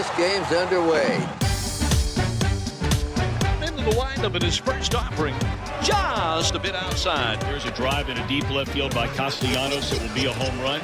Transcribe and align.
this 0.00 0.16
game's 0.16 0.50
underway. 0.52 1.16
Into 3.60 3.84
the 3.84 3.94
windup 3.98 4.34
in 4.34 4.40
his 4.40 4.56
first 4.56 4.94
offering, 4.94 5.34
just 5.82 6.54
a 6.54 6.58
bit 6.58 6.74
outside. 6.74 7.38
There's 7.42 7.66
a 7.66 7.70
drive 7.72 8.08
in 8.08 8.16
a 8.16 8.26
deep 8.26 8.48
left 8.48 8.72
field 8.72 8.94
by 8.94 9.08
Castellanos. 9.08 9.92
It 9.92 10.00
will 10.00 10.14
be 10.14 10.24
a 10.24 10.32
home 10.32 10.58
run. 10.62 10.80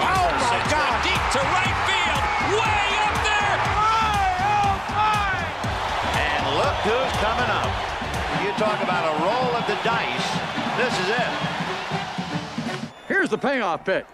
Oh 0.00 0.24
my 0.40 0.58
God! 0.72 1.04
Deep 1.04 1.24
to 1.36 1.40
right 1.52 1.76
field, 1.84 2.24
way 2.56 2.86
up 3.04 3.16
there. 3.28 3.56
Oh 3.76 4.72
my! 4.96 5.44
And 6.16 6.42
look 6.56 6.76
who's 6.88 7.12
coming 7.20 7.50
up. 7.52 7.72
You 8.40 8.56
talk 8.56 8.82
about 8.82 9.04
a 9.04 9.20
roll 9.20 9.52
of 9.52 9.66
the 9.68 9.76
dice. 9.84 10.28
This 10.80 10.94
is 10.98 11.08
it. 11.12 11.53
Here's 13.24 13.30
the 13.30 13.38
payoff 13.38 13.86
pitch. 13.86 14.04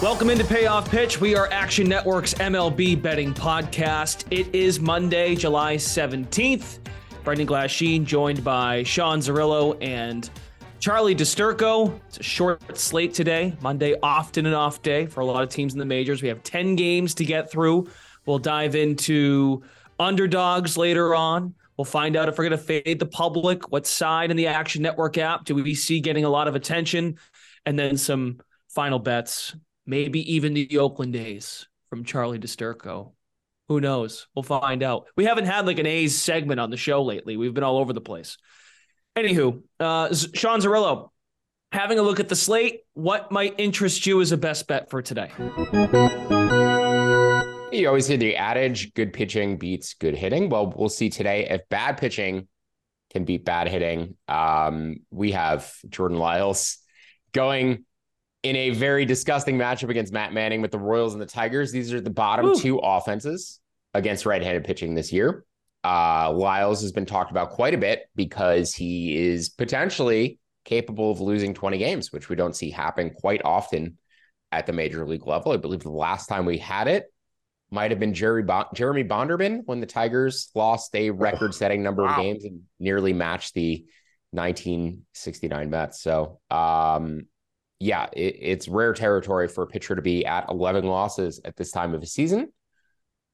Welcome 0.00 0.30
into 0.30 0.42
Payoff 0.42 0.90
Pitch. 0.90 1.20
We 1.20 1.36
are 1.36 1.48
Action 1.52 1.86
Network's 1.86 2.32
MLB 2.32 3.02
betting 3.02 3.34
podcast. 3.34 4.24
It 4.30 4.54
is 4.54 4.80
Monday, 4.80 5.34
July 5.34 5.76
17th. 5.76 6.78
Brendan 7.24 7.46
Glasheen 7.46 8.06
joined 8.06 8.42
by 8.42 8.82
Sean 8.84 9.18
Zerillo 9.18 9.76
and 9.82 10.30
Charlie 10.80 11.14
DiSturco. 11.14 12.00
It's 12.08 12.16
a 12.20 12.22
short 12.22 12.78
slate 12.78 13.12
today. 13.12 13.54
Monday, 13.60 13.96
often 14.02 14.46
an 14.46 14.54
off 14.54 14.80
day 14.80 15.04
for 15.04 15.20
a 15.20 15.26
lot 15.26 15.42
of 15.42 15.50
teams 15.50 15.74
in 15.74 15.78
the 15.78 15.84
majors. 15.84 16.22
We 16.22 16.28
have 16.28 16.42
10 16.42 16.74
games 16.74 17.12
to 17.16 17.24
get 17.26 17.50
through. 17.50 17.86
We'll 18.24 18.38
dive 18.38 18.74
into 18.76 19.62
underdogs 20.00 20.78
later 20.78 21.14
on. 21.14 21.54
We'll 21.76 21.84
find 21.84 22.16
out 22.16 22.30
if 22.30 22.38
we're 22.38 22.48
going 22.48 22.58
to 22.58 22.64
fade 22.64 22.98
the 22.98 23.04
public, 23.04 23.70
what 23.70 23.86
side 23.86 24.30
in 24.30 24.38
the 24.38 24.46
Action 24.46 24.80
Network 24.80 25.18
app 25.18 25.44
do 25.44 25.54
we 25.54 25.74
see 25.74 26.00
getting 26.00 26.24
a 26.24 26.30
lot 26.30 26.48
of 26.48 26.54
attention, 26.54 27.18
and 27.66 27.78
then 27.78 27.98
some 27.98 28.40
final 28.74 28.98
bets, 28.98 29.54
maybe 29.86 30.34
even 30.34 30.52
the 30.52 30.78
Oakland 30.78 31.14
A's 31.16 31.66
from 31.88 32.04
Charlie 32.04 32.38
DiSturco. 32.38 33.12
Who 33.68 33.80
knows? 33.80 34.26
We'll 34.34 34.42
find 34.42 34.82
out. 34.82 35.06
We 35.16 35.24
haven't 35.24 35.46
had 35.46 35.66
like 35.66 35.78
an 35.78 35.86
A's 35.86 36.20
segment 36.20 36.60
on 36.60 36.70
the 36.70 36.76
show 36.76 37.02
lately. 37.02 37.36
We've 37.36 37.54
been 37.54 37.64
all 37.64 37.78
over 37.78 37.92
the 37.92 38.00
place. 38.00 38.36
Anywho, 39.16 39.62
uh, 39.80 40.12
Sean 40.12 40.60
Zerillo, 40.60 41.10
having 41.72 41.98
a 41.98 42.02
look 42.02 42.20
at 42.20 42.28
the 42.28 42.36
slate, 42.36 42.80
what 42.94 43.30
might 43.32 43.54
interest 43.58 44.06
you 44.06 44.20
as 44.20 44.32
a 44.32 44.36
best 44.36 44.66
bet 44.66 44.90
for 44.90 45.00
today? 45.00 45.30
You 47.72 47.88
always 47.88 48.06
hear 48.06 48.16
the 48.16 48.36
adage 48.36 48.92
good 48.94 49.12
pitching 49.12 49.56
beats 49.56 49.94
good 49.94 50.14
hitting. 50.16 50.48
Well, 50.48 50.72
we'll 50.76 50.88
see 50.88 51.10
today 51.10 51.46
if 51.48 51.68
bad 51.68 51.96
pitching 51.96 52.48
can 53.12 53.24
beat 53.24 53.44
bad 53.44 53.68
hitting. 53.68 54.16
Um, 54.28 54.96
we 55.10 55.32
have 55.32 55.72
Jordan 55.88 56.18
Lyles 56.18 56.78
going 57.32 57.84
in 58.44 58.56
a 58.56 58.70
very 58.70 59.06
disgusting 59.06 59.56
matchup 59.56 59.88
against 59.88 60.12
Matt 60.12 60.32
Manning 60.32 60.60
with 60.60 60.70
the 60.70 60.78
Royals 60.78 61.14
and 61.14 61.20
the 61.20 61.26
Tigers. 61.26 61.72
These 61.72 61.92
are 61.92 62.00
the 62.00 62.10
bottom 62.10 62.46
Woo. 62.46 62.54
two 62.54 62.78
offenses 62.78 63.58
against 63.94 64.26
right 64.26 64.42
handed 64.42 64.64
pitching 64.64 64.94
this 64.94 65.12
year. 65.12 65.44
Uh, 65.82 66.30
Lyles 66.30 66.82
has 66.82 66.92
been 66.92 67.06
talked 67.06 67.30
about 67.30 67.50
quite 67.50 67.74
a 67.74 67.78
bit 67.78 68.02
because 68.14 68.74
he 68.74 69.16
is 69.16 69.48
potentially 69.48 70.38
capable 70.64 71.10
of 71.10 71.20
losing 71.20 71.54
20 71.54 71.78
games, 71.78 72.12
which 72.12 72.28
we 72.28 72.36
don't 72.36 72.54
see 72.54 72.70
happen 72.70 73.10
quite 73.10 73.42
often 73.44 73.98
at 74.52 74.66
the 74.66 74.72
major 74.72 75.06
league 75.06 75.26
level. 75.26 75.52
I 75.52 75.56
believe 75.56 75.80
the 75.80 75.90
last 75.90 76.26
time 76.26 76.44
we 76.44 76.58
had 76.58 76.86
it 76.86 77.06
might 77.70 77.90
have 77.90 78.00
been 78.00 78.14
Jerry 78.14 78.42
bon- 78.42 78.66
Jeremy 78.74 79.04
Bonderman 79.04 79.62
when 79.64 79.80
the 79.80 79.86
Tigers 79.86 80.50
lost 80.54 80.94
a 80.94 81.10
record-setting 81.10 81.82
number 81.82 82.06
of 82.06 82.16
games 82.16 82.44
and 82.44 82.62
nearly 82.78 83.12
matched 83.14 83.54
the 83.54 83.86
1969 84.32 85.70
Mets. 85.70 86.02
So, 86.02 86.40
um, 86.50 87.26
yeah, 87.78 88.06
it, 88.12 88.36
it's 88.40 88.68
rare 88.68 88.92
territory 88.92 89.48
for 89.48 89.64
a 89.64 89.66
pitcher 89.66 89.96
to 89.96 90.02
be 90.02 90.24
at 90.26 90.48
11 90.48 90.84
losses 90.84 91.40
at 91.44 91.56
this 91.56 91.70
time 91.70 91.94
of 91.94 92.00
the 92.00 92.06
season. 92.06 92.52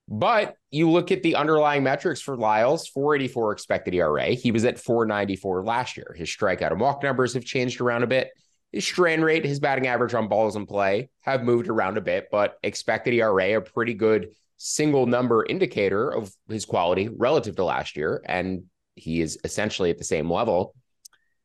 But 0.09 0.57
you 0.73 0.91
look 0.91 1.13
at 1.13 1.23
the 1.23 1.37
underlying 1.37 1.85
metrics 1.85 2.21
for 2.21 2.37
Lyles, 2.37 2.89
484 2.89 3.53
expected 3.53 3.95
ERA. 3.95 4.31
He 4.31 4.51
was 4.51 4.65
at 4.65 4.81
494 4.81 5.65
last 5.65 5.97
year. 5.97 6.15
His 6.19 6.29
strikeout 6.29 6.73
and 6.73 6.81
walk 6.81 7.03
numbers 7.05 7.35
have 7.35 7.45
changed 7.45 7.81
around 7.81 8.03
a 8.03 8.09
bit. 8.09 8.31
His 8.73 8.85
strand 8.85 9.25
rate, 9.25 9.45
his 9.45 9.61
batting 9.61 9.87
average 9.87 10.15
on 10.15 10.27
balls 10.27 10.57
in 10.57 10.67
play 10.67 11.11
have 11.21 11.45
moved 11.45 11.69
around 11.69 11.97
a 11.97 12.01
bit, 12.01 12.27
but 12.31 12.59
expected 12.65 13.15
ERA, 13.15 13.57
a 13.57 13.61
pretty 13.61 13.95
good 13.95 14.31
single 14.57 15.07
number 15.07 15.47
indicator 15.49 16.11
of 16.11 16.33
his 16.49 16.65
quality 16.65 17.09
relative 17.09 17.57
to 17.57 17.65
last 17.65 17.97
year. 17.97 18.21
And 18.27 18.65
he 18.97 19.21
is 19.21 19.39
essentially 19.45 19.91
at 19.91 19.99
the 19.99 20.05
same 20.05 20.31
level. 20.31 20.75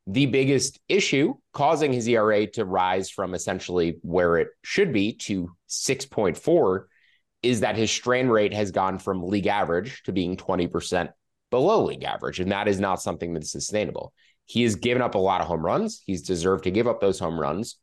The 0.08 0.28
biggest 0.28 0.80
issue 0.88 1.34
causing 1.52 1.92
his 1.92 2.08
ERA 2.08 2.46
to 2.52 2.66
rise 2.66 3.10
from 3.10 3.34
essentially 3.34 3.98
where 4.02 4.38
it 4.38 4.50
should 4.64 4.94
be 4.94 5.14
to 5.14 5.56
6.4 5.68 6.84
is 7.42 7.62
that 7.62 7.76
his 7.76 7.92
strand 7.92 8.32
rate 8.32 8.54
has 8.54 8.72
gone 8.72 9.00
from 9.00 9.24
league 9.24 9.48
average 9.48 10.04
to 10.04 10.12
being 10.12 10.38
20% 10.38 11.10
below 11.50 11.86
league 11.86 12.04
average. 12.04 12.40
And 12.40 12.52
that 12.52 12.68
is 12.68 12.80
not 12.80 13.02
something 13.02 13.34
that's 13.34 13.52
sustainable. 13.52 14.14
He 14.46 14.62
has 14.64 14.76
given 14.76 15.02
up 15.02 15.16
a 15.16 15.20
lot 15.20 15.42
of 15.42 15.48
home 15.48 15.66
runs. 15.66 16.02
He's 16.06 16.22
deserved 16.22 16.66
to 16.66 16.72
give 16.72 16.88
up 16.88 17.02
those 17.02 17.20
home 17.20 17.40
runs. 17.40 17.78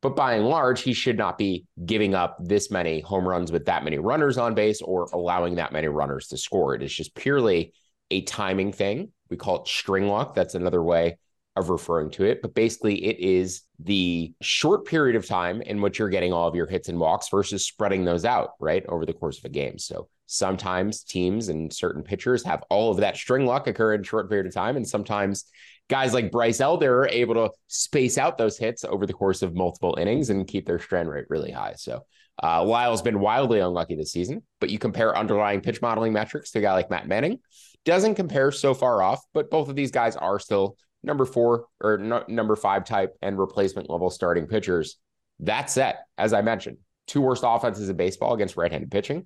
But 0.00 0.16
by 0.16 0.34
and 0.34 0.46
large, 0.46 0.82
he 0.82 0.92
should 0.92 1.18
not 1.18 1.36
be 1.36 1.66
giving 1.84 2.14
up 2.14 2.38
this 2.40 2.70
many 2.70 3.00
home 3.00 3.26
runs 3.26 3.52
with 3.52 3.66
that 3.66 3.84
many 3.84 3.98
runners 3.98 4.38
on 4.38 4.54
base 4.54 4.80
or 4.80 5.08
allowing 5.12 5.56
that 5.56 5.72
many 5.72 5.88
runners 5.88 6.28
to 6.28 6.38
score. 6.38 6.74
It 6.74 6.82
is 6.82 6.94
just 6.94 7.14
purely 7.14 7.72
a 8.10 8.22
timing 8.22 8.72
thing. 8.72 9.12
We 9.28 9.36
call 9.36 9.62
it 9.62 9.68
string 9.68 10.08
luck. 10.08 10.34
That's 10.34 10.54
another 10.54 10.82
way 10.82 11.18
of 11.56 11.70
referring 11.70 12.10
to 12.10 12.24
it. 12.24 12.42
But 12.42 12.54
basically, 12.54 13.04
it 13.06 13.18
is 13.18 13.62
the 13.78 14.32
short 14.42 14.86
period 14.86 15.16
of 15.16 15.26
time 15.26 15.62
in 15.62 15.80
which 15.80 15.98
you're 15.98 16.08
getting 16.08 16.32
all 16.32 16.46
of 16.46 16.54
your 16.54 16.66
hits 16.66 16.88
and 16.88 17.00
walks 17.00 17.28
versus 17.28 17.66
spreading 17.66 18.04
those 18.04 18.24
out, 18.24 18.50
right, 18.60 18.84
over 18.88 19.06
the 19.06 19.12
course 19.12 19.38
of 19.38 19.44
a 19.44 19.50
game. 19.50 19.78
So 19.78 20.08
sometimes 20.26 21.02
teams 21.02 21.48
and 21.48 21.72
certain 21.72 22.02
pitchers 22.02 22.44
have 22.44 22.62
all 22.68 22.90
of 22.90 22.98
that 22.98 23.16
string 23.16 23.46
luck 23.46 23.66
occur 23.66 23.94
in 23.94 24.00
a 24.00 24.04
short 24.04 24.28
period 24.28 24.46
of 24.46 24.54
time. 24.54 24.76
And 24.76 24.86
sometimes 24.86 25.44
guys 25.88 26.12
like 26.12 26.32
Bryce 26.32 26.60
Elder 26.60 27.02
are 27.02 27.08
able 27.08 27.34
to 27.34 27.50
space 27.68 28.18
out 28.18 28.38
those 28.38 28.58
hits 28.58 28.84
over 28.84 29.06
the 29.06 29.12
course 29.12 29.42
of 29.42 29.54
multiple 29.54 29.96
innings 29.98 30.30
and 30.30 30.46
keep 30.46 30.66
their 30.66 30.78
strand 30.78 31.08
rate 31.08 31.26
really 31.28 31.52
high. 31.52 31.74
So 31.76 32.02
uh, 32.42 32.62
Lyle's 32.64 33.02
been 33.02 33.20
wildly 33.20 33.60
unlucky 33.60 33.94
this 33.94 34.12
season, 34.12 34.42
but 34.60 34.68
you 34.68 34.78
compare 34.78 35.16
underlying 35.16 35.60
pitch 35.60 35.80
modeling 35.80 36.12
metrics 36.12 36.50
to 36.50 36.58
a 36.58 36.62
guy 36.62 36.72
like 36.74 36.90
Matt 36.90 37.08
Manning, 37.08 37.38
doesn't 37.84 38.16
compare 38.16 38.50
so 38.50 38.74
far 38.74 39.00
off, 39.00 39.22
but 39.32 39.50
both 39.50 39.68
of 39.68 39.76
these 39.76 39.92
guys 39.92 40.16
are 40.16 40.38
still 40.38 40.76
number 41.06 41.24
four 41.24 41.66
or 41.80 41.96
no, 41.96 42.24
number 42.28 42.56
five 42.56 42.84
type 42.84 43.16
and 43.22 43.38
replacement 43.38 43.88
level 43.88 44.10
starting 44.10 44.46
pitchers. 44.46 44.98
That 45.40 45.70
said, 45.70 45.96
as 46.18 46.32
I 46.32 46.42
mentioned, 46.42 46.78
two 47.06 47.20
worst 47.20 47.44
offenses 47.46 47.88
in 47.88 47.96
baseball 47.96 48.34
against 48.34 48.56
right-handed 48.56 48.90
pitching. 48.90 49.24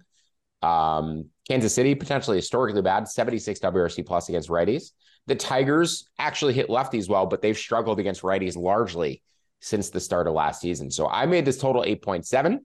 Um, 0.62 1.30
Kansas 1.48 1.74
City 1.74 1.94
potentially 1.94 2.36
historically 2.36 2.82
bad, 2.82 3.08
76 3.08 3.58
WRC 3.60 4.06
plus 4.06 4.28
against 4.28 4.50
righties. 4.50 4.90
The 5.26 5.34
Tigers 5.34 6.08
actually 6.18 6.52
hit 6.52 6.68
lefties 6.68 7.08
well, 7.08 7.26
but 7.26 7.40
they've 7.40 7.56
struggled 7.56 7.98
against 7.98 8.22
righties 8.22 8.56
largely 8.56 9.22
since 9.60 9.90
the 9.90 10.00
start 10.00 10.26
of 10.26 10.34
last 10.34 10.60
season. 10.60 10.90
So 10.90 11.08
I 11.08 11.26
made 11.26 11.44
this 11.44 11.58
total 11.58 11.82
8.7. 11.82 12.58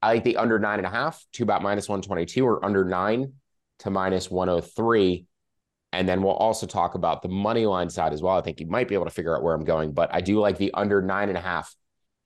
I 0.00 0.14
like 0.14 0.24
the 0.24 0.36
under 0.36 0.58
nine 0.58 0.78
and 0.78 0.86
a 0.86 0.90
half, 0.90 1.24
two 1.32 1.42
about 1.42 1.62
minus 1.62 1.88
122 1.88 2.44
or 2.44 2.64
under 2.64 2.84
nine 2.84 3.34
to 3.80 3.90
minus 3.90 4.30
103. 4.30 5.26
And 5.92 6.08
then 6.08 6.22
we'll 6.22 6.34
also 6.34 6.66
talk 6.66 6.94
about 6.94 7.22
the 7.22 7.28
money 7.28 7.64
line 7.64 7.88
side 7.88 8.12
as 8.12 8.20
well. 8.20 8.36
I 8.36 8.42
think 8.42 8.60
you 8.60 8.66
might 8.66 8.88
be 8.88 8.94
able 8.94 9.06
to 9.06 9.10
figure 9.10 9.34
out 9.34 9.42
where 9.42 9.54
I'm 9.54 9.64
going, 9.64 9.92
but 9.92 10.14
I 10.14 10.20
do 10.20 10.38
like 10.38 10.58
the 10.58 10.72
under 10.74 11.00
nine 11.00 11.28
and 11.28 11.38
a 11.38 11.40
half 11.40 11.74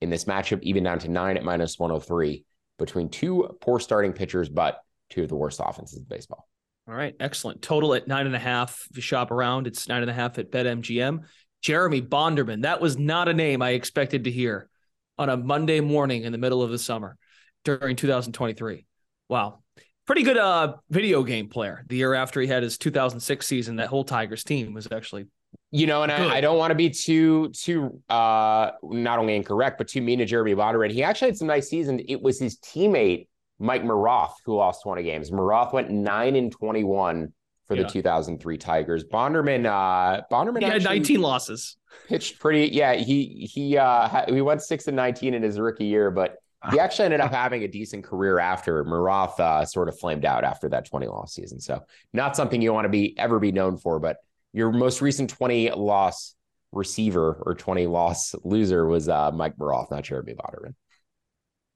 in 0.01 0.11
this 0.11 0.25
matchup, 0.25 0.63
even 0.63 0.83
down 0.83 0.99
to 1.01 1.09
nine 1.09 1.37
at 1.37 1.45
minus 1.45 1.79
103 1.79 2.45
between 2.79 3.09
two 3.09 3.57
poor 3.61 3.79
starting 3.79 4.13
pitchers, 4.13 4.49
but 4.49 4.81
two 5.11 5.23
of 5.23 5.29
the 5.29 5.37
worst 5.37 5.61
offenses 5.63 5.99
in 5.99 6.05
baseball. 6.05 6.49
All 6.89 6.95
right, 6.95 7.15
excellent. 7.21 7.63
Total 7.63 7.95
at 7.95 8.09
nine 8.09 8.27
and 8.27 8.35
a 8.35 8.41
half. 8.41 8.87
If 8.91 8.97
you 8.97 9.03
shop 9.03 9.31
around, 9.31 9.69
it's 9.69 9.87
nine 9.87 10.03
and 10.03 10.11
a 10.11 10.15
half 10.15 10.39
at 10.39 10.51
BetMGM. 10.51 11.21
Jeremy 11.61 12.03
Bonderman. 12.03 12.63
That 12.63 12.81
was 12.81 12.99
not 12.99 13.29
a 13.29 13.35
name 13.35 13.63
I 13.63 13.71
expected 13.71 14.25
to 14.25 14.33
hear 14.33 14.69
on 15.17 15.29
a 15.29 15.37
Monday 15.37 15.81
morning 15.81 16.25
in 16.25 16.33
the 16.33 16.39
middle 16.39 16.63
of 16.63 16.71
the 16.71 16.79
summer 16.79 17.17
during 17.65 17.95
2023. 17.95 18.85
Wow. 19.29 19.62
Pretty 20.07 20.25
good 20.25 20.37
uh 20.37 20.75
video 20.91 21.23
game 21.23 21.49
player. 21.49 21.85
The 21.89 21.97
year 21.97 22.15
after 22.15 22.41
he 22.41 22.47
had 22.49 22.63
his 22.63 22.77
2006 22.77 23.47
season, 23.47 23.77
that 23.77 23.89
whole 23.89 24.05
Tigers 24.05 24.43
team 24.43 24.75
was 24.75 24.89
actually 24.91 25.27
You 25.71 25.87
know, 25.87 26.03
and 26.03 26.11
I, 26.11 26.37
I, 26.37 26.41
don't 26.41 26.59
want 26.59 26.73
to 26.73 26.75
be 26.75 26.91
too 26.91 27.51
too 27.51 28.01
uh 28.09 28.73
not 28.83 29.19
only 29.21 29.37
incorrect, 29.37 29.79
but 29.79 29.89
too 29.89 30.03
mean 30.03 30.19
to 30.19 30.25
Jeremy 30.25 30.55
Bonderman. 30.55 30.91
He 30.91 31.05
actually 31.05 31.29
had 31.29 31.37
some 31.37 31.47
nice 31.47 31.69
seasons. 31.69 32.03
It 32.09 32.21
was 32.21 32.41
his 32.41 32.59
teammate 32.59 33.29
Mike 33.61 33.85
Maroth 33.85 34.35
who 34.45 34.57
lost 34.57 34.83
20 34.83 35.05
games. 35.05 35.31
Maroth 35.31 35.73
went 35.73 35.91
nine 35.91 36.35
and 36.35 36.51
21 36.51 37.33
for 37.69 37.77
yeah. 37.77 37.85
the 37.85 37.89
2003 37.89 38.59
Tigers. 38.59 39.05
Bonderman 39.05 39.67
uh 39.67 40.23
Bonderman 40.33 40.65
he 40.65 40.69
had 40.69 40.83
19 40.83 41.21
losses. 41.21 41.77
Pitched 42.09 42.41
pretty 42.41 42.75
yeah, 42.75 42.95
he 42.95 43.49
he 43.53 43.79
uh 43.79 44.25
he 44.27 44.41
went 44.41 44.63
6 44.63 44.89
and 44.89 44.97
19 44.97 45.35
in 45.35 45.45
his 45.45 45.61
rookie 45.61 45.85
year, 45.85 46.11
but 46.11 46.42
he 46.71 46.79
actually 46.79 47.07
ended 47.07 47.21
up 47.21 47.33
having 47.33 47.65
a 47.65 47.69
decent 47.69 48.05
career 48.05 48.39
after 48.39 48.85
Maroth 48.85 49.39
uh, 49.41 49.65
sort 49.65 49.89
of 49.89 49.99
flamed 49.99 50.25
out 50.25 50.45
after 50.45 50.69
that 50.69 50.85
20 50.85 51.09
loss 51.09 51.35
season. 51.35 51.59
So 51.61 51.83
not 52.13 52.37
something 52.37 52.63
you 52.63 52.73
want 52.73 52.85
to 52.85 52.89
be 52.89 53.19
ever 53.19 53.39
be 53.39 53.53
known 53.53 53.77
for, 53.77 53.99
but 53.99 54.19
your 54.53 54.71
most 54.71 55.01
recent 55.01 55.31
20 55.31 55.71
loss 55.71 56.35
receiver 56.71 57.43
or 57.45 57.55
20 57.55 57.87
loss 57.87 58.35
loser 58.45 58.87
was 58.87 59.09
uh, 59.09 59.31
Mike 59.33 59.57
Maroth, 59.57 59.91
not 59.91 60.05
Jeremy 60.05 60.35
Bonderman. 60.35 60.75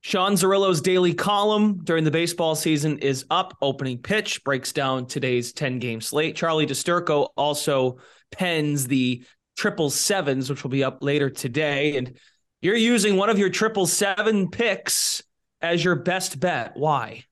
Sean 0.03 0.35
Zerillo's 0.35 0.81
daily 0.81 1.15
column 1.15 1.83
during 1.83 2.05
the 2.05 2.13
baseball 2.13 2.55
season 2.55 2.99
is 2.99 3.25
up. 3.29 3.57
Opening 3.61 3.99
pitch 3.99 4.45
breaks 4.45 4.73
down 4.73 5.07
today's 5.07 5.53
10 5.53 5.81
game 5.81 6.01
slate. 6.01 6.37
Charlie 6.37 6.67
DiSturco 6.67 7.31
also 7.37 7.99
pens 8.31 8.87
the 8.87 9.25
triple 9.57 9.91
sevens, 9.91 10.49
which 10.49 10.63
will 10.63 10.71
be 10.71 10.85
up 10.85 11.03
later 11.03 11.29
today. 11.29 11.97
And 11.97 12.17
you're 12.61 12.77
using 12.77 13.17
one 13.17 13.29
of 13.29 13.39
your 13.39 13.51
triple 13.51 13.87
seven 13.87 14.51
picks 14.51 15.23
as 15.61 15.85
your 15.85 15.97
best 15.97 16.41
bet. 16.41 16.77
Why? 16.77 17.25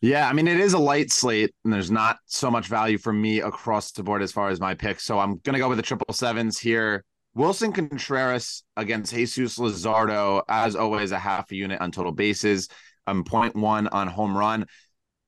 Yeah, 0.00 0.28
I 0.28 0.32
mean 0.32 0.48
it 0.48 0.60
is 0.60 0.74
a 0.74 0.78
light 0.78 1.10
slate, 1.10 1.54
and 1.64 1.72
there's 1.72 1.90
not 1.90 2.18
so 2.26 2.50
much 2.50 2.66
value 2.66 2.98
for 2.98 3.12
me 3.12 3.40
across 3.40 3.92
the 3.92 4.02
board 4.02 4.22
as 4.22 4.32
far 4.32 4.50
as 4.50 4.60
my 4.60 4.74
picks. 4.74 5.04
So 5.04 5.18
I'm 5.18 5.38
gonna 5.38 5.58
go 5.58 5.68
with 5.68 5.78
the 5.78 5.82
triple 5.82 6.12
sevens 6.12 6.58
here. 6.58 7.04
Willson 7.36 7.74
Contreras 7.74 8.62
against 8.76 9.12
Jesus 9.12 9.58
Luzardo, 9.58 10.42
as 10.48 10.76
always, 10.76 11.10
a 11.10 11.18
half 11.18 11.50
unit 11.50 11.80
on 11.80 11.90
total 11.90 12.12
bases, 12.12 12.68
um, 13.06 13.24
0.1 13.24 13.88
on 13.90 14.06
home 14.06 14.36
run. 14.36 14.62
If 14.62 14.68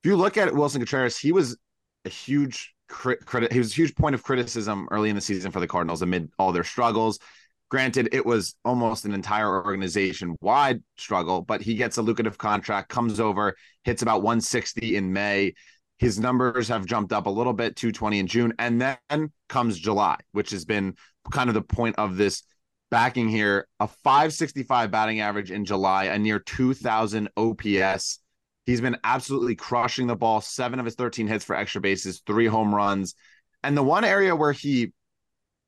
you 0.05 0.15
look 0.15 0.37
at 0.37 0.53
Willson 0.53 0.79
Contreras, 0.79 1.17
he 1.17 1.31
was 1.31 1.57
a 2.05 2.09
huge 2.09 2.73
credit. 2.87 3.51
He 3.51 3.59
was 3.59 3.71
a 3.71 3.75
huge 3.75 3.95
point 3.95 4.15
of 4.15 4.23
criticism 4.23 4.87
early 4.91 5.09
in 5.09 5.15
the 5.15 5.21
season 5.21 5.51
for 5.51 5.59
the 5.59 5.67
Cardinals 5.67 6.01
amid 6.01 6.29
all 6.39 6.51
their 6.51 6.63
struggles. 6.63 7.19
Granted, 7.69 8.09
it 8.13 8.25
was 8.25 8.55
almost 8.63 9.03
an 9.03 9.13
entire 9.13 9.63
organization 9.63 10.37
wide 10.39 10.81
struggle, 10.97 11.41
but 11.41 11.61
he 11.61 11.75
gets 11.75 11.97
a 11.97 12.01
lucrative 12.01 12.37
contract, 12.37 12.87
comes 12.87 13.19
over, 13.19 13.55
hits 13.83 14.01
about 14.01 14.21
160 14.21 14.95
in 14.95 15.11
May. 15.11 15.53
His 15.97 16.17
numbers 16.17 16.69
have 16.69 16.85
jumped 16.85 17.11
up 17.11 17.25
a 17.25 17.31
little 17.31 17.53
bit, 17.53 17.75
220 17.75 18.19
in 18.19 18.27
June. 18.27 18.53
And 18.57 18.81
then 18.81 19.31
comes 19.49 19.77
July, 19.77 20.17
which 20.31 20.51
has 20.51 20.63
been 20.63 20.95
kind 21.31 21.49
of 21.49 21.55
the 21.55 21.61
point 21.61 21.95
of 21.97 22.15
this 22.15 22.43
backing 22.89 23.27
here. 23.27 23.67
A 23.81 23.87
565 23.87 24.89
batting 24.89 25.19
average 25.19 25.51
in 25.51 25.65
July, 25.65 26.05
a 26.05 26.19
near 26.19 26.39
2000 26.39 27.27
OPS. 27.35 28.19
He's 28.65 28.81
been 28.81 28.97
absolutely 29.03 29.55
crushing 29.55 30.07
the 30.07 30.15
ball, 30.15 30.39
seven 30.39 30.79
of 30.79 30.85
his 30.85 30.95
13 30.95 31.27
hits 31.27 31.43
for 31.43 31.55
extra 31.55 31.81
bases, 31.81 32.21
three 32.25 32.47
home 32.47 32.73
runs. 32.73 33.15
And 33.63 33.75
the 33.75 33.83
one 33.83 34.05
area 34.05 34.35
where 34.35 34.51
he 34.51 34.93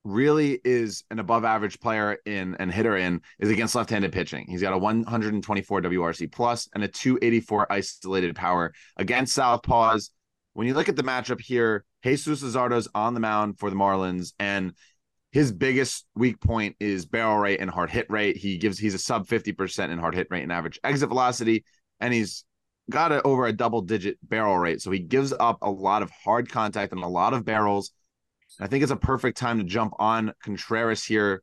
really 0.04 0.60
is 0.63 1.04
an 1.12 1.19
above 1.19 1.44
average 1.44 1.80
player 1.80 2.18
in 2.25 2.56
and 2.56 2.72
hitter 2.72 2.96
in 2.98 3.22
is 3.40 3.50
against 3.50 3.75
left-handed 3.75 4.12
pitching. 4.12 4.46
He's 4.48 4.62
got 4.62 4.74
a 4.74 4.78
124 4.78 5.81
WRC 5.81 6.31
plus 6.31 6.69
and 6.74 6.84
a 6.84 6.88
284 6.88 7.72
isolated 7.72 8.36
power 8.36 8.74
against 8.98 9.38
southpaws. 9.38 10.10
When 10.54 10.68
you 10.68 10.74
look 10.74 10.90
at 10.90 10.96
the 10.96 11.04
matchup 11.04 11.42
here, 11.42 11.86
Jesus 12.04 12.42
Luzardo's 12.44 12.88
on 12.96 13.13
the 13.13 13.19
mound 13.19 13.60
for 13.60 13.69
the 13.69 13.75
Marlins 13.75 14.34
and 14.40 14.74
his 15.31 15.51
biggest 15.51 16.07
weak 16.16 16.40
point 16.40 16.75
is 16.80 17.06
barrel 17.06 17.38
rate 17.38 17.60
and 17.60 17.69
hard 17.69 17.92
hit 17.92 18.07
rate. 18.10 18.36
He 18.36 18.57
gives 18.57 18.80
he's 18.80 18.96
a 18.96 19.00
sub 19.00 19.28
50% 19.28 19.92
in 19.92 20.00
hard 20.00 20.16
hit 20.16 20.28
rate 20.31 20.44
and 20.44 20.51
average 20.51 20.80
exit 20.84 21.10
velocity 21.10 21.66
and 22.00 22.13
he's 22.13 22.46
got 22.90 23.12
it 23.12 23.22
over 23.24 23.46
a 23.46 23.54
double 23.54 23.81
digit 23.81 24.18
barrel 24.24 24.57
rate. 24.57 24.81
So 24.81 24.90
he 24.90 25.00
gives 25.00 25.34
up 25.40 25.60
a 25.62 25.69
lot 25.69 26.01
of 26.01 26.10
hard 26.10 26.50
contact 26.50 26.94
and 26.94 27.04
a 27.04 27.07
lot 27.07 27.34
of 27.34 27.46
barrels 27.46 27.92
I 28.60 28.68
think 28.68 28.84
it's 28.84 28.92
a 28.92 28.98
perfect 28.98 29.38
time 29.38 29.57
to 29.57 29.63
jump 29.63 29.94
on 30.00 30.34
Contreras 30.44 31.04
here. 31.04 31.42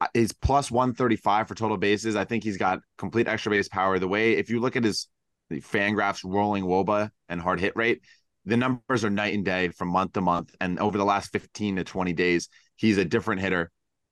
Uh, 0.00 0.06
he's 0.14 0.32
plus 0.32 0.70
135 0.70 1.48
for 1.48 1.54
total 1.54 1.76
bases. 1.76 2.16
I 2.16 2.24
think 2.24 2.44
he's 2.44 2.56
got 2.56 2.80
complete 2.98 3.28
extra 3.28 3.50
base 3.50 3.68
power. 3.68 3.98
The 3.98 4.08
way, 4.08 4.34
if 4.34 4.50
you 4.50 4.60
look 4.60 4.76
at 4.76 4.84
his 4.84 5.08
Fangraphs 5.50 6.22
rolling 6.24 6.64
Woba 6.64 7.10
and 7.28 7.40
hard 7.40 7.60
hit 7.60 7.76
rate, 7.76 8.02
the 8.44 8.56
numbers 8.56 9.04
are 9.04 9.10
night 9.10 9.34
and 9.34 9.44
day 9.44 9.68
from 9.68 9.88
month 9.88 10.12
to 10.14 10.20
month. 10.20 10.54
And 10.60 10.78
over 10.78 10.98
the 10.98 11.04
last 11.04 11.32
15 11.32 11.76
to 11.76 11.84
20 11.84 12.12
days, 12.12 12.48
he's 12.76 12.98
a 12.98 13.04
different 13.04 13.40
hitter. 13.40 13.70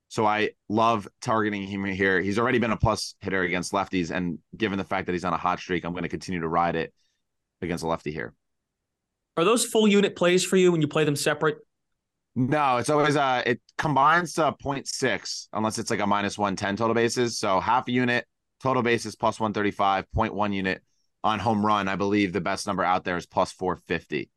So 0.09 0.27
I 0.27 0.51
love 0.69 1.09
targeting 1.21 1.63
him 1.63 1.85
here. 1.85 2.21
He's 2.21 2.39
already 2.39 2.59
been 2.59 2.71
a 2.71 2.77
plus 2.77 3.15
hitter 3.21 3.43
against 3.43 3.73
lefties. 3.73 4.11
And 4.11 4.39
given 4.57 4.79
the 4.79 4.85
fact 4.85 5.07
that 5.07 5.13
he's 5.13 5.25
on 5.25 5.33
a 5.33 5.39
hot 5.39 5.59
streak, 5.59 5.85
I'm 5.85 5.93
going 5.93 6.03
to 6.03 6.09
continue 6.09 6.41
to 6.41 6.49
ride 6.49 6.77
it 6.77 6.93
against 7.63 7.85
a 7.85 7.89
lefty 7.89 8.13
here. 8.13 8.35
Are 9.37 9.45
those 9.45 9.65
full 9.65 9.89
unit 9.89 10.17
plays 10.17 10.45
for 10.45 10.57
you 10.57 10.73
when 10.73 10.81
you 10.81 10.89
play 10.89 11.05
them 11.05 11.17
separate? 11.17 11.59
No, 12.37 12.79
it's 12.79 12.91
always 12.91 13.17
uh 13.17 13.43
it 13.47 13.61
combines 13.79 14.35
to 14.35 14.55
0.6 14.63 15.49
unless 15.53 15.79
it's 15.79 15.91
like 15.91 16.01
a 16.01 16.07
minus 16.07 16.37
110 16.37 16.77
total 16.77 16.95
bases. 16.95 17.39
So 17.39 17.61
half 17.61 17.87
a 17.89 17.93
unit, 17.93 18.27
total 18.63 18.83
bases 18.83 19.15
plus 19.15 19.39
135, 19.39 20.07
0.1 20.15 20.55
unit 20.55 20.83
on 21.23 21.39
home 21.39 21.65
run. 21.65 21.89
I 21.89 21.97
believe 21.97 22.33
the 22.33 22.41
best 22.41 22.67
number 22.67 22.83
out 22.83 23.05
there 23.05 23.17
is 23.17 23.27
plus 23.27 23.53
450. 23.53 24.31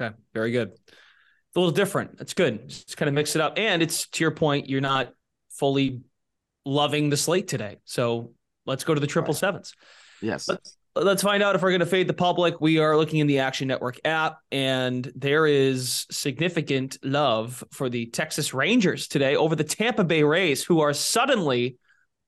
Okay, 0.00 0.14
very 0.32 0.50
good. 0.50 0.70
It's 0.72 1.56
a 1.56 1.60
little 1.60 1.72
different. 1.72 2.18
That's 2.18 2.34
good. 2.34 2.68
Just 2.68 2.96
kind 2.96 3.08
of 3.08 3.14
mix 3.14 3.36
it 3.36 3.40
up. 3.40 3.54
And 3.56 3.82
it's 3.82 4.08
to 4.08 4.24
your 4.24 4.32
point, 4.32 4.68
you're 4.68 4.80
not 4.80 5.12
fully 5.50 6.00
loving 6.64 7.10
the 7.10 7.16
slate 7.16 7.46
today. 7.46 7.76
So 7.84 8.32
let's 8.66 8.82
go 8.82 8.94
to 8.94 9.00
the 9.00 9.06
triple 9.06 9.34
sevens. 9.34 9.74
Yes. 10.20 10.48
Let's 10.48 10.76
let's 10.96 11.22
find 11.22 11.42
out 11.42 11.54
if 11.54 11.62
we're 11.62 11.70
going 11.70 11.80
to 11.80 11.86
fade 11.86 12.08
the 12.08 12.14
public. 12.14 12.60
We 12.60 12.78
are 12.78 12.96
looking 12.96 13.20
in 13.20 13.26
the 13.26 13.40
Action 13.40 13.66
Network 13.66 13.98
app, 14.04 14.38
and 14.52 15.10
there 15.16 15.46
is 15.46 16.06
significant 16.10 16.98
love 17.02 17.64
for 17.72 17.88
the 17.88 18.06
Texas 18.06 18.54
Rangers 18.54 19.08
today 19.08 19.36
over 19.36 19.56
the 19.56 19.64
Tampa 19.64 20.04
Bay 20.04 20.22
Rays, 20.22 20.62
who 20.62 20.80
are 20.80 20.92
suddenly 20.92 21.78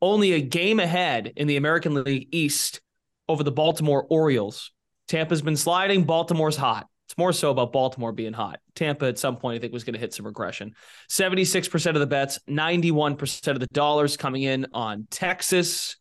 only 0.03 0.33
a 0.33 0.41
game 0.41 0.81
ahead 0.81 1.33
in 1.37 1.47
the 1.47 1.57
American 1.57 1.95
League 1.95 2.29
East 2.33 2.81
over 3.29 3.43
the 3.43 3.53
Baltimore 3.53 4.07
Orioles. 4.11 4.73
Tampa's 5.09 5.43
been 5.43 5.57
sliding, 5.57 6.05
Baltimore's 6.05 6.57
hot. 6.57 6.87
It's 7.09 7.17
more 7.17 7.33
so 7.33 7.53
about 7.53 7.73
Baltimore 7.73 8.11
being 8.11 8.33
hot. 8.33 8.59
Tampa 8.75 9.07
at 9.07 9.19
some 9.19 9.37
point, 9.37 9.57
I 9.57 9.61
think, 9.61 9.73
was 9.73 9.85
going 9.85 9.95
to 9.95 10.01
hit 10.01 10.13
some 10.13 10.27
regression. 10.27 10.75
76% 11.09 11.87
of 11.91 12.01
the 12.01 12.07
bets, 12.07 12.41
91% 12.49 13.49
of 13.49 13.61
the 13.61 13.69
dollars 13.69 14.17
coming 14.17 14.43
in 14.43 14.67
on 14.75 15.07
Texas. 15.09 15.97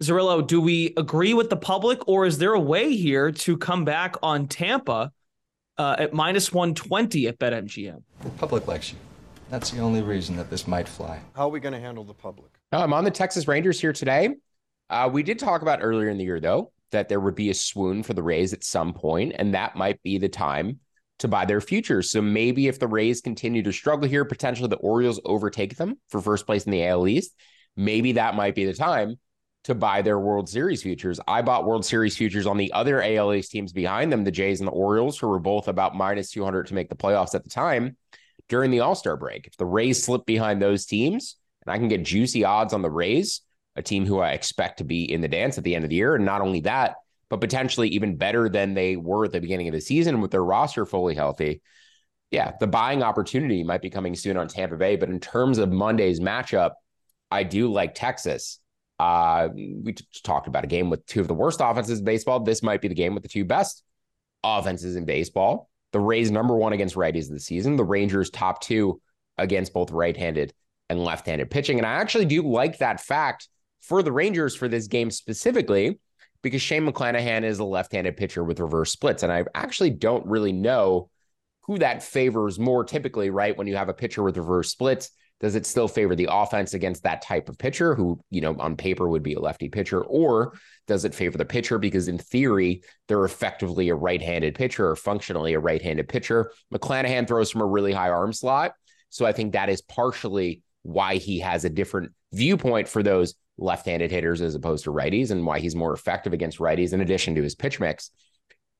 Zerillo, 0.00 0.44
do 0.44 0.60
we 0.60 0.94
agree 0.96 1.34
with 1.34 1.50
the 1.50 1.56
public, 1.56 2.06
or 2.08 2.24
is 2.24 2.38
there 2.38 2.54
a 2.54 2.60
way 2.60 2.94
here 2.94 3.30
to 3.30 3.56
come 3.56 3.84
back 3.84 4.16
on 4.22 4.48
Tampa 4.48 5.12
uh, 5.78 5.96
at 5.98 6.12
minus 6.12 6.52
120 6.52 7.28
at 7.28 7.38
BetMGM? 7.38 8.02
The 8.22 8.30
public 8.30 8.66
likes 8.66 8.92
you. 8.92 8.98
That's 9.50 9.70
the 9.70 9.80
only 9.80 10.02
reason 10.02 10.36
that 10.36 10.48
this 10.48 10.66
might 10.66 10.88
fly. 10.88 11.20
How 11.36 11.46
are 11.46 11.50
we 11.50 11.60
going 11.60 11.74
to 11.74 11.80
handle 11.80 12.04
the 12.04 12.14
public? 12.14 12.50
I'm 12.72 12.92
on 12.94 13.04
the 13.04 13.10
Texas 13.10 13.46
Rangers 13.46 13.80
here 13.80 13.92
today. 13.92 14.30
Uh, 14.88 15.10
we 15.12 15.22
did 15.22 15.38
talk 15.38 15.62
about 15.62 15.80
earlier 15.82 16.08
in 16.08 16.16
the 16.16 16.24
year, 16.24 16.40
though, 16.40 16.72
that 16.90 17.08
there 17.08 17.20
would 17.20 17.34
be 17.34 17.50
a 17.50 17.54
swoon 17.54 18.02
for 18.02 18.14
the 18.14 18.22
Rays 18.22 18.52
at 18.52 18.64
some 18.64 18.94
point, 18.94 19.34
and 19.36 19.54
that 19.54 19.76
might 19.76 20.02
be 20.02 20.16
the 20.16 20.28
time 20.28 20.80
to 21.18 21.28
buy 21.28 21.44
their 21.44 21.60
futures. 21.60 22.10
So 22.10 22.22
maybe 22.22 22.66
if 22.66 22.78
the 22.78 22.88
Rays 22.88 23.20
continue 23.20 23.62
to 23.62 23.72
struggle 23.72 24.08
here, 24.08 24.24
potentially 24.24 24.68
the 24.68 24.76
Orioles 24.76 25.20
overtake 25.24 25.76
them 25.76 25.98
for 26.08 26.20
first 26.20 26.46
place 26.46 26.64
in 26.64 26.72
the 26.72 26.84
AL 26.86 27.06
East. 27.06 27.36
Maybe 27.76 28.12
that 28.12 28.34
might 28.34 28.54
be 28.54 28.64
the 28.64 28.74
time 28.74 29.18
to 29.64 29.74
buy 29.74 30.02
their 30.02 30.18
World 30.18 30.48
Series 30.48 30.82
futures. 30.82 31.20
I 31.28 31.42
bought 31.42 31.66
World 31.66 31.84
Series 31.84 32.16
futures 32.16 32.46
on 32.46 32.56
the 32.56 32.72
other 32.72 33.02
AL 33.02 33.32
East 33.34 33.52
teams 33.52 33.72
behind 33.72 34.12
them, 34.12 34.24
the 34.24 34.30
Jays 34.30 34.60
and 34.60 34.66
the 34.66 34.72
Orioles, 34.72 35.18
who 35.18 35.28
were 35.28 35.38
both 35.38 35.68
about 35.68 35.94
minus 35.94 36.30
200 36.30 36.66
to 36.66 36.74
make 36.74 36.88
the 36.88 36.96
playoffs 36.96 37.34
at 37.34 37.44
the 37.44 37.50
time 37.50 37.96
during 38.48 38.70
the 38.70 38.80
All 38.80 38.94
Star 38.94 39.16
break. 39.16 39.46
If 39.46 39.56
the 39.56 39.66
Rays 39.66 40.02
slip 40.02 40.26
behind 40.26 40.60
those 40.60 40.86
teams 40.86 41.36
and 41.64 41.72
I 41.72 41.78
can 41.78 41.88
get 41.88 42.04
juicy 42.04 42.44
odds 42.44 42.72
on 42.72 42.82
the 42.82 42.90
Rays, 42.90 43.42
a 43.76 43.82
team 43.82 44.04
who 44.04 44.18
I 44.18 44.32
expect 44.32 44.78
to 44.78 44.84
be 44.84 45.10
in 45.10 45.20
the 45.20 45.28
dance 45.28 45.58
at 45.58 45.64
the 45.64 45.74
end 45.74 45.84
of 45.84 45.90
the 45.90 45.96
year, 45.96 46.16
and 46.16 46.24
not 46.24 46.40
only 46.42 46.60
that, 46.62 46.96
but 47.30 47.40
potentially 47.40 47.88
even 47.88 48.16
better 48.16 48.48
than 48.48 48.74
they 48.74 48.96
were 48.96 49.24
at 49.24 49.32
the 49.32 49.40
beginning 49.40 49.68
of 49.68 49.72
the 49.72 49.80
season 49.80 50.20
with 50.20 50.30
their 50.30 50.44
roster 50.44 50.84
fully 50.84 51.14
healthy. 51.14 51.62
Yeah, 52.30 52.52
the 52.58 52.66
buying 52.66 53.02
opportunity 53.02 53.62
might 53.62 53.80
be 53.80 53.90
coming 53.90 54.14
soon 54.14 54.36
on 54.36 54.48
Tampa 54.48 54.76
Bay. 54.76 54.96
But 54.96 55.08
in 55.08 55.20
terms 55.20 55.58
of 55.58 55.70
Monday's 55.70 56.20
matchup, 56.20 56.72
I 57.30 57.44
do 57.44 57.72
like 57.72 57.94
Texas. 57.94 58.58
Uh, 58.98 59.48
we 59.54 59.94
talked 60.22 60.46
about 60.46 60.64
a 60.64 60.68
game 60.68 60.90
with 60.90 61.04
two 61.06 61.20
of 61.20 61.28
the 61.28 61.34
worst 61.34 61.60
offenses 61.62 61.98
in 61.98 62.04
baseball. 62.04 62.40
This 62.40 62.62
might 62.62 62.80
be 62.80 62.88
the 62.88 62.94
game 62.94 63.14
with 63.14 63.22
the 63.22 63.28
two 63.28 63.44
best 63.44 63.82
offenses 64.44 64.96
in 64.96 65.04
baseball. 65.04 65.68
The 65.92 66.00
Rays 66.00 66.30
number 66.30 66.56
one 66.56 66.72
against 66.72 66.94
righties 66.94 67.26
of 67.26 67.32
the 67.32 67.40
season. 67.40 67.76
The 67.76 67.84
Rangers 67.84 68.30
top 68.30 68.62
two 68.62 69.00
against 69.38 69.72
both 69.72 69.90
right-handed 69.90 70.52
and 70.88 71.02
left-handed 71.02 71.50
pitching. 71.50 71.78
And 71.78 71.86
I 71.86 71.94
actually 71.94 72.26
do 72.26 72.42
like 72.42 72.78
that 72.78 73.00
fact 73.00 73.48
for 73.80 74.02
the 74.02 74.12
Rangers 74.12 74.54
for 74.54 74.68
this 74.68 74.86
game 74.86 75.10
specifically 75.10 75.98
because 76.42 76.62
Shane 76.62 76.86
McClanahan 76.86 77.44
is 77.44 77.58
a 77.58 77.64
left-handed 77.64 78.16
pitcher 78.16 78.44
with 78.44 78.60
reverse 78.60 78.92
splits. 78.92 79.22
And 79.22 79.32
I 79.32 79.44
actually 79.54 79.90
don't 79.90 80.26
really 80.26 80.52
know 80.52 81.08
who 81.62 81.78
that 81.78 82.02
favors 82.02 82.58
more 82.58 82.84
typically, 82.84 83.30
right? 83.30 83.56
When 83.56 83.66
you 83.66 83.76
have 83.76 83.88
a 83.88 83.94
pitcher 83.94 84.22
with 84.22 84.36
reverse 84.36 84.70
splits, 84.70 85.10
does 85.42 85.56
it 85.56 85.66
still 85.66 85.88
favor 85.88 86.14
the 86.14 86.28
offense 86.30 86.72
against 86.72 87.02
that 87.02 87.20
type 87.20 87.48
of 87.48 87.58
pitcher 87.58 87.96
who, 87.96 88.18
you 88.30 88.40
know, 88.40 88.54
on 88.60 88.76
paper 88.76 89.08
would 89.08 89.24
be 89.24 89.34
a 89.34 89.40
lefty 89.40 89.68
pitcher? 89.68 90.00
Or 90.00 90.54
does 90.86 91.04
it 91.04 91.16
favor 91.16 91.36
the 91.36 91.44
pitcher 91.44 91.78
because 91.78 92.06
in 92.06 92.16
theory, 92.16 92.84
they're 93.08 93.24
effectively 93.24 93.88
a 93.88 93.94
right 93.96 94.22
handed 94.22 94.54
pitcher 94.54 94.88
or 94.88 94.94
functionally 94.94 95.54
a 95.54 95.58
right 95.58 95.82
handed 95.82 96.08
pitcher? 96.08 96.52
McClanahan 96.72 97.26
throws 97.26 97.50
from 97.50 97.60
a 97.60 97.66
really 97.66 97.92
high 97.92 98.10
arm 98.10 98.32
slot. 98.32 98.74
So 99.10 99.26
I 99.26 99.32
think 99.32 99.52
that 99.52 99.68
is 99.68 99.82
partially 99.82 100.62
why 100.82 101.16
he 101.16 101.40
has 101.40 101.64
a 101.64 101.70
different 101.70 102.12
viewpoint 102.32 102.86
for 102.86 103.02
those 103.02 103.34
left 103.58 103.86
handed 103.86 104.12
hitters 104.12 104.40
as 104.40 104.54
opposed 104.54 104.84
to 104.84 104.92
righties 104.92 105.32
and 105.32 105.44
why 105.44 105.58
he's 105.58 105.74
more 105.74 105.92
effective 105.92 106.32
against 106.32 106.58
righties 106.58 106.92
in 106.92 107.00
addition 107.00 107.34
to 107.34 107.42
his 107.42 107.56
pitch 107.56 107.80
mix. 107.80 108.10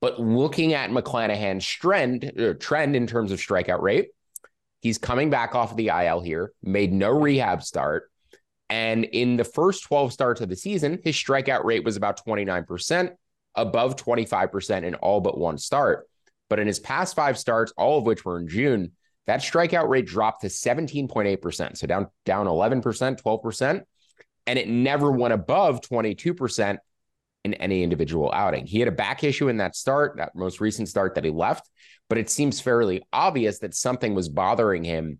But 0.01 0.21
looking 0.21 0.75
at 0.75 0.91
McClanahan's 0.91 1.67
trend, 1.67 2.33
uh, 2.39 2.55
trend 2.55 2.95
in 2.95 3.07
terms 3.07 3.33
of 3.33 3.41
strikeout 3.41 3.81
rate, 3.81 4.11
He's 4.83 4.99
coming 4.99 5.31
back 5.31 5.55
off 5.55 5.71
of 5.71 5.77
the 5.77 5.89
IL 5.89 6.21
here, 6.21 6.53
made 6.61 6.93
no 6.93 7.11
rehab 7.11 7.63
start. 7.63 8.11
And 8.69 9.05
in 9.05 9.37
the 9.37 9.45
first 9.45 9.85
12 9.85 10.13
starts 10.13 10.41
of 10.41 10.49
the 10.49 10.57
season, 10.57 10.99
his 11.05 11.15
strikeout 11.15 11.65
rate 11.65 11.85
was 11.85 11.97
about 11.97 12.25
29%, 12.27 13.11
above 13.55 13.97
25% 13.97 14.83
in 14.83 14.97
all 14.97 15.21
but 15.21 15.39
one 15.39 15.57
start. 15.57 16.09
But 16.51 16.59
in 16.59 16.67
his 16.67 16.81
past 16.81 17.15
five 17.15 17.39
starts, 17.39 17.73
all 17.77 17.99
of 17.99 18.07
which 18.07 18.25
were 18.25 18.41
in 18.41 18.49
June, 18.49 18.93
that 19.27 19.41
strikeout 19.41 19.89
rate 19.89 20.07
dropped 20.07 20.41
to 20.41 20.49
17.8%. 20.49 21.77
So 21.77 21.87
down, 21.87 22.09
down 22.25 22.47
11%, 22.47 22.83
12%. 23.23 23.83
And 24.49 24.59
it 24.59 24.69
never 24.69 25.13
went 25.13 25.33
above 25.33 25.81
22% 25.81 26.79
in 27.45 27.55
any 27.55 27.83
individual 27.83 28.31
outing. 28.33 28.67
He 28.67 28.79
had 28.79 28.89
a 28.89 28.93
back 28.93 29.25
issue 29.25 29.49
in 29.49 29.57
that 29.57 29.75
start, 29.75 30.17
that 30.19 30.35
most 30.35 30.61
recent 30.61 30.89
start 30.89 31.17
that 31.17 31.25
he 31.25 31.31
left 31.31 31.69
but 32.13 32.19
it 32.19 32.29
seems 32.29 32.61
fairly 32.61 33.03
obvious 33.11 33.61
that 33.61 33.75
something 33.75 34.15
was 34.15 34.29
bothering 34.29 34.85
him 34.85 35.19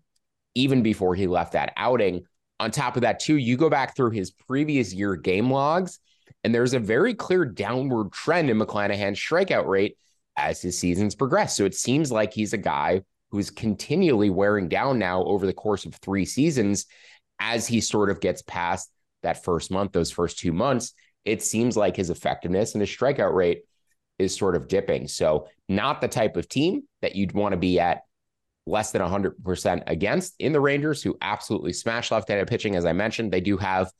even 0.53 0.83
before 0.83 1.15
he 1.15 1.25
left 1.25 1.53
that 1.53 1.73
outing. 1.75 2.23
On 2.59 2.69
top 2.69 2.95
of 2.95 3.01
that, 3.01 3.19
too, 3.19 3.35
you 3.35 3.57
go 3.57 3.67
back 3.67 3.95
through 3.95 4.11
his 4.11 4.29
previous 4.29 4.93
year 4.93 5.15
game 5.15 5.49
logs, 5.49 5.97
and 6.43 6.53
there's 6.53 6.75
a 6.75 6.79
very 6.79 7.15
clear 7.15 7.45
downward 7.45 8.11
trend 8.11 8.51
in 8.51 8.59
McClanahan's 8.59 9.19
strikeout 9.19 9.65
rate 9.65 9.97
as 10.37 10.61
his 10.61 10.77
seasons 10.77 11.15
progress. 11.15 11.57
So 11.57 11.65
it 11.65 11.73
seems 11.73 12.11
like 12.11 12.31
he's 12.31 12.53
a 12.53 12.59
guy 12.59 13.01
who's 13.31 13.49
continually 13.49 14.29
wearing 14.29 14.69
down 14.69 14.99
now 14.99 15.23
over 15.23 15.47
the 15.47 15.51
course 15.51 15.85
of 15.85 15.95
three 15.95 16.25
seasons 16.25 16.85
as 17.39 17.65
he 17.65 17.81
sort 17.81 18.11
of 18.11 18.21
gets 18.21 18.43
past 18.43 18.91
that 19.23 19.43
first 19.43 19.71
month, 19.71 19.93
those 19.93 20.11
first 20.11 20.37
two 20.37 20.53
months. 20.53 20.93
It 21.25 21.41
seems 21.41 21.77
like 21.77 21.95
his 21.95 22.09
effectiveness 22.09 22.73
and 22.73 22.81
his 22.81 22.89
strikeout 22.89 23.33
rate 23.33 23.63
is 24.19 24.35
sort 24.35 24.55
of 24.55 24.67
dipping. 24.67 25.07
So, 25.07 25.47
not 25.69 26.01
the 26.01 26.07
type 26.07 26.37
of 26.37 26.49
team 26.49 26.83
that 27.01 27.15
you'd 27.15 27.33
want 27.33 27.53
to 27.53 27.57
be 27.57 27.79
at 27.79 28.01
less 28.65 28.91
than 28.91 29.01
100% 29.01 29.83
against 29.87 30.35
in 30.39 30.53
the 30.53 30.61
Rangers, 30.61 31.03
who 31.03 31.17
absolutely 31.21 31.73
smash 31.73 32.11
left 32.11 32.27
handed 32.29 32.47
pitching. 32.47 32.75
As 32.75 32.85
I 32.85 32.93
mentioned, 32.93 33.31
they 33.31 33.41
do 33.41 33.57
have 33.57 33.91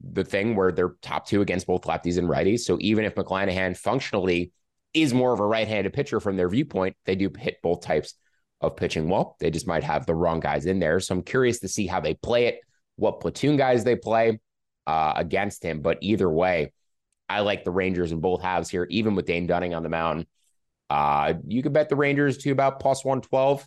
the 0.00 0.24
thing 0.24 0.56
where 0.56 0.72
they're 0.72 0.96
top 1.00 1.26
two 1.26 1.40
against 1.40 1.66
both 1.66 1.82
lefties 1.82 2.18
and 2.18 2.28
righties. 2.28 2.60
So, 2.60 2.78
even 2.80 3.04
if 3.04 3.14
McClanahan 3.14 3.76
functionally 3.76 4.52
is 4.94 5.14
more 5.14 5.32
of 5.32 5.40
a 5.40 5.46
right 5.46 5.68
handed 5.68 5.92
pitcher 5.92 6.20
from 6.20 6.36
their 6.36 6.48
viewpoint, 6.48 6.96
they 7.06 7.16
do 7.16 7.30
hit 7.38 7.56
both 7.62 7.82
types 7.82 8.14
of 8.60 8.76
pitching 8.76 9.08
well. 9.08 9.36
They 9.40 9.50
just 9.50 9.66
might 9.66 9.84
have 9.84 10.06
the 10.06 10.14
wrong 10.14 10.40
guys 10.40 10.66
in 10.66 10.78
there. 10.78 11.00
So, 11.00 11.14
I'm 11.14 11.22
curious 11.22 11.60
to 11.60 11.68
see 11.68 11.86
how 11.86 12.00
they 12.00 12.14
play 12.14 12.46
it, 12.46 12.60
what 12.96 13.20
platoon 13.20 13.56
guys 13.56 13.84
they 13.84 13.96
play 13.96 14.40
uh, 14.86 15.14
against 15.16 15.62
him. 15.62 15.80
But 15.80 15.98
either 16.00 16.28
way, 16.28 16.72
I 17.28 17.40
like 17.40 17.64
the 17.64 17.70
Rangers 17.70 18.12
in 18.12 18.20
both 18.20 18.42
halves 18.42 18.68
here, 18.68 18.86
even 18.90 19.14
with 19.14 19.26
Dane 19.26 19.46
Dunning 19.46 19.74
on 19.74 19.82
the 19.82 19.88
mound. 19.88 20.26
Uh, 20.90 21.34
you 21.46 21.62
could 21.62 21.72
bet 21.72 21.88
the 21.88 21.96
Rangers 21.96 22.38
to 22.38 22.50
about 22.50 22.80
plus 22.80 23.04
112 23.04 23.66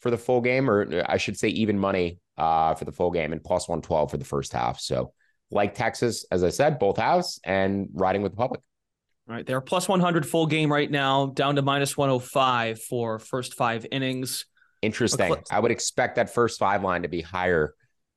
for 0.00 0.10
the 0.10 0.18
full 0.18 0.40
game, 0.40 0.68
or 0.68 1.04
I 1.08 1.16
should 1.16 1.38
say 1.38 1.48
even 1.48 1.78
money 1.78 2.18
uh, 2.36 2.74
for 2.74 2.84
the 2.84 2.92
full 2.92 3.10
game 3.10 3.32
and 3.32 3.42
plus 3.42 3.68
112 3.68 4.10
for 4.10 4.16
the 4.16 4.24
first 4.24 4.52
half. 4.52 4.80
So, 4.80 5.12
like 5.50 5.74
Texas, 5.74 6.26
as 6.32 6.42
I 6.42 6.50
said, 6.50 6.78
both 6.78 6.96
halves 6.96 7.40
and 7.44 7.88
riding 7.92 8.22
with 8.22 8.32
the 8.32 8.36
public. 8.36 8.60
Right. 9.28 9.46
They're 9.46 9.60
plus 9.60 9.88
100 9.88 10.26
full 10.26 10.46
game 10.46 10.72
right 10.72 10.90
now, 10.90 11.26
down 11.26 11.56
to 11.56 11.62
minus 11.62 11.96
105 11.96 12.80
for 12.80 13.18
first 13.18 13.54
five 13.54 13.86
innings. 13.90 14.46
Interesting. 14.82 15.36
I 15.50 15.60
would 15.60 15.70
expect 15.70 16.16
that 16.16 16.32
first 16.32 16.58
five 16.58 16.82
line 16.82 17.02
to 17.02 17.08
be 17.08 17.22
higher 17.22 17.74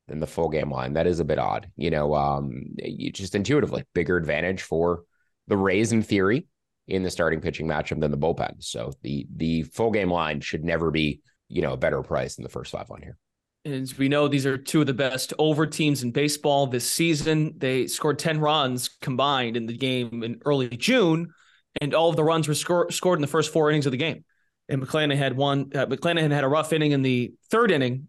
than 0.10 0.20
the 0.20 0.28
full 0.28 0.50
game 0.50 0.72
line. 0.72 0.94
That 0.94 1.08
is 1.08 1.20
a 1.20 1.26
bit 1.26 1.40
odd. 1.40 1.72
You 1.76 1.90
know, 1.90 2.16
um, 2.16 2.76
you 2.78 3.12
just 3.12 3.36
intuitively 3.36 3.86
bigger 3.94 4.18
advantage 4.18 4.62
for 4.62 5.04
the 5.48 5.58
Rays 5.58 5.92
in 5.92 6.04
theory 6.04 6.48
in 6.88 7.04
the 7.04 7.12
starting 7.12 7.40
pitching 7.40 7.68
matchup 7.68 8.00
than 8.02 8.12
the 8.12 8.18
bullpen. 8.18 8.56
So 8.64 8.92
the 9.04 9.28
the 9.36 9.64
full 9.64 9.92
game 9.92 10.12
line 10.12 10.42
should 10.42 10.64
never 10.64 10.92
be, 10.92 11.22
you 11.48 11.62
know, 11.62 11.74
a 11.74 11.78
better 11.78 12.02
price 12.02 12.36
than 12.36 12.44
the 12.44 12.50
first 12.50 12.72
five 12.72 12.90
on 12.92 13.02
here. 13.02 13.18
As 13.66 13.98
we 13.98 14.08
know, 14.08 14.28
these 14.28 14.46
are 14.46 14.58
two 14.58 14.82
of 14.82 14.88
the 14.88 14.94
best 14.94 15.34
over 15.38 15.68
teams 15.68 16.02
in 16.02 16.12
baseball 16.12 16.66
this 16.66 16.90
season. 16.90 17.54
They 17.58 17.88
scored 17.88 18.18
10 18.18 18.40
runs 18.40 18.90
combined 19.02 19.58
in 19.58 19.66
the 19.66 19.78
game 19.78 20.24
in 20.24 20.42
early 20.46 20.70
June, 20.70 21.34
and 21.82 21.94
all 21.94 22.10
of 22.10 22.16
the 22.16 22.24
runs 22.24 22.48
were 22.48 22.54
score- 22.54 22.90
scored 22.90 23.20
in 23.20 23.22
the 23.22 23.28
first 23.28 23.52
four 23.52 23.70
innings 23.70 23.86
of 23.86 23.92
the 23.92 23.98
game. 23.98 24.24
And 24.70 24.82
McClanahan 24.82 25.18
had 25.18 25.36
one. 25.36 25.72
Uh, 25.76 25.88
McClanahan 25.88 26.32
had 26.32 26.46
a 26.46 26.48
rough 26.48 26.72
inning 26.72 26.92
in 26.94 27.02
the 27.02 27.34
third 27.52 27.70
inning 27.70 28.08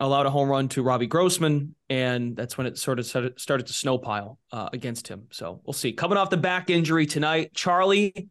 allowed 0.00 0.26
a 0.26 0.30
home 0.30 0.48
run 0.48 0.68
to 0.68 0.82
Robbie 0.82 1.06
Grossman, 1.06 1.74
and 1.88 2.36
that's 2.36 2.58
when 2.58 2.66
it 2.66 2.76
sort 2.78 2.98
of 2.98 3.06
started 3.06 3.66
to 3.66 3.72
snowpile 3.72 4.38
uh, 4.52 4.68
against 4.72 5.08
him. 5.08 5.28
So 5.30 5.60
we'll 5.64 5.72
see. 5.72 5.92
Coming 5.92 6.18
off 6.18 6.30
the 6.30 6.36
back 6.36 6.68
injury 6.68 7.06
tonight, 7.06 7.52
Charlie, 7.54 8.28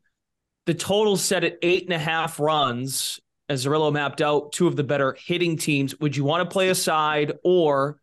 the 0.66 0.74
total 0.74 1.18
set 1.18 1.44
at 1.44 1.58
eight 1.62 1.86
and 1.86 1.94
a 1.94 2.00
half 2.00 2.40
runs 2.40 3.20
as 3.50 3.66
Zerillo 3.66 3.92
mapped 3.92 4.22
out 4.22 4.52
two 4.52 4.68
of 4.68 4.76
the 4.76 4.84
better 4.84 5.18
hitting 5.20 5.58
teams. 5.58 6.00
Would 6.00 6.16
you 6.16 6.24
want 6.24 6.48
to 6.48 6.54
play 6.54 6.70
a 6.70 6.76
side, 6.76 7.34
or 7.44 8.00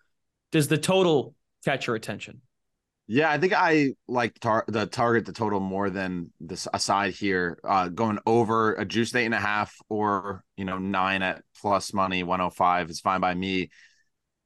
does 0.52 0.68
the 0.68 0.78
total 0.78 1.34
catch 1.64 1.86
your 1.86 1.96
attention? 1.96 2.42
Yeah, 3.12 3.28
I 3.28 3.38
think 3.38 3.52
I 3.52 3.88
like 4.06 4.38
tar- 4.38 4.64
the 4.68 4.86
target 4.86 5.26
the 5.26 5.32
total 5.32 5.58
more 5.58 5.90
than 5.90 6.30
this 6.38 6.68
aside 6.72 7.12
here. 7.12 7.58
Uh, 7.64 7.88
going 7.88 8.20
over 8.24 8.74
a 8.74 8.84
juice 8.84 9.12
eight 9.16 9.24
and 9.24 9.34
a 9.34 9.40
half 9.40 9.74
or 9.88 10.44
you 10.56 10.64
know 10.64 10.78
nine 10.78 11.20
at 11.20 11.42
plus 11.60 11.92
money 11.92 12.22
one 12.22 12.38
hundred 12.38 12.46
oh 12.46 12.50
five 12.50 12.88
is 12.88 13.00
fine 13.00 13.20
by 13.20 13.34
me. 13.34 13.70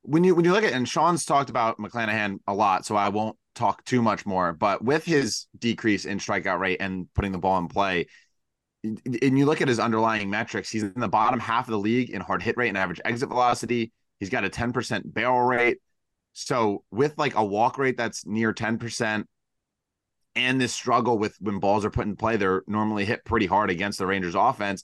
When 0.01 0.25
you 0.25 0.35
when 0.35 0.47
you 0.47 0.53
look 0.53 0.65
at 0.65 0.73
and 0.73 0.89
Sean's 0.89 1.27
talked 1.27 1.51
about 1.51 1.77
McClanahan 1.77 2.39
a 2.47 2.55
lot, 2.55 2.87
so 2.87 2.97
I 2.97 3.11
won't 3.11 3.37
talk 3.55 3.85
too 3.85 4.01
much 4.01 4.25
more. 4.25 4.55
But 4.55 4.83
with 4.83 5.05
his 5.05 5.47
decrease 5.59 6.07
in 6.07 6.17
strikeout 6.17 6.59
rate 6.59 6.81
and 6.81 7.07
putting 7.13 7.33
the 7.33 7.39
ball 7.39 7.59
in 7.59 7.69
play, 7.69 8.07
and 8.83 9.39
you 9.39 9.45
look 9.45 9.61
at 9.61 9.69
his 9.69 9.79
underlying 9.79 10.31
metrics, 10.31 10.71
he's 10.71 10.85
in 10.85 11.01
the 11.01 11.07
bottom 11.07 11.39
half 11.39 11.69
of 11.69 11.73
the 11.73 11.79
league 11.79 12.09
in 12.09 12.23
hard 12.23 12.43
hit 12.43 12.57
rate 12.57 12.69
and 12.69 12.79
average 12.79 13.03
exit 13.05 13.29
velocity. 13.29 13.93
He's 14.21 14.31
got 14.31 14.45
a 14.45 14.49
ten 14.49 14.73
percent 14.73 15.13
barrel 15.13 15.43
rate 15.43 15.81
so 16.35 16.85
with 16.91 17.17
like 17.17 17.37
a 17.37 17.45
walk 17.45 17.79
rate 17.79 17.97
that's 17.97 18.27
near 18.27 18.53
10% 18.53 19.25
and 20.37 20.61
this 20.61 20.75
struggle 20.75 21.17
with 21.17 21.37
when 21.41 21.61
balls 21.61 21.85
are 21.85 21.91
put 21.91 22.07
in 22.07 22.17
play, 22.17 22.37
they're 22.37 22.65
normally 22.67 23.05
hit 23.05 23.25
pretty 23.25 23.47
hard 23.47 23.71
against 23.71 23.99
the 23.99 24.07
Rangers 24.07 24.35
offense. 24.35 24.83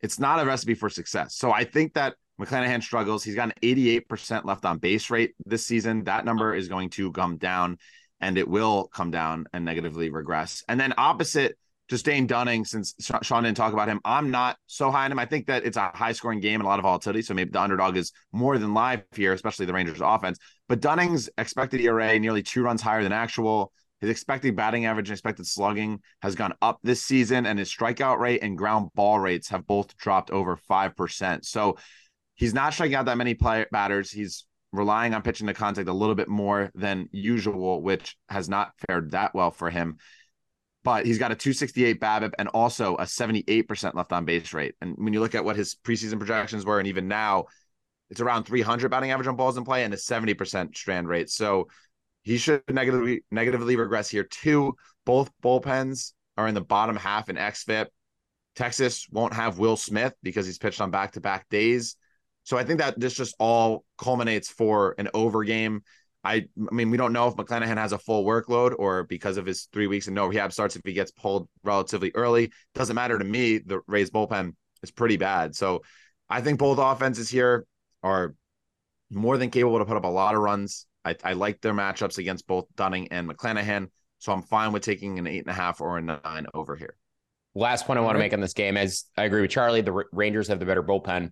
It's 0.00 0.18
not 0.18 0.40
a 0.40 0.46
recipe 0.46 0.74
for 0.74 0.88
success. 0.88 1.34
So 1.34 1.50
I 1.52 1.64
think 1.64 1.94
that 1.94 2.14
McClanahan 2.40 2.82
struggles. 2.82 3.24
He's 3.24 3.34
got 3.34 3.48
an 3.48 3.54
88% 3.62 4.44
left 4.44 4.64
on 4.64 4.78
base 4.78 5.10
rate 5.10 5.34
this 5.44 5.66
season. 5.66 6.04
That 6.04 6.24
number 6.24 6.54
is 6.54 6.68
going 6.68 6.90
to 6.90 7.10
come 7.12 7.38
down 7.38 7.78
and 8.20 8.38
it 8.38 8.46
will 8.46 8.88
come 8.88 9.10
down 9.10 9.46
and 9.52 9.64
negatively 9.64 10.10
regress. 10.10 10.62
And 10.68 10.78
then 10.78 10.94
opposite 10.96 11.58
just 11.88 12.04
Dane 12.04 12.26
Dunning, 12.26 12.64
since 12.64 12.94
Sean 13.22 13.44
didn't 13.44 13.56
talk 13.56 13.72
about 13.72 13.88
him, 13.88 14.00
I'm 14.04 14.30
not 14.30 14.56
so 14.66 14.90
high 14.90 15.04
on 15.04 15.12
him. 15.12 15.18
I 15.18 15.26
think 15.26 15.46
that 15.46 15.64
it's 15.64 15.76
a 15.76 15.92
high 15.94 16.12
scoring 16.12 16.40
game 16.40 16.60
and 16.60 16.64
a 16.64 16.68
lot 16.68 16.80
of 16.80 16.82
volatility. 16.82 17.22
So 17.22 17.32
maybe 17.32 17.50
the 17.50 17.60
underdog 17.60 17.96
is 17.96 18.12
more 18.32 18.58
than 18.58 18.74
live 18.74 19.04
here, 19.14 19.32
especially 19.32 19.66
the 19.66 19.72
Rangers 19.72 20.00
offense. 20.02 20.38
But 20.68 20.80
Dunning's 20.80 21.30
expected 21.38 21.80
ERA 21.80 22.18
nearly 22.18 22.42
two 22.42 22.62
runs 22.62 22.82
higher 22.82 23.04
than 23.04 23.12
actual. 23.12 23.72
His 24.00 24.10
expected 24.10 24.56
batting 24.56 24.84
average 24.84 25.08
and 25.08 25.14
expected 25.14 25.46
slugging 25.46 26.00
has 26.22 26.34
gone 26.34 26.54
up 26.60 26.80
this 26.82 27.02
season, 27.04 27.46
and 27.46 27.58
his 27.58 27.72
strikeout 27.72 28.18
rate 28.18 28.42
and 28.42 28.58
ground 28.58 28.90
ball 28.94 29.20
rates 29.20 29.48
have 29.48 29.66
both 29.66 29.96
dropped 29.96 30.30
over 30.30 30.58
5%. 30.68 31.44
So 31.44 31.78
he's 32.34 32.52
not 32.52 32.74
striking 32.74 32.96
out 32.96 33.06
that 33.06 33.16
many 33.16 33.34
batters. 33.34 34.10
He's 34.10 34.44
relying 34.72 35.14
on 35.14 35.22
pitching 35.22 35.46
to 35.46 35.54
contact 35.54 35.88
a 35.88 35.92
little 35.92 36.16
bit 36.16 36.28
more 36.28 36.70
than 36.74 37.08
usual, 37.12 37.80
which 37.80 38.16
has 38.28 38.48
not 38.48 38.72
fared 38.86 39.12
that 39.12 39.34
well 39.34 39.52
for 39.52 39.70
him 39.70 39.98
but 40.86 41.04
he's 41.04 41.18
got 41.18 41.32
a 41.32 41.34
268 41.34 42.00
BABIP 42.00 42.30
and 42.38 42.46
also 42.50 42.94
a 42.94 43.02
78% 43.02 43.94
left 43.96 44.12
on 44.12 44.24
base 44.24 44.52
rate. 44.52 44.76
And 44.80 44.94
when 44.96 45.12
you 45.12 45.18
look 45.18 45.34
at 45.34 45.44
what 45.44 45.56
his 45.56 45.74
preseason 45.74 46.18
projections 46.18 46.64
were, 46.64 46.78
and 46.78 46.86
even 46.86 47.08
now, 47.08 47.46
it's 48.08 48.20
around 48.20 48.44
300 48.44 48.88
batting 48.88 49.10
average 49.10 49.26
on 49.26 49.34
balls 49.34 49.56
in 49.56 49.64
play 49.64 49.82
and 49.82 49.92
a 49.92 49.96
70% 49.96 50.76
strand 50.76 51.08
rate. 51.08 51.28
So 51.28 51.66
he 52.22 52.38
should 52.38 52.62
negatively 52.70 53.24
negatively 53.32 53.74
regress 53.74 54.08
here 54.08 54.22
too. 54.22 54.76
Both 55.04 55.32
bullpens 55.42 56.12
are 56.36 56.46
in 56.46 56.54
the 56.54 56.60
bottom 56.60 56.94
half 56.94 57.28
in 57.28 57.34
xFIP. 57.34 57.86
Texas 58.54 59.08
won't 59.10 59.34
have 59.34 59.58
Will 59.58 59.76
Smith 59.76 60.14
because 60.22 60.46
he's 60.46 60.58
pitched 60.58 60.80
on 60.80 60.92
back 60.92 61.14
to 61.14 61.20
back 61.20 61.48
days. 61.48 61.96
So 62.44 62.56
I 62.56 62.62
think 62.62 62.78
that 62.78 63.00
this 63.00 63.14
just 63.14 63.34
all 63.40 63.84
culminates 63.98 64.48
for 64.48 64.94
an 64.98 65.08
over 65.14 65.42
game. 65.42 65.82
I, 66.26 66.34
I 66.70 66.74
mean, 66.74 66.90
we 66.90 66.96
don't 66.96 67.12
know 67.12 67.28
if 67.28 67.34
McClanahan 67.34 67.76
has 67.76 67.92
a 67.92 67.98
full 67.98 68.24
workload 68.24 68.74
or 68.78 69.04
because 69.04 69.36
of 69.36 69.46
his 69.46 69.68
three 69.72 69.86
weeks 69.86 70.06
and 70.06 70.14
no 70.14 70.26
rehab 70.26 70.52
starts, 70.52 70.74
if 70.74 70.82
he 70.84 70.92
gets 70.92 71.12
pulled 71.12 71.48
relatively 71.62 72.10
early. 72.14 72.52
Doesn't 72.74 72.96
matter 72.96 73.18
to 73.18 73.24
me, 73.24 73.58
the 73.58 73.80
Rays 73.86 74.10
bullpen 74.10 74.54
is 74.82 74.90
pretty 74.90 75.16
bad. 75.16 75.54
So 75.54 75.82
I 76.28 76.40
think 76.40 76.58
both 76.58 76.78
offenses 76.78 77.28
here 77.28 77.64
are 78.02 78.34
more 79.10 79.38
than 79.38 79.50
capable 79.50 79.78
to 79.78 79.84
put 79.84 79.96
up 79.96 80.04
a 80.04 80.08
lot 80.08 80.34
of 80.34 80.40
runs. 80.40 80.86
I, 81.04 81.14
I 81.22 81.34
like 81.34 81.60
their 81.60 81.72
matchups 81.72 82.18
against 82.18 82.46
both 82.48 82.66
Dunning 82.74 83.08
and 83.12 83.28
McClanahan. 83.28 83.88
So 84.18 84.32
I'm 84.32 84.42
fine 84.42 84.72
with 84.72 84.82
taking 84.82 85.18
an 85.20 85.26
eight 85.28 85.40
and 85.40 85.50
a 85.50 85.52
half 85.52 85.80
or 85.80 85.98
a 85.98 86.02
nine 86.02 86.46
over 86.52 86.74
here. 86.74 86.96
Last 87.54 87.86
point 87.86 87.98
I 87.98 88.02
want 88.02 88.16
to 88.16 88.18
make 88.18 88.32
on 88.32 88.40
this 88.40 88.52
game 88.52 88.76
is 88.76 89.04
I 89.16 89.24
agree 89.24 89.42
with 89.42 89.50
Charlie. 89.50 89.80
The 89.80 90.04
Rangers 90.12 90.48
have 90.48 90.58
the 90.58 90.66
better 90.66 90.82
bullpen. 90.82 91.30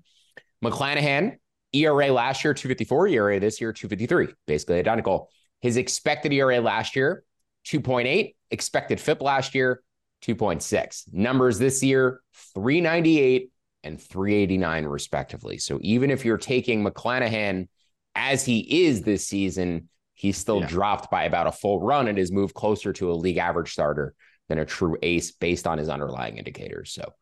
McClanahan, 0.64 1.38
ERA 1.74 2.12
last 2.12 2.44
year, 2.44 2.54
254, 2.54 3.08
ERA 3.08 3.40
this 3.40 3.60
year, 3.60 3.72
253, 3.72 4.34
basically 4.46 4.78
identical. 4.78 5.30
His 5.60 5.76
expected 5.76 6.32
ERA 6.32 6.60
last 6.60 6.94
year, 6.96 7.24
2.8, 7.66 8.34
expected 8.50 9.00
FIP 9.00 9.22
last 9.22 9.54
year, 9.54 9.82
2.6. 10.22 11.12
Numbers 11.12 11.58
this 11.58 11.82
year, 11.82 12.20
398 12.54 13.50
and 13.82 14.00
389, 14.00 14.86
respectively. 14.86 15.58
So 15.58 15.78
even 15.82 16.10
if 16.10 16.24
you're 16.24 16.38
taking 16.38 16.84
McClanahan 16.84 17.68
as 18.14 18.44
he 18.44 18.86
is 18.86 19.02
this 19.02 19.26
season, 19.26 19.88
he's 20.14 20.38
still 20.38 20.60
yeah. 20.60 20.66
dropped 20.66 21.10
by 21.10 21.24
about 21.24 21.46
a 21.46 21.52
full 21.52 21.80
run 21.80 22.08
and 22.08 22.18
has 22.18 22.32
moved 22.32 22.54
closer 22.54 22.92
to 22.94 23.10
a 23.10 23.14
league 23.14 23.36
average 23.36 23.72
starter 23.72 24.14
than 24.48 24.58
a 24.58 24.64
true 24.64 24.96
ace 25.02 25.32
based 25.32 25.66
on 25.66 25.78
his 25.78 25.88
underlying 25.88 26.38
indicators. 26.38 26.92
So 26.92 27.12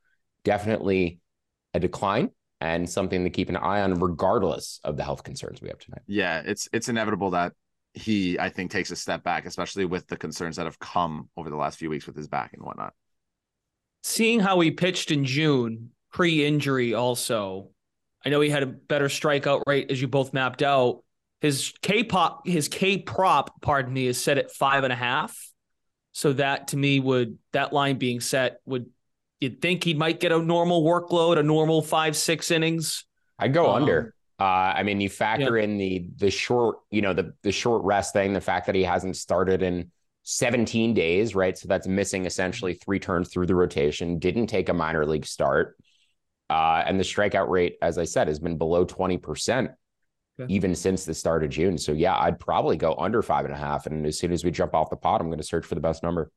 definitely 0.45 1.21
a 1.75 1.81
decline 1.81 2.31
and 2.63 2.89
something 2.89 3.25
to 3.25 3.31
keep 3.31 3.49
an 3.49 3.57
eye 3.57 3.83
on 3.83 3.95
regardless 3.95 4.79
of 4.85 4.97
the 4.97 5.03
health 5.03 5.25
concerns 5.25 5.61
we 5.61 5.69
have 5.69 5.81
tonight. 5.81 6.03
Yeah, 6.07 6.43
it's 6.47 6.69
it's 6.73 6.89
inevitable 6.89 7.31
that 7.31 7.55
he 7.93 8.39
I 8.39 8.51
think 8.51 8.71
takes 8.71 8.93
a 8.93 8.97
step 8.97 9.25
back, 9.25 9.47
especially 9.47 9.85
with 9.85 10.07
the 10.07 10.17
concerns 10.17 10.57
that 10.57 10.67
have 10.67 10.79
come 10.79 11.29
over 11.37 11.51
the 11.51 11.57
last 11.57 11.81
few 11.81 11.91
weeks 11.91 12.07
with 12.07 12.17
his 12.17 12.29
back 12.29 12.53
and 12.53 12.63
whatnot. 12.63 12.95
Seeing 14.05 14.39
how 14.39 14.61
he 14.61 14.71
pitched 14.71 15.11
in 15.11 15.25
June, 15.25 15.91
pre-injury 16.13 16.95
also, 16.95 17.71
I 18.25 18.29
know 18.29 18.41
he 18.41 18.49
had 18.51 18.63
a 18.63 18.67
better 18.67 19.07
strikeout 19.07 19.63
rate 19.67 19.91
as 19.91 20.01
you 20.01 20.07
both 20.07 20.33
mapped 20.33 20.63
out. 20.63 21.03
His 21.41 21.75
K 21.83 22.05
pop, 22.05 22.47
his 22.47 22.69
K 22.69 22.99
prop, 22.99 23.61
pardon 23.61 23.93
me, 23.93 24.07
is 24.07 24.23
set 24.23 24.39
at 24.39 24.53
five 24.53 24.85
and 24.85 24.93
a 24.93 24.97
half. 24.97 25.37
So 26.13 26.33
that 26.35 26.69
to 26.69 26.77
me 26.77 27.01
would 27.01 27.39
that 27.53 27.73
line 27.73 27.99
being 27.99 28.21
set 28.21 28.61
would 28.67 28.87
you'd 29.43 29.61
think 29.61 29.85
he 29.85 29.95
might 29.95 30.21
get 30.21 30.33
a 30.33 30.39
normal 30.39 30.83
workload, 30.83 31.39
a 31.39 31.43
normal 31.43 31.83
five 31.83 32.17
six 32.17 32.51
innings. 32.51 33.05
I'd 33.39 33.53
go 33.53 33.69
um, 33.71 33.83
under. 33.83 34.15
Uh, 34.39 34.75
I 34.77 34.83
mean, 34.83 35.01
you 35.01 35.09
factor 35.09 35.59
yeah. 35.59 35.65
in 35.65 35.79
the 35.79 36.07
the 36.17 36.31
short, 36.31 36.79
you 36.91 37.03
know, 37.03 37.13
the 37.13 37.35
the 37.43 37.53
short 37.53 37.83
rest 37.85 38.13
thing, 38.13 38.33
the 38.33 38.41
fact 38.41 38.67
that 38.67 38.75
he 38.75 38.83
hasn't 38.83 39.17
started 39.17 39.63
in 39.63 39.91
17 40.25 40.95
days, 40.95 41.35
right? 41.35 41.57
So 41.59 41.69
that's 41.69 41.87
missing 41.87 42.27
essentially 42.27 42.75
three 42.75 42.99
turns 42.99 43.29
through 43.29 43.47
the 43.47 43.55
rotation. 43.55 44.19
Didn't 44.19 44.47
take 44.47 44.69
a 44.69 44.75
minor 44.75 45.05
league 45.05 45.27
start. 45.27 45.77
Uh, 46.49 46.83
and 46.87 46.99
the 46.99 47.05
strikeout 47.05 47.49
rate, 47.49 47.77
as 47.83 47.99
I 47.99 48.05
said, 48.05 48.29
has 48.29 48.39
been 48.39 48.59
below 48.59 48.85
20% 48.85 49.75
okay. 50.41 50.53
even 50.53 50.75
since 50.75 51.05
the 51.05 51.15
start 51.15 51.43
of 51.43 51.51
June. 51.51 51.79
So, 51.79 51.93
yeah, 51.93 52.17
I'd 52.17 52.39
probably 52.39 52.77
go 52.77 52.95
under 52.97 53.23
five 53.23 53.47
and 53.47 53.55
a 53.55 53.57
half. 53.57 53.87
And 53.87 54.07
as 54.07 54.19
soon 54.19 54.33
as 54.33 54.45
we 54.45 54.51
jump 54.51 54.75
off 54.75 54.91
the 54.91 54.97
pot, 54.97 55.21
I'm 55.21 55.29
going 55.29 55.39
to 55.39 55.45
search 55.45 55.67
for 55.67 55.75
the 55.75 55.81
best 55.81 56.03
number. 56.03 56.31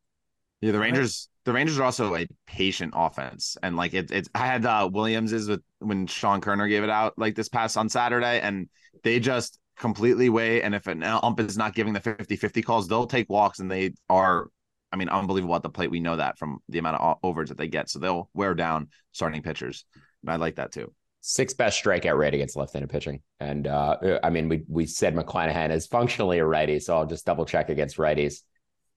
Yeah, 0.62 0.72
the 0.72 0.80
Rangers, 0.80 1.30
the 1.44 1.54
Rangers 1.54 1.78
are 1.80 1.84
also 1.84 2.16
a 2.16 2.28
patient 2.48 2.94
offense. 2.96 3.58
And 3.62 3.76
like 3.76 3.94
it, 3.94 4.12
it's, 4.12 4.30
I 4.34 4.48
had 4.48 4.66
uh, 4.66 4.90
Williams's 4.92 5.48
with 5.48 5.62
when 5.80 6.08
Sean 6.08 6.42
Koerner 6.42 6.68
gave 6.68 6.84
it 6.84 6.90
out 6.90 7.14
like 7.18 7.36
this 7.36 7.50
past 7.50 7.78
on 7.78 7.90
Saturday, 7.90 8.40
and 8.40 8.70
they 9.04 9.20
just 9.20 9.60
completely 9.78 10.30
wait. 10.30 10.62
And 10.62 10.74
if 10.74 10.88
an 10.88 11.04
ump 11.04 11.40
is 11.40 11.58
not 11.58 11.76
giving 11.76 11.94
the 11.94 12.00
50 12.00 12.36
50 12.36 12.62
calls, 12.62 12.88
they'll 12.88 13.08
take 13.08 13.30
walks 13.30 13.60
and 13.60 13.70
they 13.70 13.94
are 14.10 14.48
I 14.96 14.98
mean, 14.98 15.10
unbelievable 15.10 15.56
at 15.56 15.62
the 15.62 15.70
plate. 15.70 15.92
We 15.92 16.00
know 16.00 16.16
that 16.16 16.38
from 16.38 16.60
the 16.70 16.80
amount 16.80 17.02
of 17.02 17.18
overs 17.22 17.50
that 17.50 17.58
they 17.58 17.68
get. 17.68 17.90
So 17.90 18.00
they'll 18.00 18.30
wear 18.34 18.54
down 18.54 18.88
starting 19.12 19.42
pitchers. 19.42 19.84
I 20.26 20.38
like 20.38 20.56
that 20.56 20.72
too. 20.72 20.94
Sixth 21.20 21.58
best 21.58 21.84
strikeout 21.84 22.18
rate 22.18 22.34
against 22.34 22.56
left-handed 22.56 22.90
pitching, 22.90 23.22
and 23.40 23.68
uh, 23.68 23.98
I 24.24 24.30
mean, 24.30 24.48
we 24.48 24.64
we 24.68 24.86
said 24.86 25.16
McClanahan 25.16 25.72
is 25.72 25.88
functionally 25.88 26.38
a 26.38 26.46
righty, 26.46 26.80
so 26.80 26.96
I'll 26.96 27.06
just 27.08 27.26
double 27.26 27.46
check 27.46 27.70
against 27.70 27.98
righties. 27.98 28.44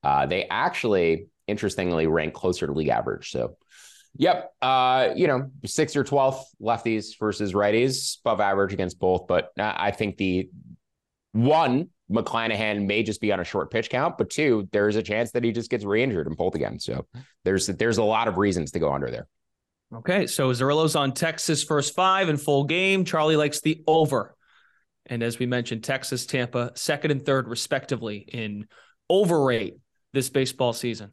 Uh, 0.04 0.26
they 0.26 0.44
actually, 0.44 1.28
interestingly, 1.48 2.06
rank 2.06 2.34
closer 2.34 2.66
to 2.66 2.72
league 2.72 2.88
average. 2.88 3.30
So, 3.30 3.56
yep, 4.16 4.52
uh, 4.62 5.10
you 5.16 5.26
know, 5.26 5.50
sixth 5.64 5.96
or 5.96 6.04
twelfth 6.04 6.46
lefties 6.60 7.18
versus 7.18 7.52
righties, 7.52 8.18
above 8.24 8.40
average 8.40 8.72
against 8.72 8.98
both. 8.98 9.26
But 9.26 9.50
I 9.58 9.90
think 9.90 10.16
the 10.16 10.50
one 11.32 11.88
McClanahan 12.10 12.86
may 12.86 13.02
just 13.02 13.20
be 13.20 13.32
on 13.32 13.40
a 13.40 13.44
short 13.44 13.70
pitch 13.70 13.90
count, 13.90 14.16
but 14.16 14.30
two, 14.30 14.68
there's 14.72 14.96
a 14.96 15.02
chance 15.02 15.32
that 15.32 15.44
he 15.44 15.52
just 15.52 15.70
gets 15.70 15.84
re-injured 15.84 16.26
and 16.26 16.36
pulled 16.36 16.54
again. 16.54 16.78
So 16.78 17.06
there's 17.44 17.66
there's 17.66 17.98
a 17.98 18.04
lot 18.04 18.28
of 18.28 18.38
reasons 18.38 18.70
to 18.72 18.78
go 18.78 18.92
under 18.92 19.10
there. 19.10 19.26
Okay, 19.94 20.26
so 20.26 20.50
Zerillo's 20.52 20.96
on 20.96 21.12
Texas 21.12 21.64
first 21.64 21.94
five 21.94 22.28
and 22.28 22.40
full 22.40 22.64
game. 22.64 23.04
Charlie 23.04 23.36
likes 23.36 23.60
the 23.60 23.82
over. 23.86 24.34
And 25.06 25.22
as 25.22 25.38
we 25.38 25.46
mentioned, 25.46 25.84
Texas, 25.84 26.26
Tampa, 26.26 26.72
second 26.74 27.10
and 27.10 27.24
third, 27.24 27.48
respectively, 27.48 28.18
in 28.18 28.68
over 29.08 29.42
rate 29.42 29.76
this 30.12 30.28
baseball 30.28 30.74
season. 30.74 31.12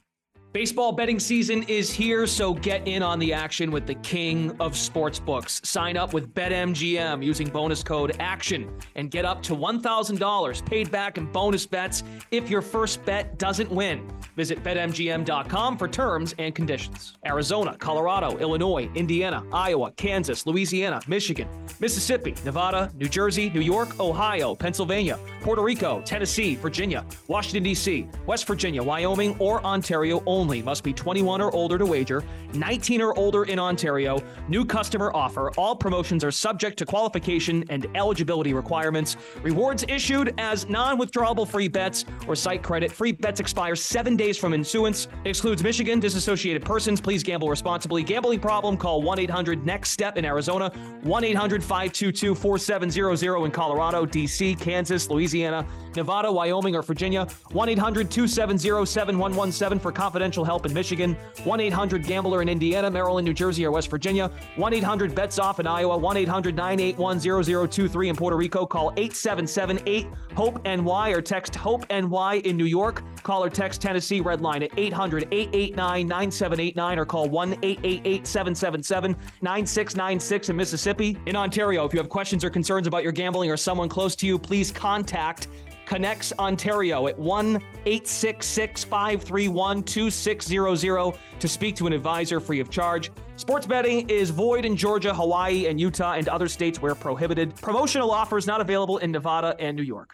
Baseball 0.56 0.94
betting 0.94 1.20
season 1.20 1.64
is 1.64 1.92
here, 1.92 2.26
so 2.26 2.54
get 2.54 2.88
in 2.88 3.04
on 3.04 3.20
the 3.20 3.34
action 3.34 3.72
with 3.72 3.86
the 3.86 3.96
king 3.96 4.52
of 4.62 4.72
sportsbooks. 4.72 5.66
Sign 5.66 5.98
up 5.98 6.14
with 6.14 6.34
BetMGM 6.34 7.22
using 7.22 7.50
bonus 7.50 7.84
code 7.84 8.16
ACTION 8.22 8.72
and 8.96 9.12
get 9.12 9.26
up 9.26 9.44
to 9.44 9.54
$1,000 9.54 10.66
paid 10.66 10.90
back 10.90 11.18
in 11.18 11.26
bonus 11.26 11.66
bets 11.66 12.04
if 12.32 12.50
your 12.50 12.62
first 12.62 13.04
bet 13.04 13.38
doesn't 13.38 13.70
win. 13.70 14.10
Visit 14.38 14.64
BetMGM.com 14.64 15.78
for 15.78 15.90
terms 15.90 16.34
and 16.40 16.56
conditions. 16.56 17.18
Arizona, 17.26 17.76
Colorado, 17.78 18.38
Illinois, 18.38 18.90
Indiana, 18.96 19.44
Iowa, 19.52 19.92
Kansas, 19.92 20.48
Louisiana, 20.48 21.02
Michigan, 21.06 21.50
Mississippi, 21.82 22.34
Nevada, 22.46 22.94
New 22.96 23.10
Jersey, 23.10 23.50
New 23.50 23.60
York, 23.60 24.00
Ohio, 24.00 24.56
Pennsylvania, 24.56 25.20
Puerto 25.42 25.62
Rico, 25.62 26.02
Tennessee, 26.06 26.56
Virginia, 26.56 27.06
Washington, 27.28 27.64
D.C., 27.64 28.08
West 28.26 28.48
Virginia, 28.48 28.82
Wyoming, 28.82 29.36
or 29.40 29.62
Ontario 29.66 30.24
only 30.26 30.45
only. 30.46 30.62
Must 30.62 30.84
be 30.84 30.94
21 30.94 31.42
or 31.42 31.52
older 31.56 31.78
to 31.80 31.86
wager, 31.86 32.24
19 32.54 33.02
or 33.02 33.18
older 33.18 33.46
in 33.46 33.58
Ontario. 33.58 34.22
New 34.48 34.64
customer 34.64 35.12
offer. 35.16 35.52
All 35.58 35.76
promotions 35.76 36.24
are 36.24 36.32
subject 36.32 36.78
to 36.78 36.86
qualification 36.86 37.64
and 37.70 37.88
eligibility 37.96 38.54
requirements. 38.54 39.18
Rewards 39.42 39.86
issued 39.88 40.36
as 40.38 40.70
non 40.70 41.00
withdrawable 41.00 41.48
free 41.48 41.68
bets 41.68 42.06
or 42.28 42.36
site 42.36 42.62
credit. 42.62 42.92
Free 42.92 43.12
bets 43.12 43.40
expire 43.40 43.76
seven 43.76 44.16
days 44.16 44.38
from 44.38 44.54
issuance. 44.54 45.08
Excludes 45.26 45.64
Michigan. 45.64 46.00
Disassociated 46.00 46.64
persons. 46.64 47.02
Please 47.02 47.24
gamble 47.24 47.50
responsibly. 47.50 48.04
Gambling 48.04 48.40
problem? 48.40 48.78
Call 48.78 49.02
1 49.02 49.20
800 49.20 49.66
NEXT 49.66 49.92
STEP 49.94 50.18
in 50.18 50.26
Arizona, 50.26 50.70
1 51.02 51.24
800 51.24 51.64
522 51.64 52.36
4700 52.36 53.46
in 53.46 53.52
Colorado, 53.52 54.06
D.C., 54.06 54.56
Kansas, 54.56 55.10
Louisiana, 55.10 55.66
Nevada, 55.96 56.32
Wyoming, 56.32 56.76
or 56.76 56.82
Virginia. 56.82 57.28
1 57.52 57.70
800 57.70 58.12
270 58.12 58.86
7117 58.86 59.80
for 59.80 59.92
confidential 59.92 60.44
help 60.44 60.66
in 60.66 60.74
Michigan, 60.74 61.16
1 61.44 61.60
800 61.60 62.04
Gambler 62.04 62.42
in 62.42 62.50
Indiana, 62.50 62.90
Maryland, 62.90 63.26
New 63.26 63.34
Jersey, 63.34 63.66
or 63.66 63.72
West 63.72 63.90
Virginia, 63.90 64.32
1 64.56 64.74
800 64.74 65.16
Bets 65.16 65.40
Off 65.40 65.60
in 65.60 65.68
Iowa, 65.68 65.98
1 65.98 66.18
800 66.18 66.56
981 66.56 67.68
0023 67.70 68.10
in 68.10 68.16
Puerto 68.16 68.38
Rico. 68.38 68.66
Call 68.66 68.92
877 68.98 69.80
8 69.86 70.08
HOPE 70.36 70.66
NY 70.66 71.10
or 71.12 71.22
text 71.22 71.56
HOPE 71.56 71.86
NY 71.90 72.42
in 72.44 72.58
New 72.58 72.66
York. 72.66 73.04
Call 73.24 73.44
or 73.44 73.50
text 73.50 73.82
Tennessee 73.82 74.22
Red 74.22 74.42
Line 74.42 74.64
at 74.64 74.78
800 74.78 75.28
889 75.32 76.08
9789 76.08 77.00
or 77.00 77.06
call 77.06 77.30
1 77.30 77.54
888 77.64 78.28
777 78.28 79.12
9696 79.42 80.50
in 80.50 80.56
Mississippi. 80.56 81.18
In 81.26 81.36
Ontario, 81.36 81.86
if 81.86 81.94
you 81.94 82.00
have 82.00 82.10
questions 82.10 82.44
or 82.44 82.50
concerns 82.50 82.88
about 82.88 83.04
your 83.04 83.12
gambling 83.12 83.50
or 83.50 83.58
someone 83.58 83.90
close 83.90 84.16
to 84.18 84.28
you, 84.28 84.38
please 84.38 84.72
contact 84.72 85.48
ConnexOntario 85.86 87.10
at 87.10 87.18
1 87.18 87.56
866 87.86 88.84
531 88.84 89.84
2600 89.84 91.20
to 91.40 91.48
speak 91.48 91.76
to 91.76 91.88
an 91.88 91.94
advisor 91.94 92.40
free 92.40 92.60
of 92.60 92.70
charge. 92.70 93.12
Sports 93.38 93.68
betting 93.68 94.10
is 94.10 94.30
void 94.30 94.66
in 94.66 94.76
Georgia, 94.76 95.14
Hawaii, 95.14 95.68
and 95.68 95.80
Utah 95.80 96.14
and 96.14 96.28
other 96.30 96.48
states 96.48 96.82
where 96.82 96.96
prohibited. 96.96 97.56
Promotional 97.56 98.12
offers 98.12 98.48
not 98.48 98.62
available 98.62 98.98
in 99.00 99.12
Nevada 99.12 99.56
and 99.60 99.76
New 99.76 99.84
York. 99.84 100.14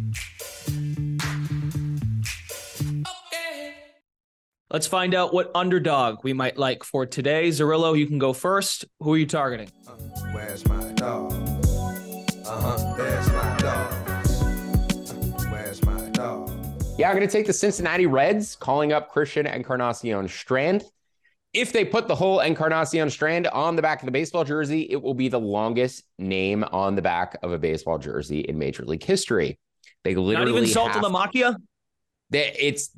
Let's 4.71 4.87
find 4.87 5.13
out 5.13 5.33
what 5.33 5.51
underdog 5.53 6.23
we 6.23 6.31
might 6.31 6.57
like 6.57 6.85
for 6.85 7.05
today. 7.05 7.49
Zerillo, 7.49 7.97
you 7.97 8.07
can 8.07 8.19
go 8.19 8.31
first. 8.31 8.85
Who 9.01 9.13
are 9.13 9.17
you 9.17 9.25
targeting? 9.25 9.67
Where's 10.31 10.65
my 10.65 10.93
dog? 10.93 11.33
Uh-huh, 12.45 12.95
there's 12.95 13.27
my 13.33 13.57
dog. 13.57 13.91
Where's 15.51 15.83
my 15.83 16.09
dog? 16.11 16.49
Yeah, 16.97 17.09
I'm 17.09 17.17
going 17.17 17.27
to 17.27 17.31
take 17.31 17.47
the 17.47 17.53
Cincinnati 17.53 18.05
Reds, 18.05 18.55
calling 18.55 18.93
up 18.93 19.09
Christian 19.09 19.45
Encarnacion 19.45 20.29
Strand. 20.29 20.85
If 21.51 21.73
they 21.73 21.83
put 21.83 22.07
the 22.07 22.15
whole 22.15 22.39
Encarnacion 22.39 23.09
Strand 23.09 23.47
on 23.47 23.75
the 23.75 23.81
back 23.81 24.01
of 24.01 24.05
the 24.05 24.13
baseball 24.13 24.45
jersey, 24.45 24.87
it 24.89 25.01
will 25.01 25.15
be 25.15 25.27
the 25.27 25.39
longest 25.39 26.05
name 26.17 26.63
on 26.63 26.95
the 26.95 27.01
back 27.01 27.37
of 27.43 27.51
a 27.51 27.59
baseball 27.59 27.97
jersey 27.97 28.39
in 28.39 28.57
Major 28.57 28.85
League 28.85 29.03
history. 29.03 29.59
They 30.05 30.15
literally 30.15 30.53
not 30.53 30.57
even 30.59 30.69
Saltalamacchia. 30.69 31.57
They, 32.29 32.55
it's, 32.57 32.91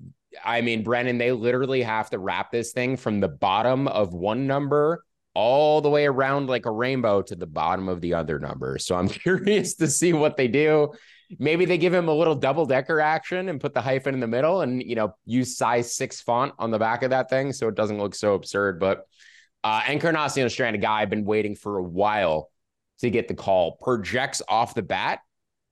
I 0.43 0.61
mean, 0.61 0.83
Brendan, 0.83 1.17
they 1.17 1.31
literally 1.31 1.81
have 1.81 2.09
to 2.11 2.19
wrap 2.19 2.51
this 2.51 2.71
thing 2.71 2.97
from 2.97 3.19
the 3.19 3.27
bottom 3.27 3.87
of 3.87 4.13
one 4.13 4.47
number 4.47 5.03
all 5.35 5.81
the 5.81 5.89
way 5.89 6.05
around 6.05 6.47
like 6.47 6.65
a 6.65 6.71
rainbow 6.71 7.21
to 7.23 7.35
the 7.35 7.47
bottom 7.47 7.89
of 7.89 8.01
the 8.01 8.13
other 8.13 8.39
number. 8.39 8.77
So 8.77 8.95
I'm 8.95 9.07
curious 9.09 9.75
to 9.75 9.87
see 9.87 10.13
what 10.13 10.37
they 10.37 10.47
do. 10.47 10.93
Maybe 11.39 11.65
they 11.65 11.79
give 11.79 11.93
him 11.93 12.07
a 12.07 12.13
little 12.13 12.35
double 12.35 12.65
decker 12.65 12.99
action 12.99 13.49
and 13.49 13.59
put 13.59 13.73
the 13.73 13.81
hyphen 13.81 14.13
in 14.13 14.19
the 14.19 14.27
middle 14.27 14.61
and, 14.61 14.83
you 14.83 14.95
know, 14.95 15.15
use 15.25 15.57
size 15.57 15.95
six 15.95 16.21
font 16.21 16.53
on 16.59 16.69
the 16.69 16.77
back 16.77 17.01
of 17.01 17.09
that 17.09 17.29
thing 17.29 17.53
so 17.53 17.67
it 17.67 17.75
doesn't 17.75 17.97
look 17.97 18.13
so 18.13 18.35
absurd. 18.35 18.79
But 18.79 19.07
uh, 19.63 19.81
Encarnacion 19.87 20.49
Strand, 20.49 20.75
a 20.75 20.79
guy 20.79 21.01
I've 21.01 21.09
been 21.09 21.25
waiting 21.25 21.55
for 21.55 21.79
a 21.79 21.83
while 21.83 22.51
to 22.99 23.09
get 23.09 23.27
the 23.27 23.33
call, 23.33 23.77
projects 23.77 24.41
off 24.47 24.75
the 24.75 24.83
bat 24.83 25.19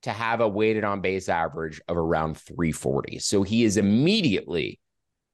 to 0.04 0.12
have 0.12 0.42
a 0.42 0.48
weighted 0.48 0.84
on 0.84 1.02
base 1.02 1.30
average 1.30 1.82
of 1.88 1.98
around 1.98 2.38
340. 2.38 3.20
So 3.20 3.44
he 3.44 3.64
is 3.64 3.78
immediately 3.78 4.80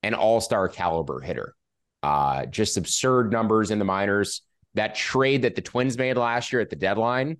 an 0.03 0.13
all 0.13 0.41
star 0.41 0.67
caliber 0.67 1.19
hitter. 1.21 1.56
Uh, 2.03 2.45
just 2.45 2.77
absurd 2.77 3.32
numbers 3.32 3.71
in 3.71 3.80
the 3.80 3.86
minors. 3.86 4.41
That 4.75 4.95
trade 4.95 5.41
that 5.43 5.56
the 5.56 5.62
Twins 5.62 5.97
made 5.97 6.17
last 6.17 6.53
year 6.53 6.62
at 6.62 6.69
the 6.69 6.75
deadline, 6.75 7.38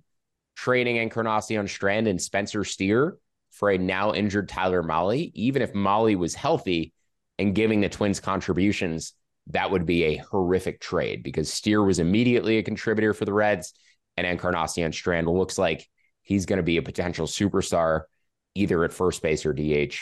trading 0.56 0.96
Encarnacion 0.96 1.68
Strand 1.68 2.08
and 2.08 2.20
Spencer 2.20 2.64
Steer 2.64 3.16
for 3.50 3.70
a 3.70 3.78
now 3.78 4.12
injured 4.12 4.48
Tyler 4.48 4.82
Mahle, 4.82 5.30
even 5.34 5.62
if 5.62 5.72
Mahle 5.72 6.16
was 6.16 6.34
healthy 6.34 6.92
and 7.38 7.54
giving 7.54 7.80
the 7.80 7.88
Twins 7.88 8.18
contributions, 8.18 9.12
that 9.48 9.70
would 9.70 9.86
be 9.86 10.04
a 10.04 10.16
horrific 10.16 10.80
trade 10.80 11.22
because 11.22 11.52
Steer 11.52 11.82
was 11.82 11.98
immediately 11.98 12.58
a 12.58 12.62
contributor 12.62 13.14
for 13.14 13.24
the 13.24 13.32
Reds, 13.32 13.72
and 14.16 14.26
Encarnacion 14.26 14.92
Strand 14.92 15.28
looks 15.28 15.58
like 15.58 15.88
he's 16.28 16.44
going 16.44 16.58
to 16.58 16.62
be 16.62 16.76
a 16.76 16.82
potential 16.82 17.26
superstar 17.26 18.02
either 18.54 18.84
at 18.84 18.92
first 18.92 19.22
base 19.22 19.46
or 19.46 19.54
DH. 19.54 19.94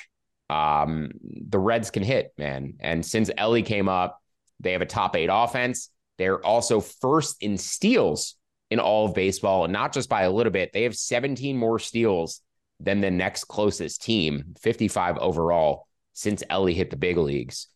Um, 0.50 1.12
the 1.22 1.58
Reds 1.58 1.92
can 1.92 2.02
hit, 2.02 2.32
man. 2.36 2.74
And 2.80 3.06
since 3.06 3.30
Elly 3.38 3.62
came 3.62 3.88
up, 3.88 4.20
they 4.58 4.72
have 4.72 4.82
a 4.82 4.86
top 4.86 5.14
eight 5.14 5.30
offense. 5.32 5.88
They're 6.18 6.44
also 6.44 6.80
first 6.80 7.36
in 7.42 7.56
steals 7.58 8.34
in 8.70 8.80
all 8.80 9.06
of 9.06 9.14
baseball, 9.14 9.62
and 9.62 9.72
not 9.72 9.92
just 9.92 10.08
by 10.08 10.22
a 10.22 10.30
little 10.32 10.50
bit. 10.50 10.72
They 10.72 10.82
have 10.82 10.96
17 10.96 11.56
more 11.56 11.78
steals 11.78 12.40
than 12.80 13.00
the 13.00 13.10
next 13.10 13.44
closest 13.44 14.02
team, 14.02 14.56
55 14.60 15.18
overall, 15.18 15.86
since 16.12 16.42
Elly 16.50 16.74
hit 16.74 16.90
the 16.90 16.96
big 16.96 17.18
leagues. 17.18 17.68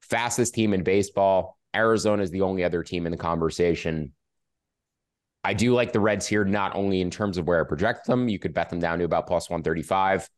Fastest 0.00 0.54
team 0.54 0.72
in 0.72 0.82
baseball. 0.82 1.58
Arizona 1.76 2.22
is 2.22 2.30
the 2.30 2.40
only 2.40 2.64
other 2.64 2.82
team 2.82 3.04
in 3.04 3.12
the 3.12 3.18
conversation. 3.18 4.12
I 5.48 5.54
do 5.54 5.72
like 5.72 5.94
the 5.94 6.00
Reds 6.00 6.26
here, 6.26 6.44
not 6.44 6.76
only 6.76 7.00
in 7.00 7.10
terms 7.10 7.38
of 7.38 7.46
where 7.46 7.58
I 7.58 7.66
project 7.66 8.06
them, 8.06 8.28
you 8.28 8.38
could 8.38 8.52
bet 8.52 8.68
them 8.68 8.80
down 8.80 8.98
to 8.98 9.06
about 9.06 9.26
plus 9.26 9.48
135. 9.48 10.28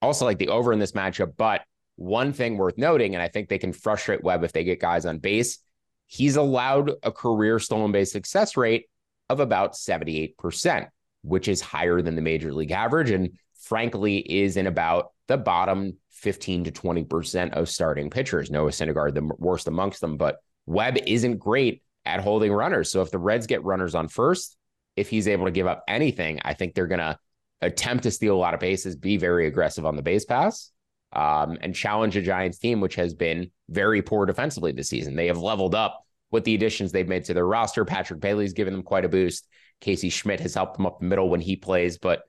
Also, 0.00 0.24
like 0.24 0.38
the 0.38 0.46
over 0.46 0.72
in 0.72 0.78
this 0.78 0.92
matchup, 0.92 1.32
but 1.36 1.62
one 1.96 2.32
thing 2.32 2.56
worth 2.56 2.78
noting, 2.78 3.16
and 3.16 3.20
I 3.20 3.26
think 3.26 3.48
they 3.48 3.58
can 3.58 3.72
frustrate 3.72 4.22
Webb 4.22 4.44
if 4.44 4.52
they 4.52 4.62
get 4.62 4.78
guys 4.78 5.06
on 5.06 5.18
base, 5.18 5.58
he's 6.06 6.36
allowed 6.36 6.92
a 7.02 7.10
career 7.10 7.58
stolen 7.58 7.90
base 7.90 8.12
success 8.12 8.56
rate 8.56 8.86
of 9.28 9.40
about 9.40 9.72
78%, 9.72 10.86
which 11.22 11.48
is 11.48 11.60
higher 11.60 12.00
than 12.00 12.14
the 12.14 12.22
major 12.22 12.54
league 12.54 12.70
average. 12.70 13.10
And 13.10 13.30
frankly, 13.60 14.18
is 14.18 14.56
in 14.56 14.68
about 14.68 15.10
the 15.26 15.36
bottom 15.36 15.96
15 16.10 16.62
to 16.62 16.70
20% 16.70 17.54
of 17.54 17.68
starting 17.68 18.08
pitchers. 18.08 18.52
Noah 18.52 18.70
Syndergaard, 18.70 19.14
the 19.14 19.34
worst 19.36 19.66
amongst 19.66 20.00
them, 20.00 20.16
but 20.16 20.36
Webb 20.66 20.96
isn't 21.08 21.38
great 21.38 21.82
at 22.04 22.20
holding 22.20 22.52
runners. 22.52 22.88
So 22.88 23.02
if 23.02 23.10
the 23.10 23.18
Reds 23.18 23.48
get 23.48 23.64
runners 23.64 23.96
on 23.96 24.06
first, 24.06 24.56
if 25.00 25.08
he's 25.08 25.26
able 25.26 25.46
to 25.46 25.50
give 25.50 25.66
up 25.66 25.82
anything, 25.88 26.40
I 26.44 26.54
think 26.54 26.74
they're 26.74 26.86
going 26.86 27.00
to 27.00 27.18
attempt 27.60 28.04
to 28.04 28.10
steal 28.10 28.36
a 28.36 28.38
lot 28.38 28.54
of 28.54 28.60
bases, 28.60 28.96
be 28.96 29.16
very 29.16 29.46
aggressive 29.46 29.86
on 29.86 29.96
the 29.96 30.02
base 30.02 30.24
pass, 30.24 30.70
um, 31.12 31.58
and 31.62 31.74
challenge 31.74 32.16
a 32.16 32.22
Giants 32.22 32.58
team, 32.58 32.80
which 32.80 32.94
has 32.94 33.14
been 33.14 33.50
very 33.68 34.02
poor 34.02 34.26
defensively 34.26 34.72
this 34.72 34.88
season. 34.88 35.16
They 35.16 35.26
have 35.26 35.38
leveled 35.38 35.74
up 35.74 36.04
with 36.30 36.44
the 36.44 36.54
additions 36.54 36.92
they've 36.92 37.08
made 37.08 37.24
to 37.24 37.34
their 37.34 37.46
roster. 37.46 37.84
Patrick 37.84 38.20
Bailey's 38.20 38.52
given 38.52 38.72
them 38.72 38.82
quite 38.82 39.04
a 39.04 39.08
boost. 39.08 39.48
Casey 39.80 40.10
Schmitt 40.10 40.40
has 40.40 40.54
helped 40.54 40.76
them 40.76 40.86
up 40.86 41.00
the 41.00 41.06
middle 41.06 41.28
when 41.28 41.40
he 41.40 41.56
plays, 41.56 41.98
but 41.98 42.22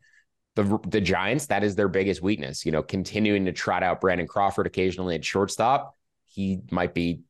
the 0.56 0.80
the 0.88 1.02
Giants, 1.02 1.48
that 1.48 1.64
is 1.64 1.76
their 1.76 1.88
biggest 1.88 2.22
weakness. 2.22 2.66
You 2.66 2.72
know, 2.72 2.84
continuing 2.84 3.46
to 3.46 3.52
trot 3.52 3.84
out 3.84 4.02
Brandon 4.02 4.28
Crawford 4.28 4.68
occasionally 4.68 5.16
at 5.16 5.26
shortstop. 5.26 5.96
He 6.26 6.60
might 6.72 6.94
be, 6.94 7.22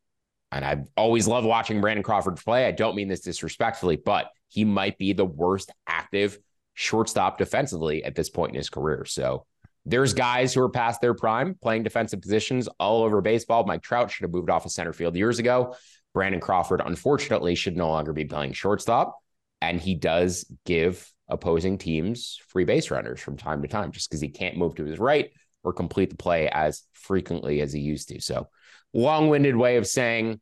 and 0.52 0.66
I've 0.66 0.86
always 0.98 1.28
loved 1.28 1.48
watching 1.48 1.82
Brandon 1.82 2.04
Crawford 2.04 2.38
play. 2.38 2.66
I 2.66 2.72
don't 2.72 2.96
mean 2.96 3.08
this 3.08 3.22
disrespectfully, 3.22 3.96
but 3.96 4.30
he 4.50 4.66
might 4.66 4.98
be 4.98 5.14
the 5.14 5.26
worst 5.26 5.72
active 5.88 6.38
shortstop 6.74 7.38
defensively 7.38 8.04
at 8.04 8.16
this 8.16 8.30
point 8.30 8.52
in 8.52 8.58
his 8.58 8.70
career. 8.70 9.06
So 9.06 9.46
there's 9.86 10.14
guys 10.14 10.54
who 10.54 10.62
are 10.62 10.70
past 10.70 11.02
their 11.02 11.14
prime 11.14 11.56
playing 11.62 11.84
defensive 11.84 12.22
positions 12.22 12.68
all 12.80 13.04
over 13.04 13.22
baseball. 13.22 13.66
Mike 13.66 13.82
Trout 13.82 14.12
should 14.12 14.24
have 14.24 14.34
moved 14.34 14.50
off 14.50 14.66
of 14.66 14.72
center 14.72 14.94
field 14.94 15.16
years 15.16 15.40
ago. 15.40 15.76
Brandon 16.14 16.42
Crawford, 16.42 16.82
unfortunately, 16.84 17.56
should 17.56 17.78
no 17.78 17.90
longer 17.90 18.14
be 18.14 18.26
playing 18.26 18.54
shortstop. 18.54 19.18
And 19.62 19.80
he 19.80 19.96
does 19.96 20.52
give 20.66 21.10
opposing 21.30 21.78
teams 21.78 22.40
free 22.50 22.66
base 22.66 22.92
runners 22.92 23.22
from 23.22 23.38
time 23.38 23.62
to 23.62 23.68
time 23.68 23.92
just 23.92 24.10
because 24.10 24.22
he 24.22 24.28
can't 24.28 24.58
move 24.58 24.76
to 24.76 24.84
his 24.84 25.00
right 25.00 25.32
or 25.63 25.74
complete 25.74 26.10
the 26.10 26.17
play 26.17 26.50
as 26.50 26.84
frequently 26.93 27.62
as 27.62 27.74
he 27.74 27.80
used 27.80 28.10
to. 28.10 28.21
So, 28.21 28.50
long 28.93 29.30
winded 29.30 29.56
way 29.56 29.78
of 29.78 29.88
saying 29.88 30.39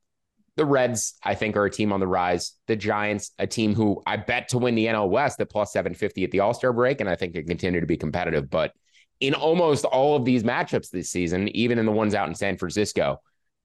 the 0.60 0.65
Reds, 0.65 1.13
I 1.23 1.36
think, 1.36 1.55
are 1.55 1.63
a 1.63 1.71
team 1.71 1.93
on 1.93 2.01
the 2.01 2.08
rise. 2.08 2.53
The 2.67 2.75
Giants, 2.75 3.32
a 3.39 3.47
team 3.47 3.73
who 3.73 4.03
I 4.05 4.17
bet 4.17 4.49
to 4.49 4.58
win 4.58 4.75
the 4.75 4.88
NL 4.88 5.10
West 5.10 5.39
at 5.39 5.49
plus 5.49 5.71
750 5.71 6.25
at 6.25 6.32
the 6.32 6.41
All 6.41 6.53
Star 6.53 6.73
break. 6.73 6.99
And 6.99 7.10
I 7.10 7.15
think 7.15 7.34
they 7.34 7.43
continue 7.43 7.79
to 7.79 7.86
be 7.86 7.95
competitive. 7.95 8.49
But 8.49 8.73
in 9.21 9.34
almost 9.34 9.86
all 9.86 10.17
of 10.17 10.25
these 10.25 10.43
matchups 10.43 10.89
this 10.89 11.10
season, 11.10 11.47
even 11.55 11.79
in 11.79 11.86
the 11.86 11.93
ones 11.93 12.13
out 12.13 12.27
in 12.27 12.36
San 12.36 12.58
Francisco, 12.58 13.21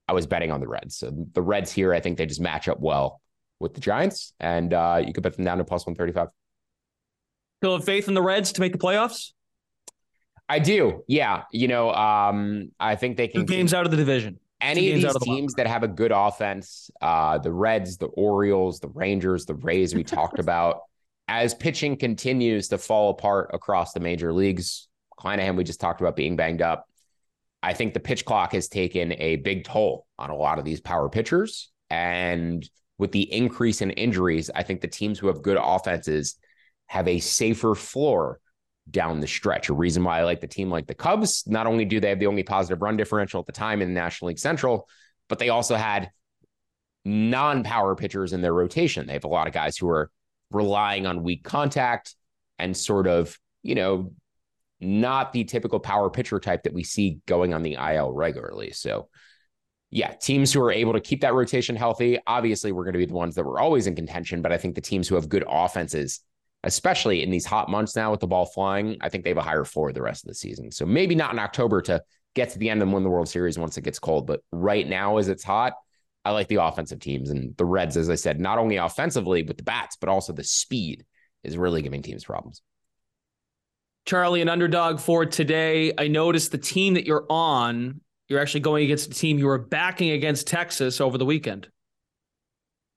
I 0.07 0.13
was 0.13 0.29
betting 0.29 0.53
on 0.53 0.61
the 0.61 0.69
Reds. 0.69 0.97
So 0.97 1.13
the 1.33 1.43
Reds 1.43 1.73
here, 1.73 1.93
I 1.93 1.99
think 1.99 2.17
they 2.17 2.27
just 2.27 2.41
match 2.41 2.69
up 2.69 2.79
well 2.79 3.21
with 3.59 3.75
the 3.75 3.81
Giants. 3.81 4.33
And 4.39 4.73
uh, 4.73 5.03
you 5.05 5.13
could 5.13 5.25
bet 5.25 5.35
them 5.35 5.45
down 5.45 5.59
to 5.59 5.65
plus 5.65 5.85
135. 5.87 6.29
Still 7.59 7.77
have 7.77 7.85
faith 7.85 8.07
in 8.07 8.15
the 8.15 8.23
Reds 8.23 8.53
to 8.53 8.61
make 8.61 8.71
the 8.71 8.79
playoffs? 8.79 9.33
I 10.49 10.59
do. 10.59 11.03
Yeah. 11.09 11.43
You 11.53 11.69
know, 11.69 11.93
um, 11.93 12.71
I 12.79 12.97
think 12.97 13.17
they 13.17 13.29
can. 13.29 13.43
Two 13.43 13.47
games 13.47 13.73
out 13.73 13.85
of 13.85 13.91
the 13.91 13.97
division. 13.97 14.39
Any 14.61 14.91
of 14.91 14.97
these 14.97 15.05
of 15.05 15.15
the 15.15 15.21
teams 15.21 15.55
that 15.55 15.67
have 15.67 15.83
a 15.83 15.89
good 15.89 16.13
offense, 16.15 16.91
uh, 17.03 17.39
the 17.39 17.53
Reds, 17.53 17.99
the 17.99 18.07
Orioles, 18.07 18.81
the 18.81 18.89
Rangers, 18.89 19.45
the 19.45 19.55
Rays, 19.55 19.95
we 19.95 20.05
talked 20.05 20.39
about, 20.39 20.81
as 21.29 21.55
pitching 21.55 21.97
continues 21.97 22.69
to 22.69 22.79
fall 22.79 23.11
apart 23.11 23.51
across 23.53 23.93
the 23.93 24.01
major 24.01 24.33
leagues, 24.33 24.89
Clanahan, 25.19 25.57
we 25.57 25.65
just 25.65 25.81
talked 25.81 26.01
about 26.01 26.17
being 26.17 26.37
banged 26.37 26.63
up. 26.63 26.89
I 27.63 27.73
think 27.73 27.95
the 27.95 28.01
pitch 28.01 28.25
clock 28.25 28.53
has 28.53 28.69
taken 28.69 29.15
a 29.15 29.37
big 29.37 29.65
toll 29.65 30.07
on 30.19 30.31
a 30.31 30.37
lot 30.37 30.59
of 30.59 30.65
these 30.65 30.81
power 30.81 31.09
pitchers. 31.09 31.71
And 31.89 32.69
with 32.99 33.13
the 33.13 33.33
increase 33.33 33.81
in 33.81 33.91
injuries, 33.91 34.51
I 34.55 34.63
think 34.63 34.81
the 34.81 34.89
teams 34.89 35.19
who 35.19 35.29
have 35.29 35.43
good 35.43 35.59
offenses 35.61 36.37
have 36.87 37.09
a 37.09 37.21
safer 37.21 37.75
floor 37.75 38.39
down 38.91 39.21
the 39.21 39.27
stretch. 39.27 39.69
A 39.69 39.75
reason 39.75 40.05
why 40.05 40.21
I 40.21 40.25
like 40.25 40.41
the 40.41 40.47
team 40.47 40.71
like 40.71 40.87
the 40.87 40.95
Cubs, 40.95 41.45
not 41.47 41.67
only 41.67 41.85
do 41.85 42.01
they 42.01 42.11
have 42.11 42.19
the 42.19 42.27
only 42.27 42.43
positive 42.43 42.83
run 42.83 42.97
differential 42.97 43.41
at 43.41 43.47
the 43.47 43.53
time 43.53 43.83
in 43.83 43.89
the 43.89 43.95
National 43.95 44.29
League 44.29 44.39
Central, 44.39 44.89
but 45.29 45.39
they 45.39 45.49
also 45.49 45.75
had 45.75 46.11
non-power 47.05 47.97
pitchers 47.97 48.33
in 48.33 48.41
their 48.41 48.55
rotation. 48.55 49.07
They 49.07 49.15
have 49.15 49.25
a 49.25 49.29
lot 49.29 49.47
of 49.47 49.53
guys 49.53 49.77
who 49.77 49.89
are 49.89 50.11
relying 50.51 51.07
on 51.07 51.23
weak 51.23 51.45
contact 51.45 52.15
and 52.59 52.77
sort 52.77 53.07
of, 53.07 53.39
you 53.63 53.75
know, 53.75 54.13
not 54.81 55.33
the 55.33 55.45
typical 55.45 55.81
power 55.81 56.11
pitcher 56.11 56.39
type 56.41 56.65
that 56.65 56.75
we 56.75 56.83
see 56.83 57.21
going 57.27 57.55
on 57.55 57.63
the 57.63 57.75
IL 57.75 58.13
regularly. 58.13 58.71
So, 58.73 59.09
yeah, 59.91 60.13
teams 60.13 60.53
who 60.53 60.61
are 60.63 60.73
able 60.73 60.93
to 60.95 61.01
keep 61.01 61.21
that 61.21 61.35
rotation 61.35 61.77
healthy, 61.77 62.19
obviously, 62.27 62.73
we're 62.73 62.85
going 62.85 62.95
to 62.95 62.99
be 62.99 63.07
the 63.07 63.15
ones 63.15 63.35
that 63.37 63.45
were 63.45 63.61
always 63.61 63.87
in 63.87 63.95
contention. 63.95 64.43
But 64.43 64.53
I 64.53 64.59
think 64.59 64.75
the 64.75 64.81
teams 64.81 65.09
who 65.09 65.15
have 65.15 65.29
good 65.29 65.45
offenses 65.49 66.21
especially 66.65 67.23
in 67.23 67.31
these 67.31 67.47
hot 67.47 67.71
months 67.71 67.95
now 67.95 68.11
with 68.11 68.21
the 68.21 68.27
ball 68.27 68.47
flying, 68.47 68.97
I 69.01 69.09
think 69.09 69.23
they 69.23 69.31
have 69.31 69.37
a 69.37 69.43
higher 69.43 69.65
floor 69.65 69.93
the 69.93 70.03
rest 70.03 70.25
of 70.25 70.29
the 70.29 70.35
season. 70.35 70.71
So 70.73 70.85
maybe 70.85 71.15
not 71.15 71.33
in 71.33 71.39
October 71.39 71.81
to 71.83 72.03
get 72.35 72.51
to 72.51 72.59
the 72.59 72.71
end 72.71 72.83
and 72.83 72.93
win 72.93 73.03
the 73.03 73.11
World 73.11 73.29
Series 73.29 73.59
once 73.59 73.77
it 73.77 73.85
gets 73.85 73.99
cold. 73.99 74.27
But 74.27 74.41
right 74.51 74.87
now, 74.87 75.19
as 75.19 75.29
it's 75.29 75.45
hot, 75.45 75.75
I 76.25 76.31
like 76.31 76.49
the 76.49 76.63
offensive 76.63 77.01
teams 77.01 77.31
and 77.31 77.57
the 77.57 77.67
Reds, 77.67 77.97
as 77.97 78.09
I 78.09 78.15
said, 78.15 78.41
not 78.41 78.59
only 78.59 78.77
offensively 78.77 79.43
with 79.43 79.59
the 79.59 79.63
bats, 79.63 79.97
but 80.01 80.09
also 80.09 80.33
the 80.33 80.43
speed 80.43 81.05
is 81.43 81.59
really 81.59 81.83
giving 81.83 82.03
teams 82.03 82.25
problems. 82.25 82.63
Charlie, 84.07 84.41
an 84.41 84.49
underdog 84.49 85.01
for 85.01 85.27
today. 85.27 85.93
I 85.97 86.09
noticed 86.09 86.51
the 86.51 86.59
team 86.59 86.95
that 86.95 87.07
you're 87.07 87.27
on, 87.29 88.01
you're 88.29 88.41
actually 88.41 88.61
going 88.61 88.85
against 88.85 89.09
the 89.09 89.15
team 89.15 89.39
you 89.39 89.47
were 89.47 89.59
backing 89.59 90.11
against 90.11 90.47
Texas 90.47 91.01
over 91.01 91.19
the 91.19 91.27
weekend. 91.27 91.69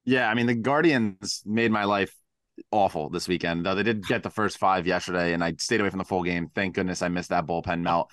Yeah, 0.06 0.30
I 0.30 0.34
mean 0.34 0.45
the 0.45 0.56
Guardians 0.56 1.43
made 1.45 1.69
my 1.69 1.84
life 1.84 2.13
awful 2.71 3.10
this 3.10 3.27
weekend. 3.27 3.65
Though 3.65 3.75
they 3.75 3.84
did 3.84 4.06
get 4.06 4.23
the 4.23 4.30
first 4.30 4.58
five 4.58 4.88
yesterday, 4.88 5.34
and 5.34 5.43
I 5.43 5.53
stayed 5.58 5.82
away 5.82 5.89
from 5.89 5.99
the 5.99 6.06
full 6.06 6.23
game. 6.23 6.49
Thank 6.53 6.75
goodness 6.75 7.01
I 7.01 7.08
missed 7.08 7.30
that 7.30 7.45
bullpen 7.45 7.82
melt. 7.82 8.12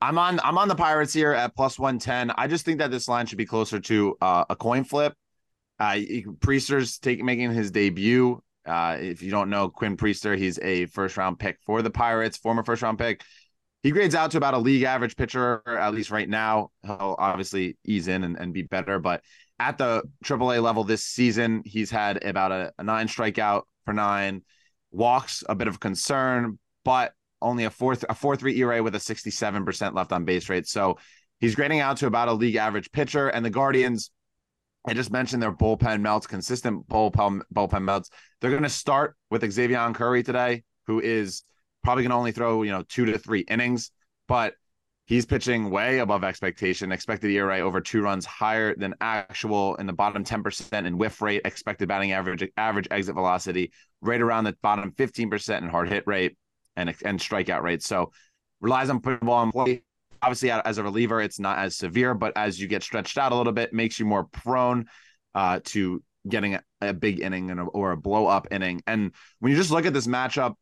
I'm 0.00 0.18
on 0.18 0.40
I'm 0.40 0.58
on 0.58 0.68
the 0.68 0.74
Pirates 0.74 1.12
here 1.12 1.32
at 1.32 1.54
plus 1.54 1.78
one 1.78 1.98
ten. 1.98 2.30
I 2.30 2.46
just 2.46 2.64
think 2.64 2.78
that 2.78 2.90
this 2.90 3.08
line 3.08 3.26
should 3.26 3.38
be 3.38 3.46
closer 3.46 3.80
to 3.80 4.16
uh, 4.20 4.44
a 4.50 4.56
coin 4.56 4.84
flip. 4.84 5.14
Uh, 5.78 5.94
Priester's 6.38 6.98
taking 6.98 7.24
making 7.24 7.52
his 7.52 7.70
debut. 7.70 8.40
Uh, 8.66 8.96
if 9.00 9.22
you 9.22 9.30
don't 9.30 9.50
know 9.50 9.68
Quinn 9.68 9.96
Priester, 9.96 10.36
he's 10.36 10.58
a 10.60 10.86
first 10.86 11.16
round 11.16 11.38
pick 11.38 11.58
for 11.66 11.82
the 11.82 11.90
Pirates, 11.90 12.36
former 12.36 12.62
first 12.62 12.82
round 12.82 12.98
pick. 12.98 13.22
He 13.82 13.90
grades 13.90 14.14
out 14.14 14.30
to 14.30 14.38
about 14.38 14.54
a 14.54 14.58
league 14.58 14.84
average 14.84 15.14
pitcher, 15.14 15.62
at 15.66 15.92
least 15.92 16.10
right 16.10 16.28
now. 16.28 16.70
He'll 16.82 17.16
obviously 17.18 17.76
ease 17.84 18.08
in 18.08 18.24
and, 18.24 18.38
and 18.38 18.54
be 18.54 18.62
better, 18.62 18.98
but 18.98 19.22
at 19.58 19.76
the 19.78 20.02
AAA 20.24 20.62
level 20.62 20.84
this 20.84 21.04
season, 21.04 21.62
he's 21.64 21.90
had 21.90 22.24
about 22.24 22.50
a, 22.50 22.72
a 22.78 22.84
nine 22.84 23.08
strikeout 23.08 23.64
per 23.84 23.92
nine, 23.92 24.42
walks 24.90 25.42
a 25.48 25.54
bit 25.54 25.68
of 25.68 25.80
concern, 25.80 26.58
but 26.84 27.12
only 27.42 27.64
a 27.64 27.70
fourth 27.70 28.04
a 28.08 28.14
four 28.14 28.36
three 28.36 28.58
ERA 28.58 28.82
with 28.82 28.94
a 28.94 29.00
sixty 29.00 29.30
seven 29.30 29.64
percent 29.64 29.94
left 29.94 30.12
on 30.12 30.24
base 30.24 30.48
rate. 30.48 30.66
So 30.66 30.98
he's 31.40 31.54
grading 31.54 31.80
out 31.80 31.98
to 31.98 32.06
about 32.06 32.28
a 32.28 32.32
league 32.32 32.56
average 32.56 32.90
pitcher. 32.92 33.28
And 33.28 33.44
the 33.44 33.50
Guardians, 33.50 34.10
I 34.86 34.94
just 34.94 35.10
mentioned 35.10 35.42
their 35.42 35.52
bullpen 35.52 36.00
melts, 36.00 36.26
consistent 36.26 36.88
bullpen 36.88 37.40
bullpen 37.54 37.82
melts. 37.82 38.10
They're 38.40 38.50
going 38.50 38.62
to 38.62 38.68
start 38.68 39.16
with 39.30 39.42
Xzavion 39.42 39.94
Curry 39.94 40.22
today, 40.22 40.62
who 40.86 41.00
is 41.00 41.42
probably 41.82 42.04
going 42.04 42.10
to 42.10 42.16
only 42.16 42.32
throw 42.32 42.62
you 42.62 42.72
know 42.72 42.84
two 42.88 43.04
to 43.06 43.18
three 43.18 43.40
innings, 43.40 43.90
but 44.26 44.54
he's 45.06 45.26
pitching 45.26 45.70
way 45.70 45.98
above 45.98 46.24
expectation. 46.24 46.92
Expected 46.92 47.30
ERA 47.30 47.60
over 47.60 47.80
two 47.80 48.02
runs 48.02 48.24
higher 48.24 48.74
than 48.74 48.94
actual 49.00 49.74
in 49.76 49.86
the 49.86 49.92
bottom 49.92 50.24
ten 50.24 50.42
percent 50.42 50.86
in 50.86 50.98
whiff 50.98 51.20
rate. 51.20 51.42
Expected 51.44 51.88
batting 51.88 52.12
average 52.12 52.48
average 52.56 52.88
exit 52.90 53.14
velocity 53.14 53.72
right 54.00 54.20
around 54.20 54.44
the 54.44 54.56
bottom 54.62 54.92
fifteen 54.92 55.30
percent 55.30 55.64
in 55.64 55.70
hard 55.70 55.88
hit 55.88 56.04
rate 56.06 56.36
and 56.76 56.94
and 57.04 57.18
strikeout 57.18 57.62
rate. 57.62 57.82
So 57.82 58.12
relies 58.60 58.90
on 58.90 59.00
putting 59.00 59.26
ball 59.26 59.42
in 59.42 59.52
play. 59.52 59.82
Obviously, 60.22 60.50
as 60.50 60.78
a 60.78 60.82
reliever, 60.82 61.20
it's 61.20 61.38
not 61.38 61.58
as 61.58 61.76
severe, 61.76 62.14
but 62.14 62.32
as 62.34 62.58
you 62.58 62.66
get 62.66 62.82
stretched 62.82 63.18
out 63.18 63.32
a 63.32 63.36
little 63.36 63.52
bit, 63.52 63.74
makes 63.74 64.00
you 64.00 64.06
more 64.06 64.24
prone 64.24 64.86
uh, 65.34 65.60
to 65.64 66.02
getting 66.26 66.54
a, 66.54 66.62
a 66.80 66.94
big 66.94 67.20
inning 67.20 67.50
and 67.50 67.60
a, 67.60 67.64
or 67.64 67.92
a 67.92 67.96
blow 67.98 68.26
up 68.26 68.48
inning. 68.50 68.82
And 68.86 69.12
when 69.40 69.52
you 69.52 69.58
just 69.58 69.70
look 69.70 69.84
at 69.84 69.92
this 69.92 70.06
matchup, 70.06 70.54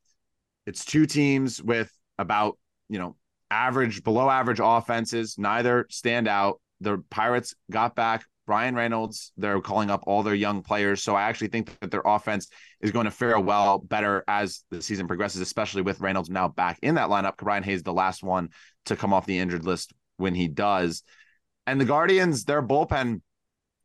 it's 0.66 0.85
two 0.85 1.07
teams 1.07 1.62
with 1.62 1.92
about 2.18 2.59
you 2.88 2.98
know 2.98 3.14
average, 3.53 4.03
below 4.03 4.31
average 4.31 4.61
offenses. 4.62 5.37
Neither 5.38 5.87
stand 5.91 6.27
out. 6.27 6.61
The 6.81 7.05
Pirates 7.11 7.55
got 7.71 7.95
back 7.95 8.25
Bryan 8.47 8.75
Reynolds. 8.75 9.33
They're 9.37 9.61
calling 9.61 9.91
up 9.91 10.05
all 10.07 10.23
their 10.23 10.35
young 10.35 10.62
players. 10.62 11.03
So 11.03 11.15
I 11.15 11.23
actually 11.23 11.49
think 11.49 11.79
that 11.81 11.91
their 11.91 12.03
offense 12.05 12.49
is 12.81 12.91
going 12.91 13.05
to 13.05 13.11
fare 13.11 13.38
well 13.38 13.79
better 13.79 14.25
as 14.27 14.65
the 14.71 14.83
season 14.83 15.07
progresses, 15.07 15.41
especially 15.41 15.83
with 15.83 16.01
Reynolds 16.01 16.31
now 16.31 16.49
back 16.49 16.79
in 16.83 16.97
that 16.97 17.09
lineup. 17.09 17.37
Brian 17.37 17.62
Hayes, 17.62 17.83
the 17.83 17.93
last 17.93 18.23
one 18.23 18.49
to 18.87 18.97
come 18.97 19.12
off 19.12 19.27
the 19.27 19.38
injured 19.38 19.65
list 19.65 19.93
when 20.17 20.35
he 20.35 20.49
does. 20.49 21.03
And 21.67 21.81
the 21.81 21.85
Guardians, 21.85 22.45
their 22.45 22.62
bullpen 22.62 23.21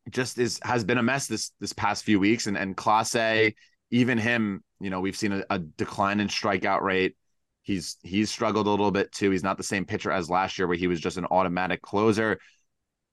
just 0.10 0.40
is 0.40 0.60
has 0.64 0.86
been 0.86 0.98
a 0.98 1.04
mess 1.04 1.28
this 1.28 1.52
this 1.60 1.74
past 1.74 2.04
few 2.04 2.20
weeks. 2.20 2.48
And 2.48 2.58
and 2.58 2.76
Clase, 2.76 3.54
even 3.92 4.18
him, 4.18 4.64
you 4.80 4.90
know, 4.90 5.02
we've 5.02 5.18
seen 5.18 5.34
a, 5.34 5.44
a 5.50 5.60
decline 5.60 6.20
in 6.20 6.30
strikeout 6.30 6.82
rate. 6.82 7.16
He's 7.68 7.98
he's 8.02 8.32
struggled 8.32 8.66
a 8.66 8.72
little 8.72 8.92
bit 8.92 9.12
too. 9.12 9.30
He's 9.30 9.44
not 9.44 9.58
the 9.58 9.64
same 9.64 9.86
pitcher 9.86 10.12
as 10.12 10.30
last 10.30 10.58
year, 10.58 10.68
where 10.68 10.78
he 10.78 10.88
was 10.88 11.00
just 11.00 11.18
an 11.18 11.26
automatic 11.26 11.82
closer 11.82 12.40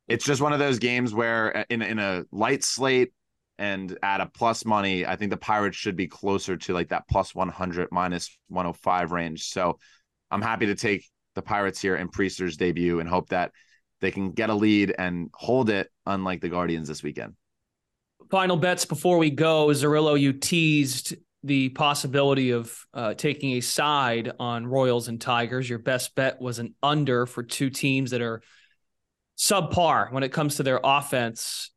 it's 0.09 0.25
just 0.25 0.43
one 0.43 0.53
of 0.53 0.59
those 0.59 0.79
games 0.79 1.15
where 1.15 1.57
uh, 1.57 1.65
in 1.71 1.83
in 1.83 1.99
a 1.99 2.25
light 2.31 2.63
slate 2.63 3.13
and 3.59 3.97
at 4.03 4.21
a 4.21 4.27
plus 4.27 4.65
money, 4.65 5.07
I 5.07 5.17
think 5.17 5.31
the 5.31 5.37
Pirates 5.37 5.77
should 5.77 5.97
be 5.97 6.09
closer 6.09 6.57
to 6.57 6.73
like 6.73 6.89
that 6.89 7.05
plus 7.09 7.35
100 7.35 7.89
minus 7.93 8.37
105 8.49 9.13
range. 9.13 9.45
So 9.45 9.79
I'm 10.31 10.43
happy 10.43 10.67
to 10.67 10.75
take 10.75 11.07
the 11.35 11.43
Pirates 11.43 11.81
here 11.81 11.97
in 11.97 12.09
Priester's 12.09 12.57
debut 12.57 12.99
and 13.01 13.09
hope 13.09 13.29
that 13.29 13.53
they 14.01 14.11
can 14.11 14.33
get 14.33 14.51
a 14.51 14.55
lead 14.55 14.93
and 14.99 15.31
hold 15.33 15.71
it, 15.71 15.89
unlike 16.05 16.41
the 16.41 16.49
Guardians 16.49 16.89
this 16.89 17.03
weekend. 17.03 17.35
Final 18.31 18.57
bets 18.57 18.85
before 18.85 19.19
we 19.19 19.31
go. 19.31 19.69
Zerillo, 19.69 20.19
you 20.19 20.33
teased 20.33 21.15
the 21.45 21.69
possibility 21.69 22.51
of 22.51 22.75
uh, 22.95 23.15
taking 23.15 23.53
a 23.53 23.61
side 23.61 24.33
on 24.41 24.67
Royals 24.67 25.09
and 25.09 25.21
Tigers. 25.21 25.69
Your 25.69 25.79
best 25.79 26.15
bet 26.15 26.41
was 26.41 26.59
an 26.59 26.75
under 26.83 27.27
for 27.27 27.43
two 27.43 27.71
teams 27.71 28.11
that 28.13 28.23
are 28.23 28.43
subpar 29.37 30.11
when 30.11 30.23
it 30.23 30.33
comes 30.33 30.57
to 30.57 30.63
their 30.63 30.81
offense. 30.83 31.71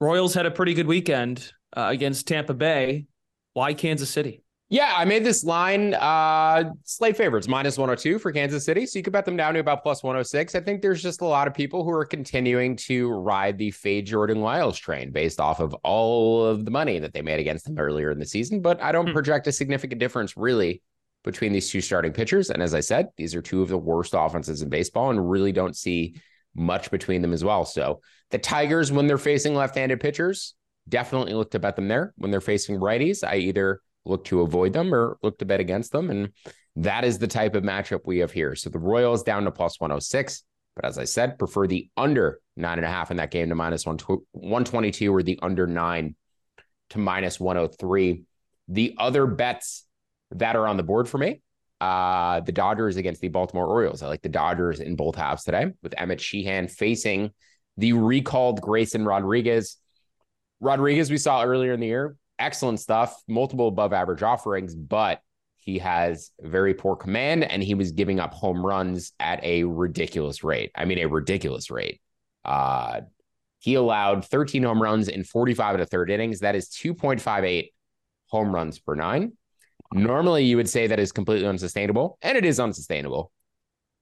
Royals 0.00 0.34
had 0.34 0.44
a 0.44 0.50
pretty 0.50 0.74
good 0.74 0.86
weekend 0.86 1.50
uh, 1.74 1.88
against 1.90 2.28
Tampa 2.28 2.54
Bay. 2.54 3.06
Why 3.54 3.72
Kansas 3.72 4.10
City? 4.10 4.42
Yeah, 4.68 4.92
I 4.96 5.04
made 5.04 5.22
this 5.22 5.44
line 5.44 5.94
uh 5.94 6.72
slight 6.84 7.16
favorites 7.16 7.46
minus 7.46 7.78
102 7.78 8.18
for 8.18 8.32
Kansas 8.32 8.64
City. 8.64 8.84
So 8.84 8.98
you 8.98 9.02
could 9.04 9.12
bet 9.12 9.24
them 9.24 9.36
down 9.36 9.54
to 9.54 9.60
about 9.60 9.84
plus 9.84 10.02
106. 10.02 10.56
I 10.56 10.60
think 10.60 10.82
there's 10.82 11.02
just 11.02 11.20
a 11.20 11.24
lot 11.24 11.46
of 11.46 11.54
people 11.54 11.84
who 11.84 11.90
are 11.90 12.04
continuing 12.04 12.74
to 12.76 13.10
ride 13.10 13.58
the 13.58 13.70
fade 13.70 14.06
Jordan 14.06 14.40
Lyles 14.40 14.76
train 14.76 15.12
based 15.12 15.38
off 15.38 15.60
of 15.60 15.72
all 15.84 16.44
of 16.44 16.64
the 16.64 16.72
money 16.72 16.98
that 16.98 17.12
they 17.12 17.22
made 17.22 17.38
against 17.38 17.64
them 17.64 17.78
earlier 17.78 18.10
in 18.10 18.18
the 18.18 18.26
season. 18.26 18.60
But 18.60 18.82
I 18.82 18.90
don't 18.90 19.06
hmm. 19.06 19.12
project 19.12 19.46
a 19.46 19.52
significant 19.52 20.00
difference 20.00 20.36
really 20.36 20.82
between 21.22 21.52
these 21.52 21.70
two 21.70 21.80
starting 21.80 22.12
pitchers. 22.12 22.50
And 22.50 22.60
as 22.62 22.74
I 22.74 22.80
said, 22.80 23.08
these 23.16 23.34
are 23.34 23.42
two 23.42 23.62
of 23.62 23.68
the 23.68 23.78
worst 23.78 24.14
offenses 24.16 24.62
in 24.62 24.68
baseball 24.68 25.10
and 25.10 25.30
really 25.30 25.52
don't 25.52 25.76
see 25.76 26.16
much 26.56 26.90
between 26.90 27.22
them 27.22 27.32
as 27.32 27.44
well. 27.44 27.64
So 27.64 28.00
the 28.30 28.38
Tigers, 28.38 28.90
when 28.90 29.06
they're 29.06 29.18
facing 29.18 29.54
left-handed 29.54 30.00
pitchers, 30.00 30.54
definitely 30.88 31.34
look 31.34 31.50
to 31.52 31.58
bet 31.58 31.76
them 31.76 31.88
there. 31.88 32.14
When 32.16 32.30
they're 32.30 32.40
facing 32.40 32.78
righties, 32.78 33.22
I 33.22 33.36
either 33.36 33.80
look 34.06 34.24
to 34.26 34.42
avoid 34.42 34.72
them 34.72 34.94
or 34.94 35.18
look 35.22 35.38
to 35.38 35.44
bet 35.44 35.60
against 35.60 35.92
them. 35.92 36.10
And 36.10 36.32
that 36.76 37.04
is 37.04 37.18
the 37.18 37.26
type 37.26 37.54
of 37.54 37.64
matchup 37.64 38.00
we 38.04 38.18
have 38.18 38.32
here. 38.32 38.54
So 38.54 38.70
the 38.70 38.78
Royals 38.78 39.22
down 39.22 39.44
to 39.44 39.50
plus 39.50 39.80
106. 39.80 40.44
But 40.74 40.84
as 40.84 40.98
I 40.98 41.04
said, 41.04 41.38
prefer 41.38 41.66
the 41.66 41.88
under 41.96 42.40
nine 42.56 42.78
and 42.78 42.84
a 42.84 42.90
half 42.90 43.10
in 43.10 43.16
that 43.16 43.30
game 43.30 43.48
to 43.48 43.54
minus 43.54 43.86
122 43.86 45.14
or 45.14 45.22
the 45.22 45.38
under 45.42 45.66
nine 45.66 46.14
to 46.90 46.98
minus 46.98 47.40
103. 47.40 48.22
The 48.68 48.94
other 48.98 49.26
bets 49.26 49.86
that 50.32 50.56
are 50.56 50.66
on 50.66 50.76
the 50.76 50.82
board 50.82 51.08
for 51.08 51.18
me 51.18 51.40
uh, 51.80 52.40
the 52.40 52.52
Dodgers 52.52 52.96
against 52.96 53.20
the 53.20 53.28
Baltimore 53.28 53.66
Orioles. 53.66 54.02
I 54.02 54.08
like 54.08 54.22
the 54.22 54.28
Dodgers 54.28 54.80
in 54.80 54.96
both 54.96 55.14
halves 55.14 55.44
today 55.44 55.72
with 55.82 55.94
Emmett 55.96 56.20
Sheehan 56.20 56.68
facing 56.68 57.32
the 57.76 57.92
recalled 57.92 58.60
Grayson 58.60 59.04
Rodriguez. 59.04 59.76
Rodriguez, 60.60 61.10
we 61.10 61.18
saw 61.18 61.42
earlier 61.42 61.74
in 61.74 61.80
the 61.80 61.86
year, 61.86 62.16
excellent 62.38 62.80
stuff, 62.80 63.22
multiple 63.28 63.68
above 63.68 63.92
average 63.92 64.22
offerings, 64.22 64.74
but 64.74 65.20
he 65.58 65.78
has 65.78 66.30
very 66.40 66.74
poor 66.74 66.94
command 66.94 67.44
and 67.44 67.62
he 67.62 67.74
was 67.74 67.92
giving 67.92 68.20
up 68.20 68.32
home 68.32 68.64
runs 68.64 69.12
at 69.18 69.42
a 69.42 69.64
ridiculous 69.64 70.44
rate. 70.44 70.70
I 70.74 70.84
mean, 70.84 70.98
a 70.98 71.06
ridiculous 71.06 71.70
rate. 71.70 72.00
Uh, 72.44 73.00
he 73.58 73.74
allowed 73.74 74.24
13 74.24 74.62
home 74.62 74.80
runs 74.80 75.08
in 75.08 75.24
45 75.24 75.74
of 75.74 75.80
the 75.80 75.86
third 75.86 76.10
innings. 76.10 76.40
That 76.40 76.54
is 76.54 76.68
2.58 76.68 77.72
home 78.28 78.54
runs 78.54 78.78
per 78.78 78.94
nine. 78.94 79.32
Normally, 79.92 80.44
you 80.44 80.56
would 80.56 80.68
say 80.68 80.86
that 80.86 80.98
is 80.98 81.12
completely 81.12 81.46
unsustainable, 81.46 82.18
and 82.22 82.36
it 82.36 82.44
is 82.44 82.60
unsustainable. 82.60 83.32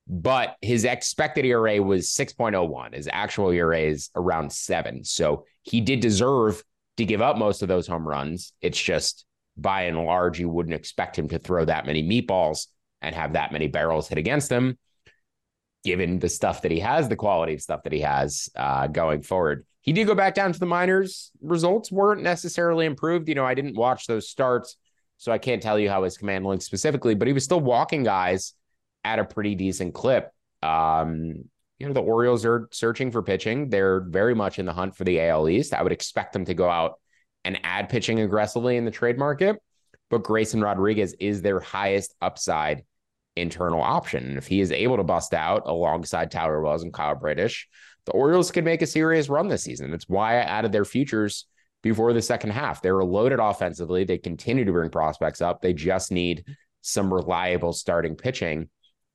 But 0.07 0.57
his 0.61 0.85
expected 0.85 1.47
ERA 1.47 1.83
was 1.83 2.09
6.01. 2.09 2.95
His 2.95 3.09
actual 3.11 3.51
ERA 3.51 3.81
is 3.81 4.11
around 4.15 4.53
seven. 4.53 5.05
So 5.05 5.45
he 5.63 5.81
did 5.81 6.01
deserve 6.01 6.63
to 6.97 7.05
give 7.05 7.23
up 7.23 7.37
most 7.37 7.63
of 7.63 7.69
those 7.69 7.87
home 7.87 8.07
runs. 8.07 8.53
It's 8.61 8.81
just 8.81 9.25
by 9.57 9.83
and 9.83 10.05
large, 10.05 10.39
you 10.39 10.49
wouldn't 10.49 10.75
expect 10.75 11.19
him 11.19 11.29
to 11.29 11.39
throw 11.39 11.65
that 11.65 11.87
many 11.87 12.03
meatballs 12.03 12.67
and 13.03 13.15
have 13.15 13.35
that 13.35 13.53
many 13.53 13.69
barrels 13.69 14.09
hit 14.09 14.19
against 14.19 14.51
him, 14.51 14.79
given 15.85 16.19
the 16.19 16.29
stuff 16.29 16.63
that 16.63 16.71
he 16.71 16.81
has, 16.81 17.09
the 17.09 17.17
quality 17.17 17.55
of 17.55 17.63
stuff 17.63 17.83
that 17.85 17.93
he 17.93 18.01
has 18.01 18.49
uh, 18.57 18.87
going 18.87 19.23
forward. 19.23 19.65
He 19.81 19.93
did 19.93 20.07
go 20.07 20.15
back 20.15 20.35
down 20.35 20.53
to 20.53 20.59
the 20.59 20.67
minors. 20.67 21.31
Results 21.43 21.93
weren't 21.93 22.23
necessarily 22.23 22.87
improved. 22.87 23.29
You 23.29 23.35
know, 23.35 23.45
I 23.45 23.55
didn't 23.55 23.77
watch 23.77 24.07
those 24.07 24.29
starts 24.29 24.77
so 25.17 25.33
I 25.33 25.39
can't 25.39 25.63
tell 25.63 25.79
you 25.79 25.89
how 25.89 26.03
his 26.05 26.19
command 26.19 26.45
linked 26.45 26.65
specifically, 26.65 27.15
but 27.15 27.27
he 27.27 27.33
was 27.33 27.45
still 27.45 27.61
walking 27.61 28.03
guys 28.03 28.55
at 29.05 29.19
a 29.19 29.25
pretty 29.25 29.55
decent 29.55 29.95
clip. 29.95 30.31
Um, 30.63 31.45
you 31.79 31.87
know, 31.87 31.93
the 31.93 32.03
Orioles 32.03 32.45
are 32.45 32.69
searching 32.73 33.11
for 33.11 33.23
pitching. 33.23 33.69
They're 33.69 34.01
very 34.01 34.35
much 34.35 34.59
in 34.59 34.67
the 34.67 34.73
hunt 34.73 34.97
for 34.97 35.05
the 35.05 35.21
AL 35.21 35.49
East. 35.49 35.75
I 35.75 35.83
would 35.83 35.93
expect 35.93 36.33
them 36.33 36.45
to 36.45 36.55
go 36.55 36.69
out 36.69 37.01
and 37.45 37.59
add 37.65 37.89
pitching 37.89 38.21
aggressively 38.21 38.77
in 38.77 38.85
the 38.85 38.91
trade 38.91 39.19
market. 39.19 39.57
But 40.11 40.23
Grayson 40.23 40.61
Rodriguez 40.61 41.15
is 41.19 41.43
their 41.43 41.61
highest 41.61 42.15
upside 42.21 42.85
internal 43.37 43.83
option. 43.83 44.25
And 44.25 44.39
if 44.39 44.47
he 44.47 44.61
is 44.61 44.71
able 44.71 44.97
to 44.99 45.03
bust 45.03 45.35
out 45.35 45.63
alongside 45.67 46.31
Tyler 46.31 46.61
Wells 46.61 46.85
and 46.85 46.93
Kyle 46.93 47.17
Bradish, 47.17 47.69
the 48.07 48.13
Orioles 48.13 48.51
could 48.51 48.65
make 48.65 48.83
a 48.83 48.87
serious 48.87 49.29
run 49.29 49.49
this 49.49 49.65
season. 49.65 49.91
That's 49.91 50.09
why 50.09 50.35
I 50.35 50.43
added 50.43 50.73
their 50.73 50.85
futures 50.85 51.47
before 51.83 52.13
the 52.13 52.23
second 52.23 52.51
half. 52.51 52.83
They 52.83 52.93
were 52.93 53.05
loaded 53.05 53.41
offensively. 53.41 54.05
They 54.05 54.19
continue 54.19 54.65
to 54.65 54.73
bring 54.73 54.91
prospects 54.91 55.41
up. 55.41 55.61
They 55.61 55.73
just 55.73 56.13
need 56.13 56.45
some 56.83 57.13
reliable 57.13 57.73
starting 57.73 58.15
pitching. 58.15 58.69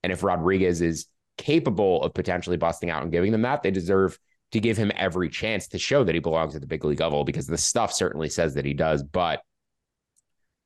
And 0.03 0.11
if 0.11 0.23
Rodriguez 0.23 0.81
is 0.81 1.05
capable 1.39 2.03
of 2.03 2.13
potentially 2.13 2.57
busting 2.57 2.91
out 2.91 3.01
and 3.01 3.11
giving 3.11 3.31
them 3.31 3.41
that, 3.41 3.63
they 3.63 3.71
deserve 3.71 4.19
to 4.51 4.59
give 4.59 4.77
him 4.77 4.91
every 4.95 5.29
chance 5.29 5.67
to 5.69 5.79
show 5.79 6.03
that 6.03 6.13
he 6.13 6.19
belongs 6.19 6.53
at 6.53 6.61
the 6.61 6.67
big 6.67 6.83
league 6.83 6.99
level 6.99 7.23
because 7.23 7.47
the 7.47 7.57
stuff 7.57 7.93
certainly 7.93 8.29
says 8.29 8.53
that 8.55 8.65
he 8.65 8.73
does. 8.73 9.01
But 9.01 9.41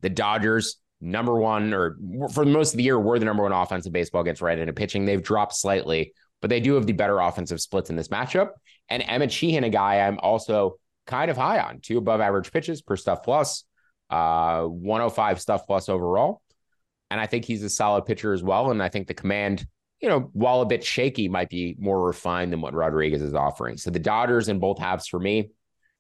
the 0.01 0.09
Dodgers, 0.09 0.77
number 0.99 1.35
one, 1.37 1.73
or 1.73 1.97
for 2.33 2.43
most 2.43 2.73
of 2.73 2.77
the 2.77 2.83
year, 2.83 2.99
were 2.99 3.19
the 3.19 3.25
number 3.25 3.43
one 3.43 3.51
offensive 3.51 3.93
baseball 3.93 4.21
against 4.21 4.41
right-handed 4.41 4.75
pitching. 4.75 5.05
They've 5.05 5.21
dropped 5.21 5.55
slightly, 5.55 6.13
but 6.41 6.49
they 6.49 6.59
do 6.59 6.73
have 6.73 6.85
the 6.87 6.93
better 6.93 7.19
offensive 7.19 7.61
splits 7.61 7.89
in 7.89 7.95
this 7.95 8.07
matchup. 8.07 8.49
And 8.89 9.03
Emmett 9.05 9.31
Sheehan, 9.31 9.63
a 9.63 9.69
guy 9.69 9.99
I'm 9.99 10.19
also 10.19 10.77
kind 11.05 11.29
of 11.29 11.37
high 11.37 11.59
on, 11.59 11.79
two 11.81 11.97
above 11.97 12.19
average 12.19 12.51
pitches 12.51 12.81
per 12.81 12.95
stuff 12.95 13.23
plus, 13.23 13.65
uh, 14.09 14.63
105 14.63 15.39
stuff 15.39 15.67
plus 15.67 15.89
overall. 15.89 16.41
And 17.11 17.19
I 17.19 17.27
think 17.27 17.45
he's 17.45 17.63
a 17.63 17.69
solid 17.69 18.05
pitcher 18.05 18.33
as 18.33 18.41
well. 18.41 18.71
And 18.71 18.81
I 18.81 18.89
think 18.89 19.07
the 19.07 19.13
command, 19.13 19.65
you 20.03 20.09
know, 20.09 20.29
while 20.33 20.59
a 20.59 20.65
bit 20.65 20.83
shaky, 20.83 21.29
might 21.29 21.49
be 21.49 21.77
more 21.79 22.05
refined 22.05 22.51
than 22.51 22.59
what 22.59 22.73
Rodriguez 22.73 23.21
is 23.21 23.33
offering. 23.33 23.77
So 23.77 23.89
the 23.89 23.99
Dodgers 23.99 24.49
in 24.49 24.59
both 24.59 24.77
halves 24.77 25.07
for 25.07 25.17
me, 25.17 25.51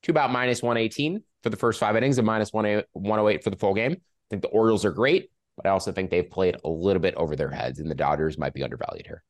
two 0.03 0.11
about 0.11 0.29
minus 0.29 0.61
118 0.61 1.23
for 1.41 1.49
the 1.49 1.55
first 1.55 1.79
five 1.79 1.95
innings 1.95 2.17
and 2.17 2.27
minus 2.27 2.51
108 2.51 3.43
for 3.43 3.49
the 3.49 3.55
full 3.55 3.73
game. 3.73 3.93
I 3.93 4.25
think 4.29 4.41
the 4.41 4.49
Orioles 4.49 4.83
are 4.83 4.91
great, 4.91 5.31
but 5.55 5.65
I 5.65 5.69
also 5.69 5.93
think 5.93 6.11
they've 6.11 6.29
played 6.29 6.57
a 6.65 6.69
little 6.69 7.01
bit 7.01 7.15
over 7.15 7.37
their 7.37 7.49
heads, 7.49 7.79
and 7.79 7.89
the 7.89 7.95
Dodgers 7.95 8.37
might 8.37 8.53
be 8.53 8.61
undervalued 8.61 9.07
here. 9.07 9.23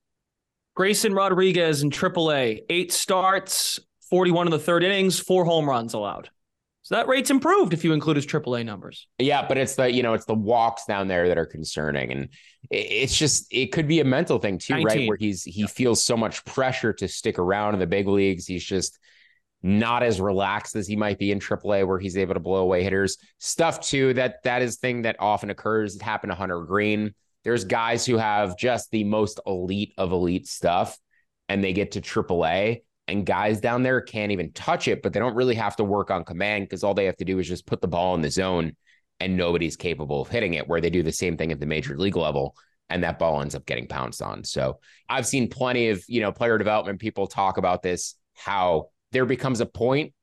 Grayson 0.75 1.13
Rodriguez 1.13 1.83
in 1.83 1.91
AAA, 1.91 2.62
eight 2.67 2.91
starts, 2.91 3.79
41 4.09 4.47
in 4.47 4.51
the 4.51 4.57
third 4.57 4.83
innings, 4.83 5.19
four 5.19 5.45
home 5.45 5.69
runs 5.69 5.93
allowed. 5.93 6.31
So 6.84 6.96
that 6.96 7.08
rate's 7.08 7.30
improved 7.30 7.74
if 7.74 7.86
you 7.86 7.93
include 7.93 8.17
his 8.17 8.26
AAA 8.26 8.65
numbers. 8.65 9.08
Yeah, 9.17 9.48
but 9.48 9.58
it's 9.58 9.76
the 9.76 9.89
you 9.89 10.04
know 10.04 10.13
it's 10.13 10.26
the 10.26 10.36
walks 10.36 10.86
down 10.86 11.08
there 11.08 11.30
that 11.30 11.38
are 11.38 11.46
concerning, 11.46 12.12
and 12.12 12.30
it's 12.69 13.17
just 13.17 13.48
it 13.52 13.72
could 13.72 13.88
be 13.88 14.02
a 14.02 14.04
mental 14.04 14.38
thing 14.38 14.58
too, 14.58 14.74
19. 14.74 14.86
right? 14.86 15.08
Where 15.08 15.17
he's 15.17 15.43
he 15.43 15.65
feels 15.65 16.04
so 16.04 16.17
much 16.17 16.43
pressure 16.43 16.91
to 16.93 17.08
stick 17.08 17.39
around 17.39 17.74
in 17.74 17.80
the 17.80 17.88
big 17.88 18.08
leagues. 18.08 18.46
He's 18.46 18.65
just 18.65 19.00
not 19.63 20.04
as 20.04 20.19
relaxed 20.19 20.76
as 20.76 20.86
he 20.86 20.98
might 20.98 21.17
be 21.17 21.32
in 21.32 21.39
AAA, 21.39 21.88
where 21.88 22.00
he's 22.00 22.17
able 22.17 22.34
to 22.34 22.41
blow 22.41 22.62
away 22.62 22.84
hitters. 22.84 23.17
Stuff 23.39 23.80
too 23.80 24.13
that 24.15 24.43
that 24.43 24.62
is 24.62 24.76
thing 24.76 25.04
that 25.04 25.15
often 25.19 25.50
occurs. 25.50 25.96
It 25.96 26.02
happened 26.02 26.32
to 26.32 26.36
Hunter 26.36 26.60
Greene. 26.60 27.15
There's 27.46 27.63
guys 27.63 28.06
who 28.06 28.17
have 28.17 28.58
just 28.58 28.91
the 28.91 29.06
most 29.06 29.39
elite 29.48 29.93
of 29.98 30.12
elite 30.12 30.48
stuff, 30.48 30.98
and 31.48 31.63
they 31.63 31.72
get 31.72 31.91
to 31.93 32.02
AAA 32.02 32.82
and 33.07 33.25
guys 33.25 33.59
down 33.59 33.83
there 33.83 34.01
can't 34.01 34.31
even 34.31 34.51
touch 34.53 34.87
it, 34.87 35.01
but 35.01 35.13
they 35.13 35.19
don't 35.19 35.35
really 35.35 35.55
have 35.55 35.75
to 35.75 35.83
work 35.83 36.09
on 36.09 36.23
command 36.23 36.65
because 36.65 36.83
all 36.83 36.93
they 36.93 37.05
have 37.05 37.17
to 37.17 37.25
do 37.25 37.39
is 37.39 37.47
just 37.47 37.65
put 37.65 37.81
the 37.81 37.87
ball 37.87 38.15
in 38.15 38.21
the 38.21 38.31
zone 38.31 38.75
and 39.19 39.37
nobody's 39.37 39.75
capable 39.75 40.21
of 40.21 40.29
hitting 40.29 40.53
it, 40.53 40.67
where 40.67 40.81
they 40.81 40.89
do 40.89 41.03
the 41.03 41.11
same 41.11 41.37
thing 41.37 41.51
at 41.51 41.59
the 41.59 41.65
major 41.65 41.97
league 41.97 42.15
level 42.15 42.55
and 42.89 43.03
that 43.03 43.19
ball 43.19 43.41
ends 43.41 43.55
up 43.55 43.65
getting 43.65 43.87
pounced 43.87 44.21
on. 44.21 44.43
So 44.43 44.79
I've 45.09 45.27
seen 45.27 45.49
plenty 45.49 45.89
of, 45.89 46.03
you 46.07 46.21
know, 46.21 46.31
player 46.31 46.57
development 46.57 46.99
people 46.99 47.27
talk 47.27 47.57
about 47.57 47.81
this, 47.81 48.15
how 48.35 48.89
there 49.11 49.25
becomes 49.25 49.61
a 49.61 49.65
point 49.65 50.13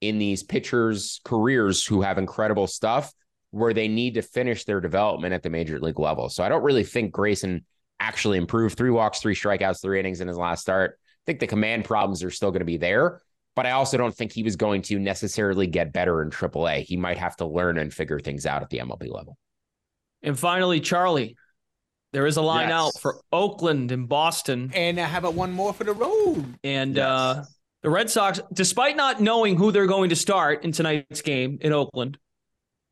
in 0.00 0.18
these 0.18 0.42
pitchers' 0.42 1.20
careers 1.24 1.84
who 1.84 2.02
have 2.02 2.18
incredible 2.18 2.66
stuff 2.66 3.12
where 3.50 3.72
they 3.72 3.88
need 3.88 4.14
to 4.14 4.22
finish 4.22 4.64
their 4.64 4.80
development 4.80 5.32
at 5.34 5.42
the 5.42 5.50
major 5.50 5.78
league 5.78 5.98
level. 5.98 6.28
So 6.28 6.42
I 6.44 6.48
don't 6.48 6.62
really 6.62 6.84
think 6.84 7.12
Grayson 7.12 7.64
actually 8.00 8.38
improved 8.38 8.76
three 8.76 8.90
walks, 8.90 9.20
three 9.20 9.34
strikeouts, 9.34 9.80
three 9.80 9.98
innings 9.98 10.20
in 10.20 10.28
his 10.28 10.36
last 10.36 10.60
start 10.60 10.98
think 11.26 11.40
the 11.40 11.46
command 11.46 11.84
problems 11.84 12.22
are 12.22 12.30
still 12.30 12.50
going 12.50 12.60
to 12.60 12.66
be 12.66 12.76
there, 12.76 13.20
but 13.54 13.66
I 13.66 13.72
also 13.72 13.96
don't 13.96 14.14
think 14.14 14.32
he 14.32 14.42
was 14.42 14.56
going 14.56 14.82
to 14.82 14.98
necessarily 14.98 15.66
get 15.66 15.92
better 15.92 16.22
in 16.22 16.30
AAA. 16.30 16.84
He 16.84 16.96
might 16.96 17.18
have 17.18 17.36
to 17.36 17.46
learn 17.46 17.78
and 17.78 17.92
figure 17.92 18.20
things 18.20 18.46
out 18.46 18.62
at 18.62 18.70
the 18.70 18.78
MLB 18.78 19.10
level. 19.10 19.36
And 20.22 20.38
finally, 20.38 20.80
Charlie, 20.80 21.36
there 22.12 22.26
is 22.26 22.36
a 22.36 22.42
line 22.42 22.68
yes. 22.68 22.78
out 22.78 23.00
for 23.00 23.20
Oakland 23.32 23.92
and 23.92 24.08
Boston. 24.08 24.70
And 24.74 24.98
I 24.98 25.04
have 25.04 25.24
a 25.24 25.30
one 25.30 25.52
more 25.52 25.72
for 25.72 25.84
the 25.84 25.92
road. 25.92 26.58
And 26.64 26.96
yes. 26.96 27.04
uh, 27.04 27.44
the 27.82 27.90
Red 27.90 28.10
Sox, 28.10 28.40
despite 28.52 28.96
not 28.96 29.20
knowing 29.20 29.56
who 29.56 29.72
they're 29.72 29.86
going 29.86 30.10
to 30.10 30.16
start 30.16 30.64
in 30.64 30.72
tonight's 30.72 31.22
game 31.22 31.58
in 31.60 31.72
Oakland, 31.72 32.18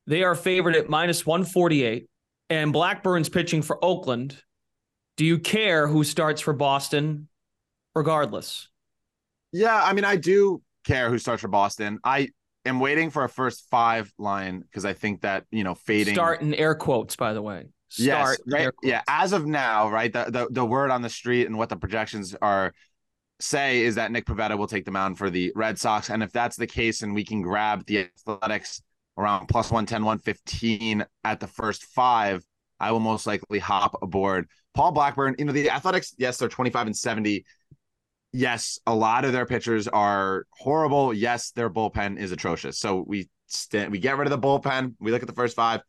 they 0.07 0.23
are 0.23 0.35
favored 0.35 0.77
at 0.77 0.89
minus 0.89 1.25
148. 1.25 2.09
And 2.51 2.73
Blackburn's 2.73 3.29
pitching 3.29 3.63
for 3.63 3.83
Oakland. 3.83 4.37
Do 5.17 5.25
you 5.25 5.39
care 5.39 5.87
who 5.89 6.05
starts 6.05 6.41
for 6.41 6.53
Boston? 6.53 7.29
Regardless. 7.95 8.69
Yeah, 9.53 9.81
I 9.83 9.93
mean, 9.93 10.05
I 10.05 10.17
do 10.17 10.63
care 10.85 11.11
who 11.11 11.19
starts 11.19 11.43
for 11.43 11.49
Boston. 11.49 11.99
I 12.05 12.29
am 12.65 12.81
waiting 12.81 13.11
for 13.11 13.25
a 13.25 13.29
first 13.29 13.67
five 13.71 14.13
line 14.19 14.61
because 14.61 14.85
I 14.85 14.93
think 14.93 15.23
that 15.23 15.45
you 15.51 15.65
know 15.65 15.75
fading 15.75 16.15
start 16.15 16.41
in 16.41 16.55
air 16.55 16.75
quotes. 16.75 17.17
By 17.17 17.33
the 17.33 17.43
way, 17.43 17.69
start 17.89 18.39
yes, 18.47 18.53
right, 18.53 18.71
yeah. 18.83 19.03
As 19.09 19.33
of 19.33 19.47
now, 19.47 19.91
right, 19.91 20.13
the, 20.13 20.25
the 20.29 20.49
the 20.51 20.65
word 20.65 20.91
on 20.91 21.03
the 21.03 21.09
street 21.09 21.47
and 21.47 21.57
what 21.57 21.69
the 21.69 21.77
projections 21.77 22.35
are 22.41 22.73
say 23.41 23.83
is 23.83 23.97
that 23.97 24.13
Nick 24.13 24.27
Pivetta 24.27 24.57
will 24.57 24.67
take 24.67 24.85
the 24.85 24.91
mound 24.91 25.19
for 25.19 25.31
the 25.31 25.53
Red 25.55 25.79
Sox, 25.79 26.11
and 26.11 26.23
if 26.23 26.33
that's 26.33 26.57
the 26.57 26.67
case, 26.67 27.03
and 27.03 27.15
we 27.15 27.25
can 27.25 27.43
grab 27.43 27.85
the 27.87 28.09
Athletics 28.27 28.83
around 29.17 29.47
plus 29.47 29.71
110, 29.71 30.05
115 30.05 31.05
at 31.25 31.41
the 31.41 31.47
first 31.47 31.85
five, 31.85 32.45
I 32.81 32.91
will 32.93 33.01
most 33.01 33.27
likely 33.27 33.59
hop 33.59 34.03
aboard. 34.03 34.49
Paul 34.75 34.91
Blackburn, 34.91 35.37
you 35.39 35.45
know, 35.45 35.53
the 35.53 35.71
Athletics, 35.71 36.15
yes, 36.19 36.39
they're 36.39 36.49
25 36.49 36.89
and 36.89 36.97
70 36.97 37.45
yes, 38.35 38.81
a 38.87 38.95
lot 38.95 39.25
of 39.25 39.33
their 39.33 39.47
pitchers 39.47 39.87
are 39.89 40.47
horrible. 40.51 41.15
Yes, 41.15 41.53
their 41.53 41.71
bullpen 41.71 42.19
is 42.19 42.33
atrocious. 42.33 42.79
So 42.79 43.05
we 43.07 43.31
st- 43.47 43.91
we 43.91 43.99
get 43.99 44.19
rid 44.19 44.31
of 44.31 44.31
the 44.31 44.47
bullpen. 44.47 44.95
We 44.99 45.13
look 45.13 45.23
at 45.23 45.29
the 45.29 45.35
first 45.35 45.55
five. 45.57 45.81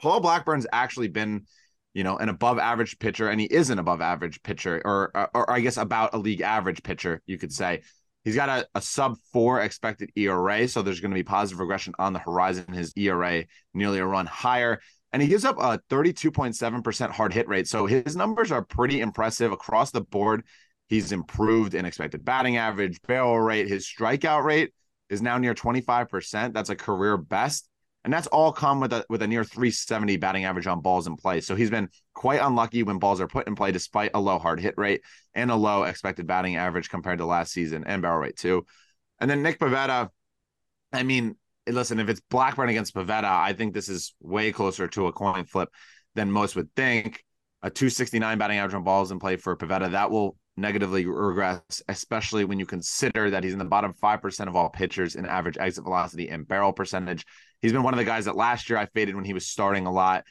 Paul 0.00 0.20
Blackburn's 0.20 0.66
actually 0.72 1.08
been, 1.08 1.46
you 1.94 2.02
know, 2.02 2.18
an 2.18 2.28
above 2.28 2.58
average 2.58 2.98
pitcher, 2.98 3.28
and 3.28 3.40
he 3.40 3.46
is 3.46 3.70
an 3.70 3.78
above 3.78 4.00
average 4.00 4.42
pitcher, 4.42 4.82
or, 4.84 5.12
or, 5.14 5.30
or 5.32 5.50
I 5.50 5.60
guess 5.60 5.76
about 5.76 6.12
a 6.12 6.18
league 6.18 6.40
average 6.40 6.82
pitcher, 6.82 7.22
you 7.24 7.38
could 7.38 7.52
say. 7.52 7.82
He's 8.24 8.36
got 8.36 8.48
a, 8.48 8.66
a 8.74 8.80
sub 8.80 9.16
four 9.32 9.60
expected 9.60 10.10
ERA, 10.16 10.66
so 10.68 10.82
there's 10.82 11.00
going 11.00 11.10
to 11.12 11.16
be 11.16 11.22
positive 11.24 11.60
regression 11.60 11.94
on 11.98 12.12
the 12.12 12.18
horizon. 12.18 12.72
His 12.72 12.92
ERA 12.96 13.44
nearly 13.74 13.98
a 13.98 14.06
run 14.06 14.26
higher, 14.26 14.80
and 15.12 15.22
he 15.22 15.28
gives 15.28 15.44
up 15.44 15.58
a 15.58 15.80
32.7% 15.88 17.10
hard 17.10 17.32
hit 17.32 17.46
rate. 17.46 17.68
So 17.68 17.86
his 17.86 18.16
numbers 18.16 18.50
are 18.50 18.62
pretty 18.62 19.00
impressive 19.00 19.52
across 19.52 19.92
the 19.92 20.00
board. 20.00 20.44
He's 20.92 21.10
improved 21.10 21.72
in 21.72 21.86
expected 21.86 22.22
batting 22.22 22.58
average, 22.58 23.00
barrel 23.08 23.40
rate. 23.40 23.66
His 23.66 23.86
strikeout 23.86 24.44
rate 24.44 24.74
is 25.08 25.22
now 25.22 25.38
near 25.38 25.54
25%. 25.54 26.52
That's 26.52 26.68
a 26.68 26.76
career 26.76 27.16
best. 27.16 27.66
And 28.04 28.12
that's 28.12 28.26
all 28.26 28.52
come 28.52 28.78
with 28.78 28.92
a 28.92 29.02
with 29.08 29.22
a 29.22 29.26
near 29.26 29.42
370 29.42 30.18
batting 30.18 30.44
average 30.44 30.66
on 30.66 30.82
balls 30.82 31.06
in 31.06 31.16
play. 31.16 31.40
So 31.40 31.54
he's 31.54 31.70
been 31.70 31.88
quite 32.12 32.42
unlucky 32.42 32.82
when 32.82 32.98
balls 32.98 33.22
are 33.22 33.26
put 33.26 33.48
in 33.48 33.54
play, 33.54 33.72
despite 33.72 34.10
a 34.12 34.20
low 34.20 34.38
hard 34.38 34.60
hit 34.60 34.74
rate 34.76 35.00
and 35.32 35.50
a 35.50 35.56
low 35.56 35.84
expected 35.84 36.26
batting 36.26 36.56
average 36.56 36.90
compared 36.90 37.20
to 37.20 37.24
last 37.24 37.52
season 37.54 37.84
and 37.86 38.02
barrel 38.02 38.18
rate 38.18 38.36
too. 38.36 38.66
And 39.18 39.30
then 39.30 39.42
Nick 39.42 39.60
Pivetta, 39.60 40.10
I 40.92 41.04
mean, 41.04 41.36
listen, 41.66 42.00
if 42.00 42.10
it's 42.10 42.20
Blackburn 42.28 42.68
against 42.68 42.94
Pivetta, 42.94 43.24
I 43.24 43.54
think 43.54 43.72
this 43.72 43.88
is 43.88 44.14
way 44.20 44.52
closer 44.52 44.88
to 44.88 45.06
a 45.06 45.12
coin 45.12 45.46
flip 45.46 45.70
than 46.14 46.30
most 46.30 46.54
would 46.54 46.68
think. 46.76 47.24
A 47.62 47.70
269 47.70 48.36
batting 48.36 48.58
average 48.58 48.74
on 48.74 48.84
balls 48.84 49.10
in 49.10 49.18
play 49.18 49.36
for 49.36 49.56
Pivetta 49.56 49.92
that 49.92 50.10
will 50.10 50.36
negatively 50.56 51.06
regress, 51.06 51.82
especially 51.88 52.44
when 52.44 52.58
you 52.58 52.66
consider 52.66 53.30
that 53.30 53.42
he's 53.42 53.52
in 53.52 53.58
the 53.58 53.64
bottom 53.64 53.94
5% 53.94 54.48
of 54.48 54.56
all 54.56 54.68
pitchers 54.68 55.14
in 55.14 55.26
average 55.26 55.56
exit 55.58 55.84
velocity 55.84 56.28
and 56.28 56.46
barrel 56.46 56.72
percentage. 56.72 57.24
He's 57.60 57.72
been 57.72 57.82
one 57.82 57.94
of 57.94 57.98
the 57.98 58.04
guys 58.04 58.26
that 58.26 58.36
last 58.36 58.68
year 58.68 58.78
I 58.78 58.86
faded 58.86 59.14
when 59.14 59.24
he 59.24 59.32
was 59.32 59.46
starting 59.46 59.86
a 59.86 59.92
lot. 59.92 60.24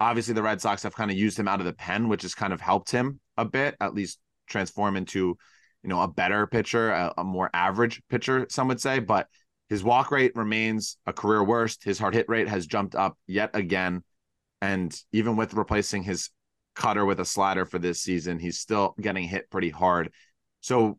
Obviously, 0.00 0.34
the 0.34 0.42
Red 0.42 0.60
Sox 0.60 0.82
have 0.82 0.94
kind 0.94 1.10
of 1.10 1.16
used 1.16 1.38
him 1.38 1.48
out 1.48 1.60
of 1.60 1.66
the 1.66 1.72
pen, 1.72 2.08
which 2.08 2.22
has 2.22 2.34
kind 2.34 2.52
of 2.52 2.60
helped 2.60 2.90
him 2.90 3.20
a 3.36 3.44
bit, 3.44 3.76
at 3.80 3.94
least 3.94 4.18
transform 4.48 4.96
into, 4.96 5.36
you 5.82 5.88
know, 5.88 6.00
a 6.00 6.08
better 6.08 6.46
pitcher, 6.46 6.90
a, 6.90 7.14
a 7.18 7.24
more 7.24 7.50
average 7.52 8.00
pitcher, 8.08 8.46
some 8.50 8.68
would 8.68 8.80
say. 8.80 9.00
But 9.00 9.28
his 9.68 9.84
walk 9.84 10.10
rate 10.10 10.32
remains 10.34 10.96
a 11.06 11.12
career 11.12 11.42
worst. 11.42 11.84
His 11.84 11.98
hard 11.98 12.14
hit 12.14 12.28
rate 12.28 12.48
has 12.48 12.66
jumped 12.66 12.94
up 12.94 13.18
yet 13.26 13.50
again. 13.54 14.02
And 14.60 14.96
even 15.12 15.36
with 15.36 15.54
replacing 15.54 16.02
his 16.02 16.30
cutter 16.78 17.04
with 17.04 17.20
a 17.20 17.24
slider 17.24 17.66
for 17.66 17.78
this 17.78 18.00
season. 18.00 18.38
He's 18.38 18.58
still 18.58 18.94
getting 18.98 19.24
hit 19.24 19.50
pretty 19.50 19.68
hard. 19.68 20.10
So 20.60 20.98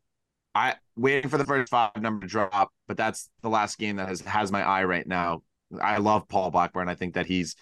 I 0.54 0.76
waiting 0.96 1.30
for 1.30 1.38
the 1.38 1.46
first 1.46 1.72
five 1.72 1.92
number 2.00 2.28
to 2.28 2.32
drop, 2.32 2.72
but 2.88 2.98
that's 2.98 3.30
the 3.42 3.50
last 3.50 3.80
game 3.80 3.96
that 3.96 4.08
has 4.08 4.22
has 4.22 4.52
my 4.52 4.62
eye 4.62 4.84
right 4.84 5.08
now. 5.08 5.42
I 5.82 5.98
love 5.98 6.28
Paul 6.28 6.52
Blackburn. 6.52 6.90
I 6.90 6.96
think 6.96 7.16
that 7.16 7.26
he's 7.26 7.56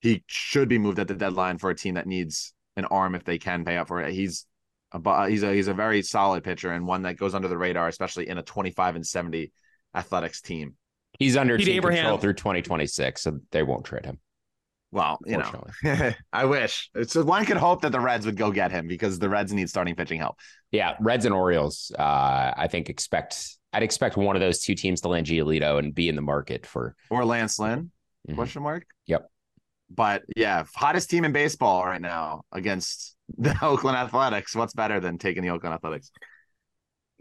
he 0.00 0.24
should 0.26 0.68
be 0.68 0.78
moved 0.78 0.98
at 0.98 1.08
the 1.08 1.14
deadline 1.14 1.58
for 1.58 1.70
a 1.70 1.74
team 1.74 1.94
that 1.94 2.06
needs 2.06 2.52
an 2.76 2.84
arm 2.86 3.14
if 3.14 3.24
they 3.24 3.38
can 3.38 3.64
pay 3.64 3.76
up 3.76 3.88
for 3.88 4.02
it. 4.02 4.12
He's 4.12 4.46
a 4.92 5.28
he's 5.28 5.42
a 5.42 5.54
he's 5.54 5.68
a 5.68 5.74
very 5.74 6.02
solid 6.02 6.44
pitcher 6.44 6.72
and 6.72 6.86
one 6.86 7.02
that 7.02 7.16
goes 7.16 7.34
under 7.34 7.48
the 7.48 7.58
radar, 7.58 7.88
especially 7.88 8.28
in 8.28 8.38
a 8.38 8.42
25 8.42 8.96
and 8.96 9.06
70 9.06 9.52
athletics 9.94 10.40
team. 10.40 10.74
He's 11.18 11.36
under 11.36 11.56
Pete 11.56 11.66
team 11.66 11.76
Abraham. 11.76 12.02
control 12.04 12.18
through 12.18 12.34
2026, 12.34 13.22
so 13.22 13.38
they 13.50 13.62
won't 13.62 13.84
trade 13.84 14.06
him. 14.06 14.18
Well, 14.92 15.18
you 15.24 15.38
know, 15.38 15.64
I 16.32 16.44
wish. 16.44 16.90
So 17.06 17.24
one 17.24 17.46
could 17.46 17.56
hope 17.56 17.80
that 17.80 17.92
the 17.92 18.00
Reds 18.00 18.26
would 18.26 18.36
go 18.36 18.52
get 18.52 18.70
him 18.70 18.86
because 18.86 19.18
the 19.18 19.28
Reds 19.28 19.52
need 19.52 19.70
starting 19.70 19.96
pitching 19.96 20.18
help. 20.18 20.36
Yeah, 20.70 20.96
Reds 21.00 21.24
and 21.24 21.34
Orioles. 21.34 21.90
Uh, 21.98 22.52
I 22.56 22.68
think 22.70 22.90
expect 22.90 23.56
I'd 23.72 23.82
expect 23.82 24.18
one 24.18 24.36
of 24.36 24.40
those 24.40 24.60
two 24.60 24.74
teams 24.74 25.00
to 25.00 25.08
land 25.08 25.26
Giolito 25.26 25.78
and 25.78 25.94
be 25.94 26.10
in 26.10 26.14
the 26.14 26.22
market 26.22 26.66
for 26.66 26.94
or 27.10 27.24
Lance 27.24 27.58
Lynn. 27.58 27.90
Mhm. 28.28 28.34
Question 28.34 28.62
mark. 28.62 28.84
Yep. 29.06 29.30
But 29.90 30.22
yeah, 30.36 30.64
hottest 30.74 31.08
team 31.10 31.24
in 31.24 31.32
baseball 31.32 31.84
right 31.84 32.00
now 32.00 32.42
against 32.52 33.16
the 33.38 33.56
Oakland 33.62 33.96
Athletics. 33.96 34.54
What's 34.54 34.74
better 34.74 35.00
than 35.00 35.16
taking 35.16 35.42
the 35.42 35.50
Oakland 35.50 35.74
Athletics? 35.74 36.10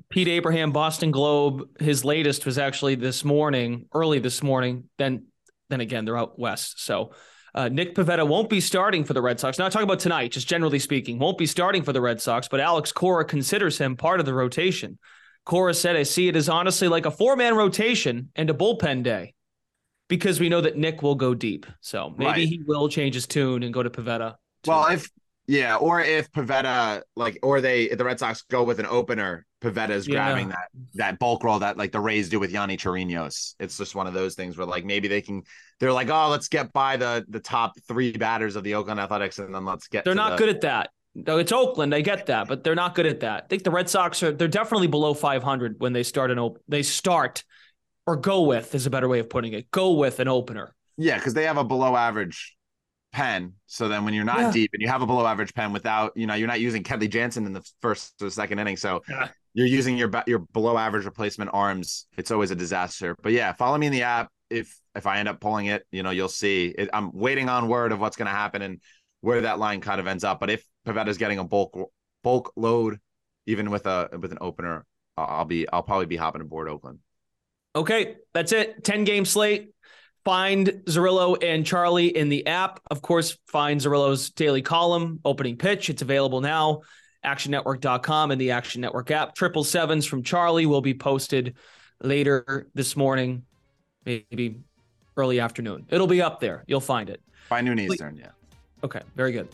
Pete 0.10 0.28
Abraham, 0.28 0.72
Boston 0.72 1.12
Globe. 1.12 1.70
His 1.80 2.04
latest 2.04 2.46
was 2.46 2.58
actually 2.58 2.96
this 2.96 3.24
morning, 3.24 3.86
early 3.94 4.20
this 4.20 4.44
morning. 4.44 4.90
Then, 4.98 5.28
then 5.70 5.80
again, 5.80 6.06
they're 6.06 6.18
out 6.18 6.38
west. 6.40 6.84
So, 6.84 7.14
uh, 7.54 7.70
Nick 7.70 7.96
Pivetta 7.96 8.28
won't 8.28 8.50
be 8.50 8.60
starting 8.62 9.04
for 9.04 9.14
the 9.14 9.22
Red 9.22 9.40
Sox. 9.40 9.60
Not 9.60 9.72
talking 9.72 9.88
about 9.88 10.00
tonight, 10.00 10.32
just 10.32 10.48
generally 10.48 10.80
speaking, 10.80 11.20
won't 11.20 11.38
be 11.38 11.46
starting 11.46 11.84
for 11.84 11.94
the 11.94 12.02
Red 12.02 12.22
Sox. 12.22 12.48
But 12.48 12.60
Alex 12.60 12.92
Cora 12.92 13.26
considers 13.26 13.78
him 13.78 13.96
part 13.98 14.20
of 14.20 14.26
the 14.26 14.34
rotation. 14.34 14.98
Cora 15.46 15.74
said, 15.74 15.96
"I 15.96 16.04
see 16.04 16.28
it 16.28 16.36
as 16.36 16.50
honestly 16.50 16.88
like 16.88 17.06
a 17.06 17.12
four-man 17.12 17.56
rotation 17.56 18.30
and 18.36 18.50
a 18.50 18.54
bullpen 18.54 19.04
day." 19.04 19.34
Because 20.08 20.40
we 20.42 20.50
know 20.50 20.60
that 20.62 20.76
Nick 20.76 21.02
will 21.02 21.16
go 21.16 21.34
deep, 21.34 21.66
so 21.80 22.10
maybe 22.18 22.26
Right. 22.26 22.48
he 22.48 22.62
will 22.66 22.90
change 22.90 23.16
his 23.16 23.28
tune 23.28 23.64
and 23.64 23.74
go 23.74 23.82
to 23.82 23.90
Pivetta. 23.90 24.36
Well, 24.68 24.88
if 24.88 25.10
yeah, 25.52 25.76
or 25.76 26.00
if 26.00 26.32
Pivetta 26.32 27.02
like, 27.18 27.38
or 27.44 27.60
they 27.60 27.90
the 27.90 28.06
Red 28.06 28.20
Sox 28.20 28.44
go 28.50 28.64
with 28.64 28.80
an 28.80 28.86
opener, 28.86 29.46
Pivetta's 29.62 30.08
Yeah. 30.08 30.14
grabbing 30.16 30.48
that 30.50 30.70
that 30.94 31.20
bulk 31.20 31.44
role 31.44 31.60
that 31.60 31.78
like 31.78 31.92
the 31.92 32.00
Rays 32.00 32.30
do 32.30 32.40
with 32.40 32.54
Yonny 32.54 32.78
Chirinos. 32.78 33.56
It's 33.60 33.78
just 33.78 33.94
one 33.94 34.08
of 34.08 34.14
those 34.14 34.36
things 34.36 34.58
where 34.58 34.66
like 34.66 34.86
maybe 34.86 35.10
they 35.10 35.22
can. 35.22 35.44
They're 35.82 35.92
like, 35.92 36.10
oh, 36.10 36.30
let's 36.30 36.48
get 36.48 36.72
by 36.72 36.96
the 36.96 37.26
the 37.28 37.42
top 37.42 37.74
three 37.86 38.14
batters 38.14 38.56
of 38.56 38.64
the 38.64 38.76
Oakland 38.76 39.02
Athletics, 39.02 39.40
and 39.40 39.54
then 39.54 39.66
let's 39.66 39.90
get. 39.90 40.06
They're 40.06 40.16
not 40.16 40.32
the- 40.32 40.38
good 40.38 40.50
at 40.50 40.62
that. 40.62 40.90
No, 41.14 41.38
it's 41.40 41.52
Oakland. 41.52 41.94
I 41.94 42.00
get 42.00 42.28
that, 42.28 42.48
but 42.48 42.64
they're 42.64 42.74
not 42.74 42.96
good 42.96 43.06
at 43.06 43.20
that. 43.20 43.44
I 43.44 43.48
think 43.48 43.64
the 43.64 43.72
Red 43.72 43.90
Sox 43.90 44.24
are 44.24 44.32
they're 44.32 44.48
definitely 44.48 44.88
below 44.88 45.14
500 45.14 45.76
when 45.80 45.92
they 45.92 46.04
start 46.04 46.32
an 46.32 46.40
op- 46.40 46.60
they 46.70 46.84
start 46.84 47.44
or 48.08 48.16
go 48.16 48.44
with 48.44 48.74
is 48.74 48.86
a 48.86 48.90
better 48.90 49.10
way 49.10 49.20
of 49.20 49.30
putting 49.30 49.52
it. 49.52 49.70
Go 49.72 49.92
with 49.92 50.22
an 50.22 50.30
opener. 50.30 50.74
Yeah, 50.98 51.18
because 51.18 51.34
they 51.34 51.44
have 51.44 51.58
a 51.58 51.66
below 51.66 51.98
average 51.98 52.56
pen. 53.12 53.54
So 53.68 53.88
then 53.88 54.06
when 54.06 54.14
you're 54.14 54.24
not 54.26 54.40
Yeah. 54.40 54.52
deep 54.52 54.72
and 54.74 54.82
you 54.82 54.88
have 54.88 55.02
a 55.02 55.06
below 55.06 55.26
average 55.26 55.54
pen 55.54 55.74
without, 55.74 56.14
you 56.16 56.28
know, 56.28 56.34
you're 56.34 56.48
not 56.48 56.60
using 56.62 56.84
Kenley 56.84 57.10
Jansen 57.10 57.46
in 57.46 57.54
the 57.54 57.64
first 57.82 58.22
or 58.22 58.30
second 58.30 58.60
inning. 58.60 58.78
So 58.78 59.02
you're 59.54 59.68
using 59.68 59.98
your 59.98 60.10
your 60.28 60.40
below 60.40 60.78
average 60.78 61.06
replacement 61.06 61.52
arms. 61.54 62.08
It's 62.18 62.32
always 62.32 62.52
a 62.52 62.56
disaster. 62.56 63.16
But 63.22 63.34
yeah, 63.34 63.54
follow 63.54 63.78
me 63.78 63.88
in 63.88 63.94
the 63.94 64.04
app. 64.04 64.30
If 64.50 64.78
if 64.96 65.06
I 65.08 65.18
end 65.20 65.28
up 65.30 65.40
pulling 65.40 65.68
it, 65.68 65.86
you 65.92 66.04
know, 66.04 66.12
you'll 66.12 66.28
see. 66.30 66.74
It, 66.78 66.90
I'm 66.94 67.12
waiting 67.14 67.50
on 67.50 67.68
word 67.68 67.92
of 67.92 68.00
what's 68.00 68.18
going 68.18 68.28
to 68.28 68.32
happen 68.34 68.62
and 68.62 68.82
where 69.22 69.42
that 69.42 69.60
line 69.60 69.82
kind 69.82 70.00
of 70.00 70.08
ends 70.08 70.24
up. 70.24 70.40
But 70.40 70.50
if 70.50 70.66
Pivetta's 70.86 71.18
getting 71.18 71.40
a 71.40 71.44
bulk 71.44 71.78
bulk 72.24 72.54
load, 72.56 73.00
even 73.46 73.70
with 73.70 73.86
a 73.86 74.10
with 74.20 74.32
an 74.32 74.38
opener, 74.42 74.86
I'll 75.18 75.26
I'll 75.26 75.46
be 75.46 75.68
I'll 75.70 75.84
probably 75.84 76.06
be 76.08 76.18
hopping 76.18 76.42
aboard 76.42 76.70
Oakland. 76.70 77.00
Okay, 77.76 78.18
that's 78.34 78.52
it. 78.52 78.84
10 78.84 79.06
game 79.06 79.24
slate. 79.26 79.72
Find 80.24 80.68
Zerillo 80.86 81.38
and 81.42 81.66
Charlie 81.66 82.16
in 82.16 82.30
the 82.30 82.46
app. 82.46 82.80
Of 82.92 83.02
course, 83.02 83.38
find 83.48 83.82
Zerillo's 83.82 84.30
daily 84.30 84.62
column, 84.62 85.20
opening 85.26 85.58
pitch. 85.58 85.90
It's 85.90 86.02
available 86.02 86.42
now. 86.42 86.82
ActionNetwork.com 87.26 88.32
and 88.32 88.42
the 88.42 88.52
Action 88.52 88.82
Network 88.82 89.12
app. 89.12 89.36
Triple 89.36 89.64
sevens 89.64 90.06
from 90.06 90.24
Charlie 90.24 90.66
will 90.66 90.82
be 90.82 90.94
posted 90.94 91.56
later 92.02 92.68
this 92.74 92.96
morning, 92.96 93.44
maybe 94.06 94.60
early 95.18 95.40
afternoon. 95.40 95.86
It'll 95.90 96.08
be 96.08 96.22
up 96.22 96.40
there. 96.40 96.64
You'll 96.68 96.82
find 96.82 97.10
it. 97.10 97.22
By 97.50 97.62
noon 97.62 97.80
Eastern, 97.80 98.16
yeah. 98.18 98.30
Okay, 98.84 99.02
very 99.16 99.32
good. 99.32 99.48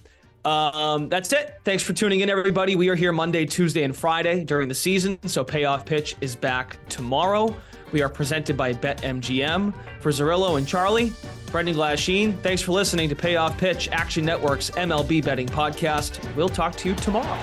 Um, 0.46 1.10
that's 1.10 1.34
it. 1.34 1.60
Thanks 1.66 1.84
for 1.84 1.92
tuning 1.92 2.22
in, 2.22 2.30
everybody. 2.30 2.78
We 2.78 2.88
are 2.90 2.96
here 2.96 3.12
Monday, 3.12 3.46
Tuesday, 3.46 3.84
and 3.84 3.96
Friday 3.96 4.46
during 4.46 4.70
the 4.70 4.76
season. 4.76 5.20
So 5.28 5.44
Payoff 5.44 5.86
Pitch 5.86 6.16
is 6.22 6.36
back 6.36 6.78
tomorrow. 6.88 7.56
We 7.92 8.02
are 8.02 8.10
presented 8.10 8.58
by 8.58 8.74
BetMGM. 8.74 9.74
For 10.02 10.12
Zerillo 10.12 10.58
and 10.58 10.68
Charlie, 10.68 11.14
Brendan 11.52 11.76
Glasheen, 11.76 12.38
thanks 12.40 12.62
for 12.62 12.74
listening 12.74 13.08
to 13.10 13.16
Payoff 13.16 13.58
Pitch, 13.58 13.88
Action 13.92 14.26
Network's 14.26 14.70
MLB 14.72 15.24
betting 15.24 15.48
podcast. 15.48 16.20
We'll 16.36 16.50
talk 16.50 16.76
to 16.78 16.90
you 16.90 16.96
tomorrow. 16.96 17.40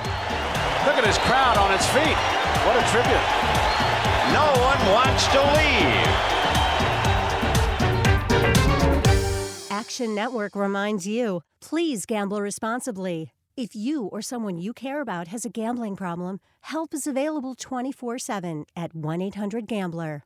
Look 0.84 0.96
at 0.96 1.04
his 1.06 1.16
crowd 1.18 1.56
on 1.56 1.72
its 1.72 1.86
feet. 1.86 2.16
What 2.66 2.76
a 2.76 2.84
tribute. 2.92 3.24
No 4.32 4.44
one 4.60 4.80
wants 4.92 5.26
to 5.28 5.40
leave. 5.56 6.34
Action 9.70 10.14
Network 10.14 10.54
reminds 10.54 11.06
you 11.06 11.42
please 11.60 12.04
gamble 12.04 12.40
responsibly. 12.42 13.32
If 13.56 13.74
you 13.74 14.06
or 14.06 14.20
someone 14.20 14.58
you 14.58 14.72
care 14.72 15.00
about 15.00 15.28
has 15.28 15.44
a 15.44 15.50
gambling 15.50 15.96
problem, 15.96 16.40
help 16.62 16.92
is 16.92 17.06
available 17.06 17.54
24 17.54 18.18
7 18.18 18.64
at 18.76 18.94
1 18.94 19.22
800 19.22 19.66
Gambler. 19.66 20.24